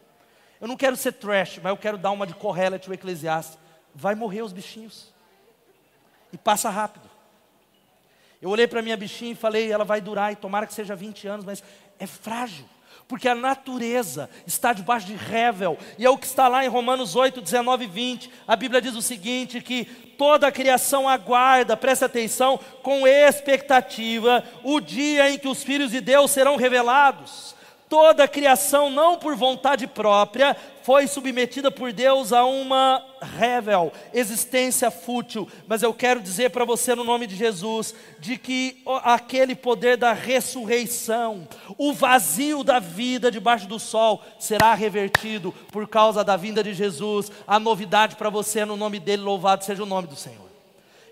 Eu 0.61 0.69
não 0.69 0.77
quero 0.77 0.95
ser 0.95 1.11
trash, 1.15 1.59
mas 1.61 1.71
eu 1.71 1.77
quero 1.77 1.99
dar 1.99 2.13
uma 2.13 2.29
de 2.29 2.35
Correlet 2.35 2.89
ou 2.89 2.95
Eclesiastes. 2.95 3.59
Vai 3.93 4.15
morrer 4.15 4.43
os 4.43 4.53
bichinhos. 4.53 5.13
E 6.33 6.39
passa 6.39 6.71
rápido. 6.71 7.11
Eu 8.41 8.49
olhei 8.51 8.69
para 8.69 8.81
minha 8.81 8.97
bichinha 8.97 9.33
e 9.33 9.35
falei, 9.35 9.73
ela 9.73 9.85
vai 9.85 10.01
durar, 10.01 10.33
e 10.33 10.37
tomara 10.37 10.69
que 10.69 10.73
seja 10.73 10.95
20 10.95 11.27
anos, 11.27 11.45
mas 11.45 11.65
é 11.99 12.07
frágil 12.07 12.65
porque 13.11 13.29
a 13.29 13.35
natureza 13.35 14.31
está 14.47 14.73
debaixo 14.73 15.09
de 15.09 15.17
revel, 15.17 15.77
e 15.99 16.07
é 16.07 16.09
o 16.09 16.17
que 16.17 16.27
está 16.27 16.47
lá 16.47 16.65
em 16.65 16.69
Romanos 16.69 17.17
8, 17.17 17.41
19 17.41 17.83
e 17.83 17.89
20. 17.89 18.31
A 18.47 18.55
Bíblia 18.55 18.81
diz 18.81 18.95
o 18.95 19.03
seguinte: 19.03 19.61
que 19.61 19.85
toda 20.17 20.47
a 20.47 20.53
criação 20.53 21.09
aguarda, 21.09 21.77
presta 21.77 22.07
atenção, 22.07 22.61
com 22.85 23.09
expectativa, 23.09 24.45
o 24.63 24.79
dia 24.79 25.29
em 25.29 25.37
que 25.41 25.49
os 25.49 25.61
filhos 25.65 25.91
de 25.91 26.01
Deus 26.01 26.31
serão 26.31 26.55
revelados 26.55 27.57
toda 27.89 28.23
a 28.23 28.29
criação, 28.29 28.89
não 28.89 29.17
por 29.17 29.35
vontade 29.35 29.89
própria, 29.89 30.57
foi 30.83 31.07
submetida 31.07 31.71
por 31.71 31.93
Deus 31.93 32.33
a 32.33 32.45
uma 32.45 33.05
revel, 33.21 33.93
existência 34.13 34.91
fútil. 34.91 35.49
Mas 35.67 35.83
eu 35.83 35.93
quero 35.93 36.21
dizer 36.21 36.51
para 36.51 36.65
você, 36.65 36.95
no 36.95 37.05
nome 37.05 37.27
de 37.27 37.37
Jesus, 37.37 37.95
de 38.19 38.37
que 38.37 38.83
aquele 39.05 39.55
poder 39.55 39.97
da 39.97 40.13
ressurreição, 40.13 41.47
o 41.79 41.93
vazio 41.93 42.65
da 42.65 42.79
vida 42.79 43.31
debaixo 43.31 43.67
do 43.67 43.79
sol, 43.79 44.23
será 44.39 44.75
revertido 44.75 45.53
por 45.71 45.89
causa 45.89 46.25
da 46.25 46.37
vinda 46.37 46.63
de 46.63 46.75
Jesus. 46.75 47.31
A 47.47 47.59
novidade 47.59 48.17
para 48.17 48.31
você, 48.31 48.65
no 48.65 48.77
nome 48.77 48.99
dele, 48.99 49.23
louvado 49.23 49.65
seja 49.65 49.83
o 49.83 49.87
nome 49.87 50.09
do 50.09 50.17
Senhor. 50.17 50.50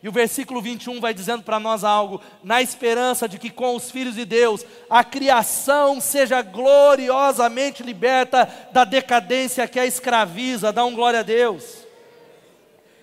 E 0.03 0.09
o 0.09 0.12
versículo 0.12 0.62
21 0.62 1.01
vai 1.01 1.12
dizendo 1.12 1.42
para 1.42 1.59
nós 1.59 1.82
algo, 1.82 2.20
na 2.42 2.62
esperança 2.62 3.28
de 3.28 3.38
que 3.38 3.51
com 3.51 3.74
os 3.74 3.90
filhos 3.90 4.14
de 4.14 4.24
Deus 4.24 4.64
a 4.88 5.03
criação 5.03 6.01
seja 6.01 6.40
gloriosamente 6.40 7.82
liberta 7.82 8.49
da 8.72 8.84
decadência 8.84 9.66
que 9.66 9.80
a 9.80 9.86
escraviza. 9.86 10.72
Dá 10.72 10.84
um 10.84 10.94
glória 10.94 11.20
a 11.20 11.24
Deus. 11.24 11.88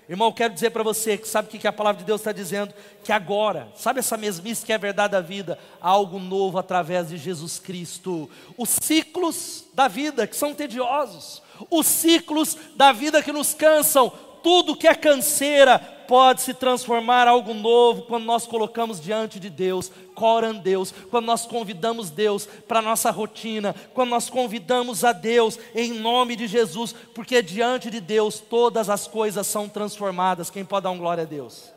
Irmão, 0.07 0.31
quero 0.31 0.53
dizer 0.53 0.69
para 0.69 0.83
você 0.83 1.17
que 1.17 1.27
sabe 1.27 1.47
o 1.47 1.51
que 1.51 1.67
a 1.67 1.73
palavra 1.73 1.99
de 1.99 2.05
Deus 2.05 2.21
está 2.21 2.31
dizendo? 2.31 2.73
Que 3.03 3.11
agora, 3.11 3.69
sabe 3.75 3.99
essa 3.99 4.15
mesmice 4.15 4.63
que 4.63 4.71
é 4.71 4.75
a 4.75 4.79
verdade 4.79 5.13
da 5.13 5.21
vida? 5.21 5.57
Há 5.81 5.89
algo 5.89 6.19
novo 6.19 6.59
através 6.59 7.09
de 7.09 7.17
Jesus 7.17 7.57
Cristo. 7.57 8.29
Os 8.55 8.69
ciclos 8.69 9.65
da 9.73 9.87
vida 9.87 10.27
que 10.27 10.35
são 10.35 10.53
tediosos, 10.53 11.41
os 11.71 11.87
ciclos 11.87 12.55
da 12.75 12.91
vida 12.91 13.23
que 13.23 13.31
nos 13.31 13.55
cansam, 13.55 14.11
tudo 14.43 14.75
que 14.75 14.87
é 14.87 14.93
canseira, 14.93 15.94
pode 16.08 16.41
se 16.41 16.53
transformar 16.53 17.28
algo 17.28 17.53
novo 17.53 18.03
quando 18.03 18.26
nós 18.26 18.45
colocamos 18.45 18.99
diante 18.99 19.39
de 19.39 19.49
Deus, 19.49 19.91
coram 20.14 20.53
Deus, 20.53 20.93
quando 21.12 21.26
nós 21.26 21.45
convidamos 21.45 22.10
Deus 22.10 22.47
para 22.68 22.80
a 22.80 22.82
nossa 22.82 23.12
rotina, 23.12 23.76
quando 23.93 24.10
nós 24.10 24.30
convidamos 24.30 25.03
a 25.03 25.12
Deus 25.12 25.60
em 25.74 25.93
nome 25.93 26.36
de 26.36 26.47
Jesus, 26.47 26.93
porque 27.14 27.41
diante 27.41 27.89
de 27.89 27.99
Deus 27.99 28.39
todas 28.39 28.89
as 28.89 29.08
coisas 29.08 29.45
são 29.45 29.68
transformadas. 29.68 30.49
Quem 30.49 30.64
pode 30.64 30.86
dar 30.86 30.91
um 30.91 30.97
glória 30.97 31.24
a 31.24 31.28
Deus? 31.28 31.74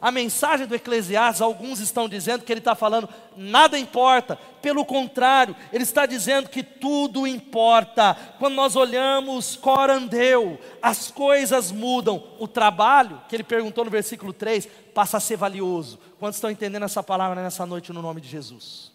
A 0.00 0.10
mensagem 0.10 0.66
do 0.66 0.74
Eclesiastes, 0.74 1.40
alguns 1.40 1.80
estão 1.80 2.08
dizendo 2.08 2.44
que 2.44 2.52
ele 2.52 2.60
está 2.60 2.74
falando 2.74 3.08
nada 3.36 3.78
importa, 3.78 4.38
pelo 4.60 4.84
contrário, 4.84 5.54
ele 5.72 5.84
está 5.84 6.06
dizendo 6.06 6.48
que 6.48 6.62
tudo 6.62 7.26
importa. 7.26 8.16
Quando 8.38 8.54
nós 8.54 8.76
olhamos 8.76 9.56
Corandeu, 9.56 10.58
as 10.82 11.10
coisas 11.10 11.70
mudam. 11.70 12.22
O 12.38 12.48
trabalho, 12.48 13.20
que 13.28 13.36
ele 13.36 13.44
perguntou 13.44 13.84
no 13.84 13.90
versículo 13.90 14.32
3, 14.32 14.68
passa 14.94 15.16
a 15.16 15.20
ser 15.20 15.36
valioso. 15.36 15.98
Quantos 16.18 16.36
estão 16.36 16.50
entendendo 16.50 16.84
essa 16.84 17.02
palavra 17.02 17.42
nessa 17.42 17.64
noite 17.64 17.92
no 17.92 18.02
nome 18.02 18.20
de 18.20 18.28
Jesus? 18.28 18.90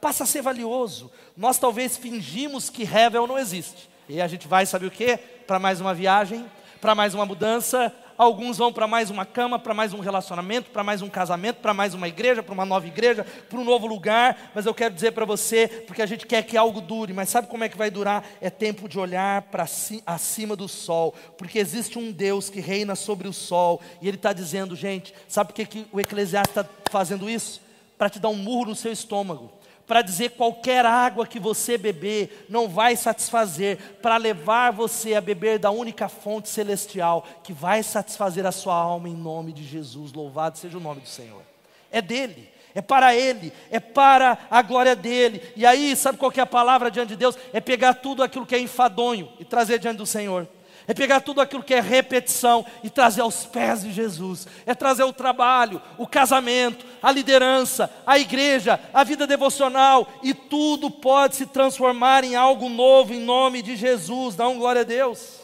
Passa 0.00 0.24
a 0.24 0.26
ser 0.26 0.42
valioso. 0.42 1.10
Nós 1.36 1.58
talvez 1.58 1.96
fingimos 1.96 2.68
que 2.68 2.82
Revel 2.82 3.26
não 3.26 3.38
existe. 3.38 3.88
E 4.08 4.20
a 4.20 4.26
gente 4.26 4.48
vai, 4.48 4.66
sabe 4.66 4.86
o 4.86 4.90
que? 4.90 5.16
Para 5.16 5.58
mais 5.58 5.80
uma 5.80 5.94
viagem, 5.94 6.44
para 6.80 6.94
mais 6.94 7.14
uma 7.14 7.24
mudança, 7.24 7.94
alguns 8.22 8.58
vão 8.58 8.72
para 8.72 8.86
mais 8.86 9.10
uma 9.10 9.26
cama, 9.26 9.58
para 9.58 9.74
mais 9.74 9.92
um 9.92 10.00
relacionamento, 10.00 10.70
para 10.70 10.84
mais 10.84 11.02
um 11.02 11.08
casamento, 11.08 11.56
para 11.56 11.74
mais 11.74 11.92
uma 11.94 12.08
igreja, 12.08 12.42
para 12.42 12.54
uma 12.54 12.64
nova 12.64 12.86
igreja, 12.86 13.26
para 13.48 13.58
um 13.58 13.64
novo 13.64 13.86
lugar. 13.86 14.52
Mas 14.54 14.64
eu 14.64 14.74
quero 14.74 14.94
dizer 14.94 15.12
para 15.12 15.24
você, 15.24 15.66
porque 15.86 16.02
a 16.02 16.06
gente 16.06 16.26
quer 16.26 16.42
que 16.42 16.56
algo 16.56 16.80
dure, 16.80 17.12
mas 17.12 17.28
sabe 17.28 17.48
como 17.48 17.64
é 17.64 17.68
que 17.68 17.76
vai 17.76 17.90
durar? 17.90 18.24
É 18.40 18.48
tempo 18.48 18.88
de 18.88 18.98
olhar 18.98 19.42
para 19.42 19.66
acima 20.06 20.54
do 20.54 20.68
sol, 20.68 21.14
porque 21.36 21.58
existe 21.58 21.98
um 21.98 22.12
Deus 22.12 22.48
que 22.48 22.60
reina 22.60 22.94
sobre 22.94 23.26
o 23.26 23.32
sol, 23.32 23.80
e 24.00 24.08
Ele 24.08 24.16
está 24.16 24.32
dizendo, 24.32 24.76
gente, 24.76 25.12
sabe 25.26 25.48
por 25.48 25.54
que, 25.54 25.66
que 25.66 25.86
o 25.92 26.00
Eclesiastes 26.00 26.56
está 26.56 26.68
fazendo 26.90 27.28
isso? 27.28 27.60
Para 27.98 28.08
te 28.08 28.18
dar 28.18 28.28
um 28.28 28.36
murro 28.36 28.66
no 28.66 28.74
seu 28.74 28.92
estômago 28.92 29.61
para 29.92 30.00
dizer 30.00 30.30
qualquer 30.30 30.86
água 30.86 31.26
que 31.26 31.38
você 31.38 31.76
beber 31.76 32.46
não 32.48 32.66
vai 32.66 32.96
satisfazer, 32.96 33.76
para 34.00 34.16
levar 34.16 34.72
você 34.72 35.12
a 35.12 35.20
beber 35.20 35.58
da 35.58 35.70
única 35.70 36.08
fonte 36.08 36.48
celestial 36.48 37.26
que 37.44 37.52
vai 37.52 37.82
satisfazer 37.82 38.46
a 38.46 38.52
sua 38.52 38.74
alma 38.74 39.06
em 39.06 39.14
nome 39.14 39.52
de 39.52 39.62
Jesus. 39.62 40.14
Louvado 40.14 40.56
seja 40.56 40.78
o 40.78 40.80
nome 40.80 41.02
do 41.02 41.08
Senhor. 41.08 41.42
É 41.90 42.00
dele. 42.00 42.48
É 42.74 42.80
para 42.80 43.14
Ele, 43.14 43.52
é 43.70 43.78
para 43.78 44.38
a 44.50 44.62
glória 44.62 44.96
dEle. 44.96 45.42
E 45.54 45.66
aí, 45.66 45.94
sabe 45.94 46.16
qual 46.16 46.32
que 46.32 46.40
é 46.40 46.42
a 46.42 46.46
palavra 46.46 46.90
diante 46.90 47.10
de 47.10 47.16
Deus? 47.16 47.36
É 47.52 47.60
pegar 47.60 47.92
tudo 47.92 48.22
aquilo 48.22 48.46
que 48.46 48.54
é 48.54 48.58
enfadonho 48.58 49.30
e 49.38 49.44
trazer 49.44 49.78
diante 49.78 49.98
do 49.98 50.06
Senhor 50.06 50.48
é 50.86 50.94
pegar 50.94 51.20
tudo 51.20 51.40
aquilo 51.40 51.62
que 51.62 51.74
é 51.74 51.80
repetição 51.80 52.64
e 52.82 52.90
trazer 52.90 53.20
aos 53.20 53.44
pés 53.44 53.82
de 53.82 53.92
Jesus, 53.92 54.46
é 54.66 54.74
trazer 54.74 55.04
o 55.04 55.12
trabalho, 55.12 55.80
o 55.96 56.06
casamento, 56.06 56.84
a 57.02 57.12
liderança, 57.12 57.90
a 58.06 58.18
igreja, 58.18 58.80
a 58.92 59.04
vida 59.04 59.26
devocional, 59.26 60.08
e 60.22 60.34
tudo 60.34 60.90
pode 60.90 61.36
se 61.36 61.46
transformar 61.46 62.24
em 62.24 62.34
algo 62.34 62.68
novo 62.68 63.14
em 63.14 63.20
nome 63.20 63.62
de 63.62 63.76
Jesus. 63.76 64.34
Dá 64.34 64.48
um 64.48 64.58
glória 64.58 64.82
a 64.82 64.84
Deus. 64.84 65.40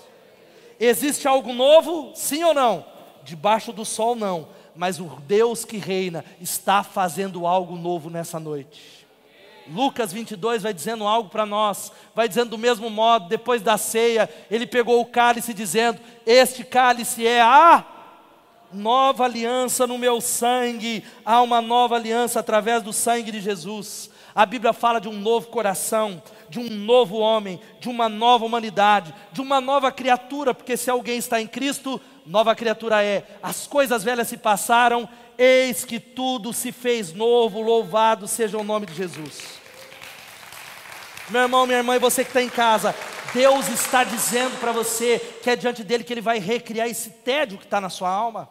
Existe 0.78 1.26
algo 1.26 1.52
novo? 1.52 2.12
Sim 2.14 2.44
ou 2.44 2.54
não? 2.54 2.84
Debaixo 3.24 3.72
do 3.72 3.84
sol, 3.84 4.14
não, 4.14 4.48
mas 4.74 5.00
o 5.00 5.04
Deus 5.26 5.64
que 5.64 5.76
reina 5.76 6.24
está 6.40 6.82
fazendo 6.82 7.46
algo 7.46 7.76
novo 7.76 8.08
nessa 8.08 8.38
noite. 8.40 9.07
Lucas 9.70 10.12
22 10.12 10.62
vai 10.62 10.72
dizendo 10.72 11.06
algo 11.06 11.28
para 11.28 11.44
nós, 11.44 11.92
vai 12.14 12.28
dizendo 12.28 12.50
do 12.50 12.58
mesmo 12.58 12.88
modo, 12.88 13.28
depois 13.28 13.62
da 13.62 13.76
ceia, 13.76 14.28
ele 14.50 14.66
pegou 14.66 15.00
o 15.00 15.06
cálice 15.06 15.52
dizendo: 15.52 16.00
Este 16.26 16.64
cálice 16.64 17.26
é 17.26 17.40
a 17.40 17.84
nova 18.72 19.24
aliança 19.24 19.86
no 19.86 19.98
meu 19.98 20.20
sangue, 20.20 21.04
há 21.24 21.40
uma 21.40 21.60
nova 21.60 21.96
aliança 21.96 22.40
através 22.40 22.82
do 22.82 22.92
sangue 22.92 23.32
de 23.32 23.40
Jesus. 23.40 24.10
A 24.34 24.46
Bíblia 24.46 24.72
fala 24.72 25.00
de 25.00 25.08
um 25.08 25.18
novo 25.18 25.48
coração, 25.48 26.22
de 26.48 26.60
um 26.60 26.68
novo 26.68 27.18
homem, 27.18 27.60
de 27.80 27.88
uma 27.88 28.08
nova 28.08 28.44
humanidade, 28.44 29.12
de 29.32 29.40
uma 29.40 29.60
nova 29.60 29.90
criatura, 29.90 30.54
porque 30.54 30.76
se 30.76 30.90
alguém 30.90 31.18
está 31.18 31.40
em 31.40 31.46
Cristo, 31.46 32.00
nova 32.24 32.54
criatura 32.54 33.02
é. 33.02 33.26
As 33.42 33.66
coisas 33.66 34.04
velhas 34.04 34.28
se 34.28 34.36
passaram, 34.36 35.08
eis 35.38 35.84
que 35.84 36.00
tudo 36.00 36.52
se 36.52 36.72
fez 36.72 37.14
novo, 37.14 37.62
louvado 37.62 38.26
seja 38.26 38.58
o 38.58 38.64
nome 38.64 38.86
de 38.86 38.94
Jesus. 38.94 39.58
Meu 41.30 41.42
irmão, 41.42 41.64
minha 41.66 41.78
irmã 41.78 41.94
e 41.94 42.00
você 42.00 42.24
que 42.24 42.30
está 42.30 42.42
em 42.42 42.48
casa, 42.48 42.94
Deus 43.32 43.68
está 43.68 44.02
dizendo 44.02 44.58
para 44.58 44.72
você 44.72 45.18
que 45.42 45.50
é 45.50 45.54
diante 45.54 45.84
dele 45.84 46.02
que 46.02 46.12
ele 46.12 46.20
vai 46.20 46.38
recriar 46.38 46.88
esse 46.88 47.10
tédio 47.10 47.58
que 47.58 47.64
está 47.64 47.80
na 47.80 47.90
sua 47.90 48.10
alma. 48.10 48.48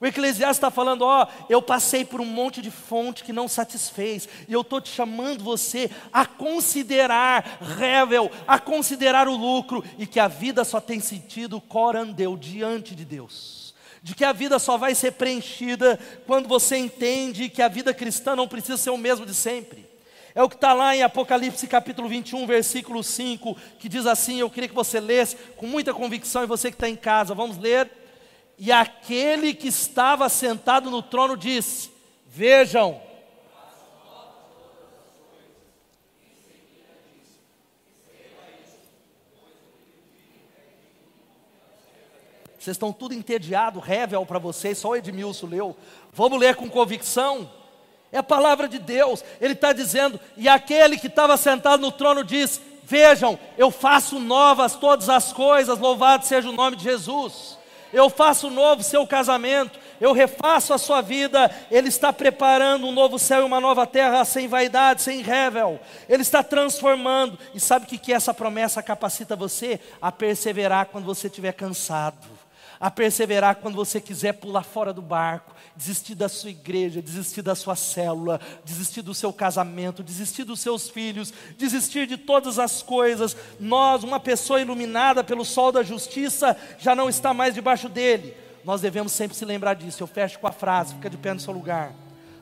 O 0.00 0.06
Eclesiastes 0.06 0.56
está 0.56 0.70
falando: 0.70 1.02
ó, 1.02 1.26
eu 1.48 1.62
passei 1.62 2.04
por 2.04 2.20
um 2.20 2.24
monte 2.24 2.60
de 2.60 2.70
fonte 2.70 3.22
que 3.22 3.32
não 3.32 3.46
satisfez, 3.46 4.28
e 4.48 4.52
eu 4.52 4.62
estou 4.62 4.80
te 4.80 4.88
chamando 4.88 5.44
você 5.44 5.90
a 6.12 6.26
considerar 6.26 7.58
revel, 7.78 8.30
a 8.46 8.58
considerar 8.58 9.28
o 9.28 9.36
lucro, 9.36 9.84
e 9.98 10.06
que 10.06 10.18
a 10.18 10.28
vida 10.28 10.64
só 10.64 10.80
tem 10.80 11.00
sentido 11.00 11.60
corandeu 11.60 12.36
diante 12.36 12.94
de 12.94 13.04
Deus. 13.04 13.63
De 14.04 14.14
que 14.14 14.22
a 14.22 14.34
vida 14.34 14.58
só 14.58 14.76
vai 14.76 14.94
ser 14.94 15.12
preenchida 15.12 15.98
quando 16.26 16.46
você 16.46 16.76
entende 16.76 17.48
que 17.48 17.62
a 17.62 17.68
vida 17.68 17.94
cristã 17.94 18.36
não 18.36 18.46
precisa 18.46 18.76
ser 18.76 18.90
o 18.90 18.98
mesmo 18.98 19.24
de 19.24 19.32
sempre. 19.34 19.88
É 20.34 20.42
o 20.42 20.48
que 20.48 20.56
está 20.56 20.74
lá 20.74 20.94
em 20.94 21.02
Apocalipse 21.02 21.66
capítulo 21.66 22.06
21, 22.06 22.46
versículo 22.46 23.02
5, 23.02 23.56
que 23.78 23.88
diz 23.88 24.04
assim: 24.04 24.40
eu 24.40 24.50
queria 24.50 24.68
que 24.68 24.74
você 24.74 25.00
lesse 25.00 25.36
com 25.56 25.66
muita 25.66 25.94
convicção, 25.94 26.42
e 26.42 26.46
você 26.46 26.70
que 26.70 26.76
está 26.76 26.86
em 26.86 26.96
casa, 26.96 27.34
vamos 27.34 27.56
ler. 27.56 27.90
E 28.58 28.70
aquele 28.70 29.54
que 29.54 29.68
estava 29.68 30.28
sentado 30.28 30.90
no 30.90 31.02
trono 31.02 31.34
disse: 31.34 31.90
Vejam, 32.26 33.00
Vocês 42.64 42.76
estão 42.76 42.94
tudo 42.94 43.12
entediado, 43.12 43.78
revel 43.78 44.24
para 44.24 44.38
vocês, 44.38 44.78
só 44.78 44.88
o 44.88 44.96
Edmilson 44.96 45.46
leu. 45.48 45.76
Vamos 46.14 46.40
ler 46.40 46.56
com 46.56 46.66
convicção? 46.66 47.50
É 48.10 48.16
a 48.16 48.22
palavra 48.22 48.66
de 48.66 48.78
Deus. 48.78 49.22
Ele 49.38 49.52
está 49.52 49.74
dizendo, 49.74 50.18
e 50.34 50.48
aquele 50.48 50.96
que 50.96 51.08
estava 51.08 51.36
sentado 51.36 51.82
no 51.82 51.92
trono 51.92 52.24
diz: 52.24 52.58
Vejam, 52.84 53.38
eu 53.58 53.70
faço 53.70 54.18
novas 54.18 54.76
todas 54.76 55.10
as 55.10 55.30
coisas, 55.30 55.78
louvado 55.78 56.24
seja 56.24 56.48
o 56.48 56.52
nome 56.52 56.76
de 56.76 56.84
Jesus. 56.84 57.58
Eu 57.92 58.08
faço 58.08 58.48
novo 58.48 58.82
seu 58.82 59.06
casamento, 59.06 59.78
eu 60.00 60.12
refaço 60.12 60.72
a 60.72 60.78
sua 60.78 61.02
vida. 61.02 61.54
Ele 61.70 61.88
está 61.88 62.14
preparando 62.14 62.86
um 62.86 62.92
novo 62.92 63.18
céu 63.18 63.42
e 63.42 63.44
uma 63.44 63.60
nova 63.60 63.86
terra 63.86 64.24
sem 64.24 64.48
vaidade, 64.48 65.02
sem 65.02 65.20
revel. 65.20 65.78
Ele 66.08 66.22
está 66.22 66.42
transformando. 66.42 67.38
E 67.54 67.60
sabe 67.60 67.84
o 67.84 67.88
que, 67.88 67.98
que 67.98 68.12
essa 68.12 68.32
promessa 68.32 68.82
capacita 68.82 69.36
você? 69.36 69.78
A 70.00 70.10
perseverar 70.10 70.86
quando 70.86 71.04
você 71.04 71.26
estiver 71.26 71.52
cansado 71.52 72.33
a 72.84 72.90
perseverar 72.90 73.56
quando 73.56 73.76
você 73.76 73.98
quiser 73.98 74.34
pular 74.34 74.62
fora 74.62 74.92
do 74.92 75.00
barco, 75.00 75.54
desistir 75.74 76.14
da 76.14 76.28
sua 76.28 76.50
igreja, 76.50 77.00
desistir 77.00 77.40
da 77.40 77.54
sua 77.54 77.74
célula, 77.74 78.38
desistir 78.62 79.00
do 79.00 79.14
seu 79.14 79.32
casamento, 79.32 80.02
desistir 80.02 80.44
dos 80.44 80.60
seus 80.60 80.90
filhos, 80.90 81.32
desistir 81.56 82.06
de 82.06 82.18
todas 82.18 82.58
as 82.58 82.82
coisas. 82.82 83.34
Nós, 83.58 84.04
uma 84.04 84.20
pessoa 84.20 84.60
iluminada 84.60 85.24
pelo 85.24 85.46
sol 85.46 85.72
da 85.72 85.82
justiça, 85.82 86.54
já 86.78 86.94
não 86.94 87.08
está 87.08 87.32
mais 87.32 87.54
debaixo 87.54 87.88
dele. 87.88 88.36
Nós 88.62 88.82
devemos 88.82 89.12
sempre 89.12 89.34
se 89.34 89.46
lembrar 89.46 89.72
disso. 89.72 90.02
Eu 90.02 90.06
fecho 90.06 90.38
com 90.38 90.46
a 90.46 90.52
frase, 90.52 90.92
fica 90.92 91.08
de 91.08 91.16
pé 91.16 91.32
no 91.32 91.40
seu 91.40 91.54
lugar. 91.54 91.90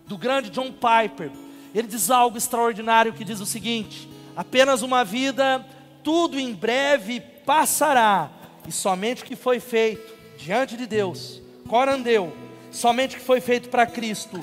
Do 0.09 0.19
grande 0.19 0.51
John 0.51 0.73
Piper, 0.73 1.31
ele 1.73 1.87
diz 1.87 2.11
algo 2.11 2.37
extraordinário 2.37 3.13
que 3.13 3.25
diz 3.25 3.39
o 3.39 3.47
seguinte: 3.47 4.09
apenas 4.35 4.83
uma 4.83 5.05
vida, 5.05 5.65
tudo 6.03 6.37
em 6.37 6.53
breve 6.53 7.21
passará, 7.47 8.29
e 8.67 8.73
somente 8.73 9.23
o 9.23 9.25
que 9.25 9.37
foi 9.37 9.61
feito 9.61 10.22
diante 10.39 10.77
de 10.77 10.87
Deus, 10.87 11.43
corandeu, 11.69 12.33
somente 12.71 13.17
que 13.17 13.23
foi 13.23 13.41
feito 13.41 13.69
para 13.69 13.85
Cristo, 13.87 14.41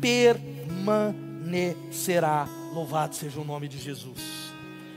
permanecerá. 0.00 2.48
Louvado 2.72 3.14
seja 3.14 3.38
o 3.40 3.44
nome 3.44 3.68
de 3.68 3.78
Jesus. 3.78 4.48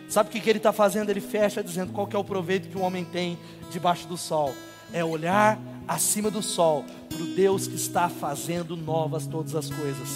Sabe 0.10 0.30
o 0.30 0.32
que, 0.32 0.40
que 0.42 0.50
ele 0.50 0.60
está 0.60 0.74
fazendo? 0.74 1.10
Ele 1.10 1.22
fecha 1.22 1.64
dizendo 1.64 1.94
qual 1.94 2.10
é 2.12 2.18
o 2.18 2.24
proveito 2.24 2.68
que 2.68 2.78
o 2.78 2.82
homem 2.82 3.06
tem 3.06 3.40
debaixo 3.70 4.08
do 4.08 4.18
sol. 4.18 4.54
É 4.92 5.06
olhar 5.06 5.58
acima 5.88 6.30
do 6.30 6.42
sol 6.42 6.84
para 7.08 7.22
o 7.22 7.34
Deus 7.34 7.66
que 7.68 7.76
está 7.76 8.10
fazendo 8.10 8.76
novas 8.76 9.26
todas 9.26 9.56
as 9.56 9.70
coisas. 9.70 10.10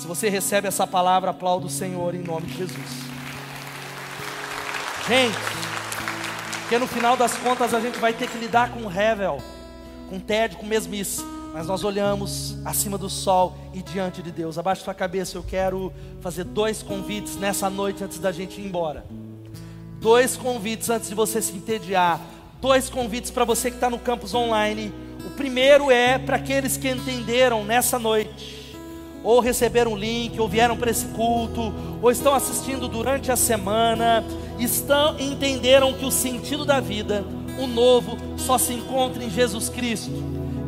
Se 0.00 0.06
você 0.06 0.28
recebe 0.28 0.68
essa 0.68 0.86
palavra, 0.86 1.32
aplauda 1.32 1.66
o 1.66 1.70
Senhor 1.70 2.14
em 2.14 2.22
nome 2.22 2.46
de 2.46 2.56
Jesus. 2.56 3.06
Gente, 5.06 5.36
porque 6.62 6.78
no 6.78 6.86
final 6.86 7.16
das 7.16 7.36
contas 7.36 7.74
a 7.74 7.80
gente 7.80 7.98
vai 7.98 8.12
ter 8.12 8.28
que 8.28 8.38
lidar 8.38 8.72
com 8.72 8.80
o 8.80 8.88
Revel 8.88 9.40
com 10.08 10.18
tédio, 10.18 10.58
com 10.58 10.66
mesmice, 10.66 11.22
mas 11.52 11.66
nós 11.66 11.84
olhamos 11.84 12.56
acima 12.64 12.98
do 12.98 13.08
sol 13.08 13.56
e 13.72 13.82
diante 13.82 14.22
de 14.22 14.30
Deus. 14.30 14.58
Abaixe 14.58 14.82
sua 14.82 14.94
cabeça, 14.94 15.36
eu 15.36 15.42
quero 15.42 15.92
fazer 16.20 16.44
dois 16.44 16.82
convites 16.82 17.36
nessa 17.36 17.70
noite 17.70 18.04
antes 18.04 18.18
da 18.18 18.30
gente 18.30 18.60
ir 18.60 18.66
embora. 18.66 19.04
Dois 20.00 20.36
convites 20.36 20.90
antes 20.90 21.08
de 21.08 21.14
você 21.14 21.40
se 21.40 21.52
entediar. 21.52 22.20
Dois 22.60 22.90
convites 22.90 23.30
para 23.30 23.44
você 23.44 23.70
que 23.70 23.76
está 23.76 23.88
no 23.88 23.98
campus 23.98 24.34
online. 24.34 24.92
O 25.24 25.30
primeiro 25.30 25.90
é 25.90 26.18
para 26.18 26.36
aqueles 26.36 26.76
que 26.76 26.88
entenderam 26.88 27.64
nessa 27.64 27.98
noite, 27.98 28.76
ou 29.24 29.40
receberam 29.40 29.94
o 29.94 29.96
link, 29.96 30.38
ou 30.38 30.48
vieram 30.48 30.76
para 30.76 30.90
esse 30.90 31.06
culto, 31.06 31.72
ou 32.00 32.10
estão 32.10 32.34
assistindo 32.34 32.86
durante 32.86 33.32
a 33.32 33.36
semana, 33.36 34.22
estão 34.58 35.18
entenderam 35.18 35.92
que 35.94 36.04
o 36.04 36.10
sentido 36.10 36.64
da 36.64 36.80
vida 36.80 37.24
o 37.58 37.66
novo 37.66 38.16
só 38.38 38.58
se 38.58 38.72
encontra 38.72 39.22
em 39.22 39.30
Jesus 39.30 39.68
Cristo. 39.68 40.12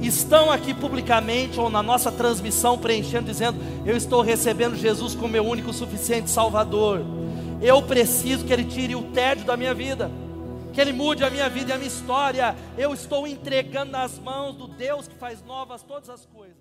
Estão 0.01 0.51
aqui 0.51 0.73
publicamente 0.73 1.59
ou 1.59 1.69
na 1.69 1.83
nossa 1.83 2.13
transmissão 2.13 2.79
preenchendo, 2.79 3.27
dizendo: 3.27 3.59
Eu 3.85 3.97
estou 3.97 4.23
recebendo 4.23 4.77
Jesus 4.77 5.15
como 5.15 5.29
meu 5.29 5.45
único 5.45 5.73
suficiente 5.73 6.31
Salvador. 6.31 7.05
Eu 7.61 7.83
preciso 7.83 8.45
que 8.45 8.53
Ele 8.53 8.65
tire 8.65 8.95
o 8.95 9.03
tédio 9.03 9.45
da 9.45 9.57
minha 9.57 9.75
vida, 9.75 10.11
que 10.73 10.81
Ele 10.81 10.93
mude 10.93 11.25
a 11.25 11.31
minha 11.31 11.49
vida 11.49 11.71
e 11.71 11.75
a 11.75 11.79
minha 11.79 11.89
história. 11.89 12.55
Eu 12.77 12.95
estou 12.95 13.27
entregando 13.27 13.91
nas 13.91 14.19
mãos 14.19 14.55
do 14.55 14.69
Deus 14.69 15.09
que 15.09 15.17
faz 15.17 15.43
novas 15.45 15.83
todas 15.83 16.09
as 16.09 16.25
coisas. 16.27 16.58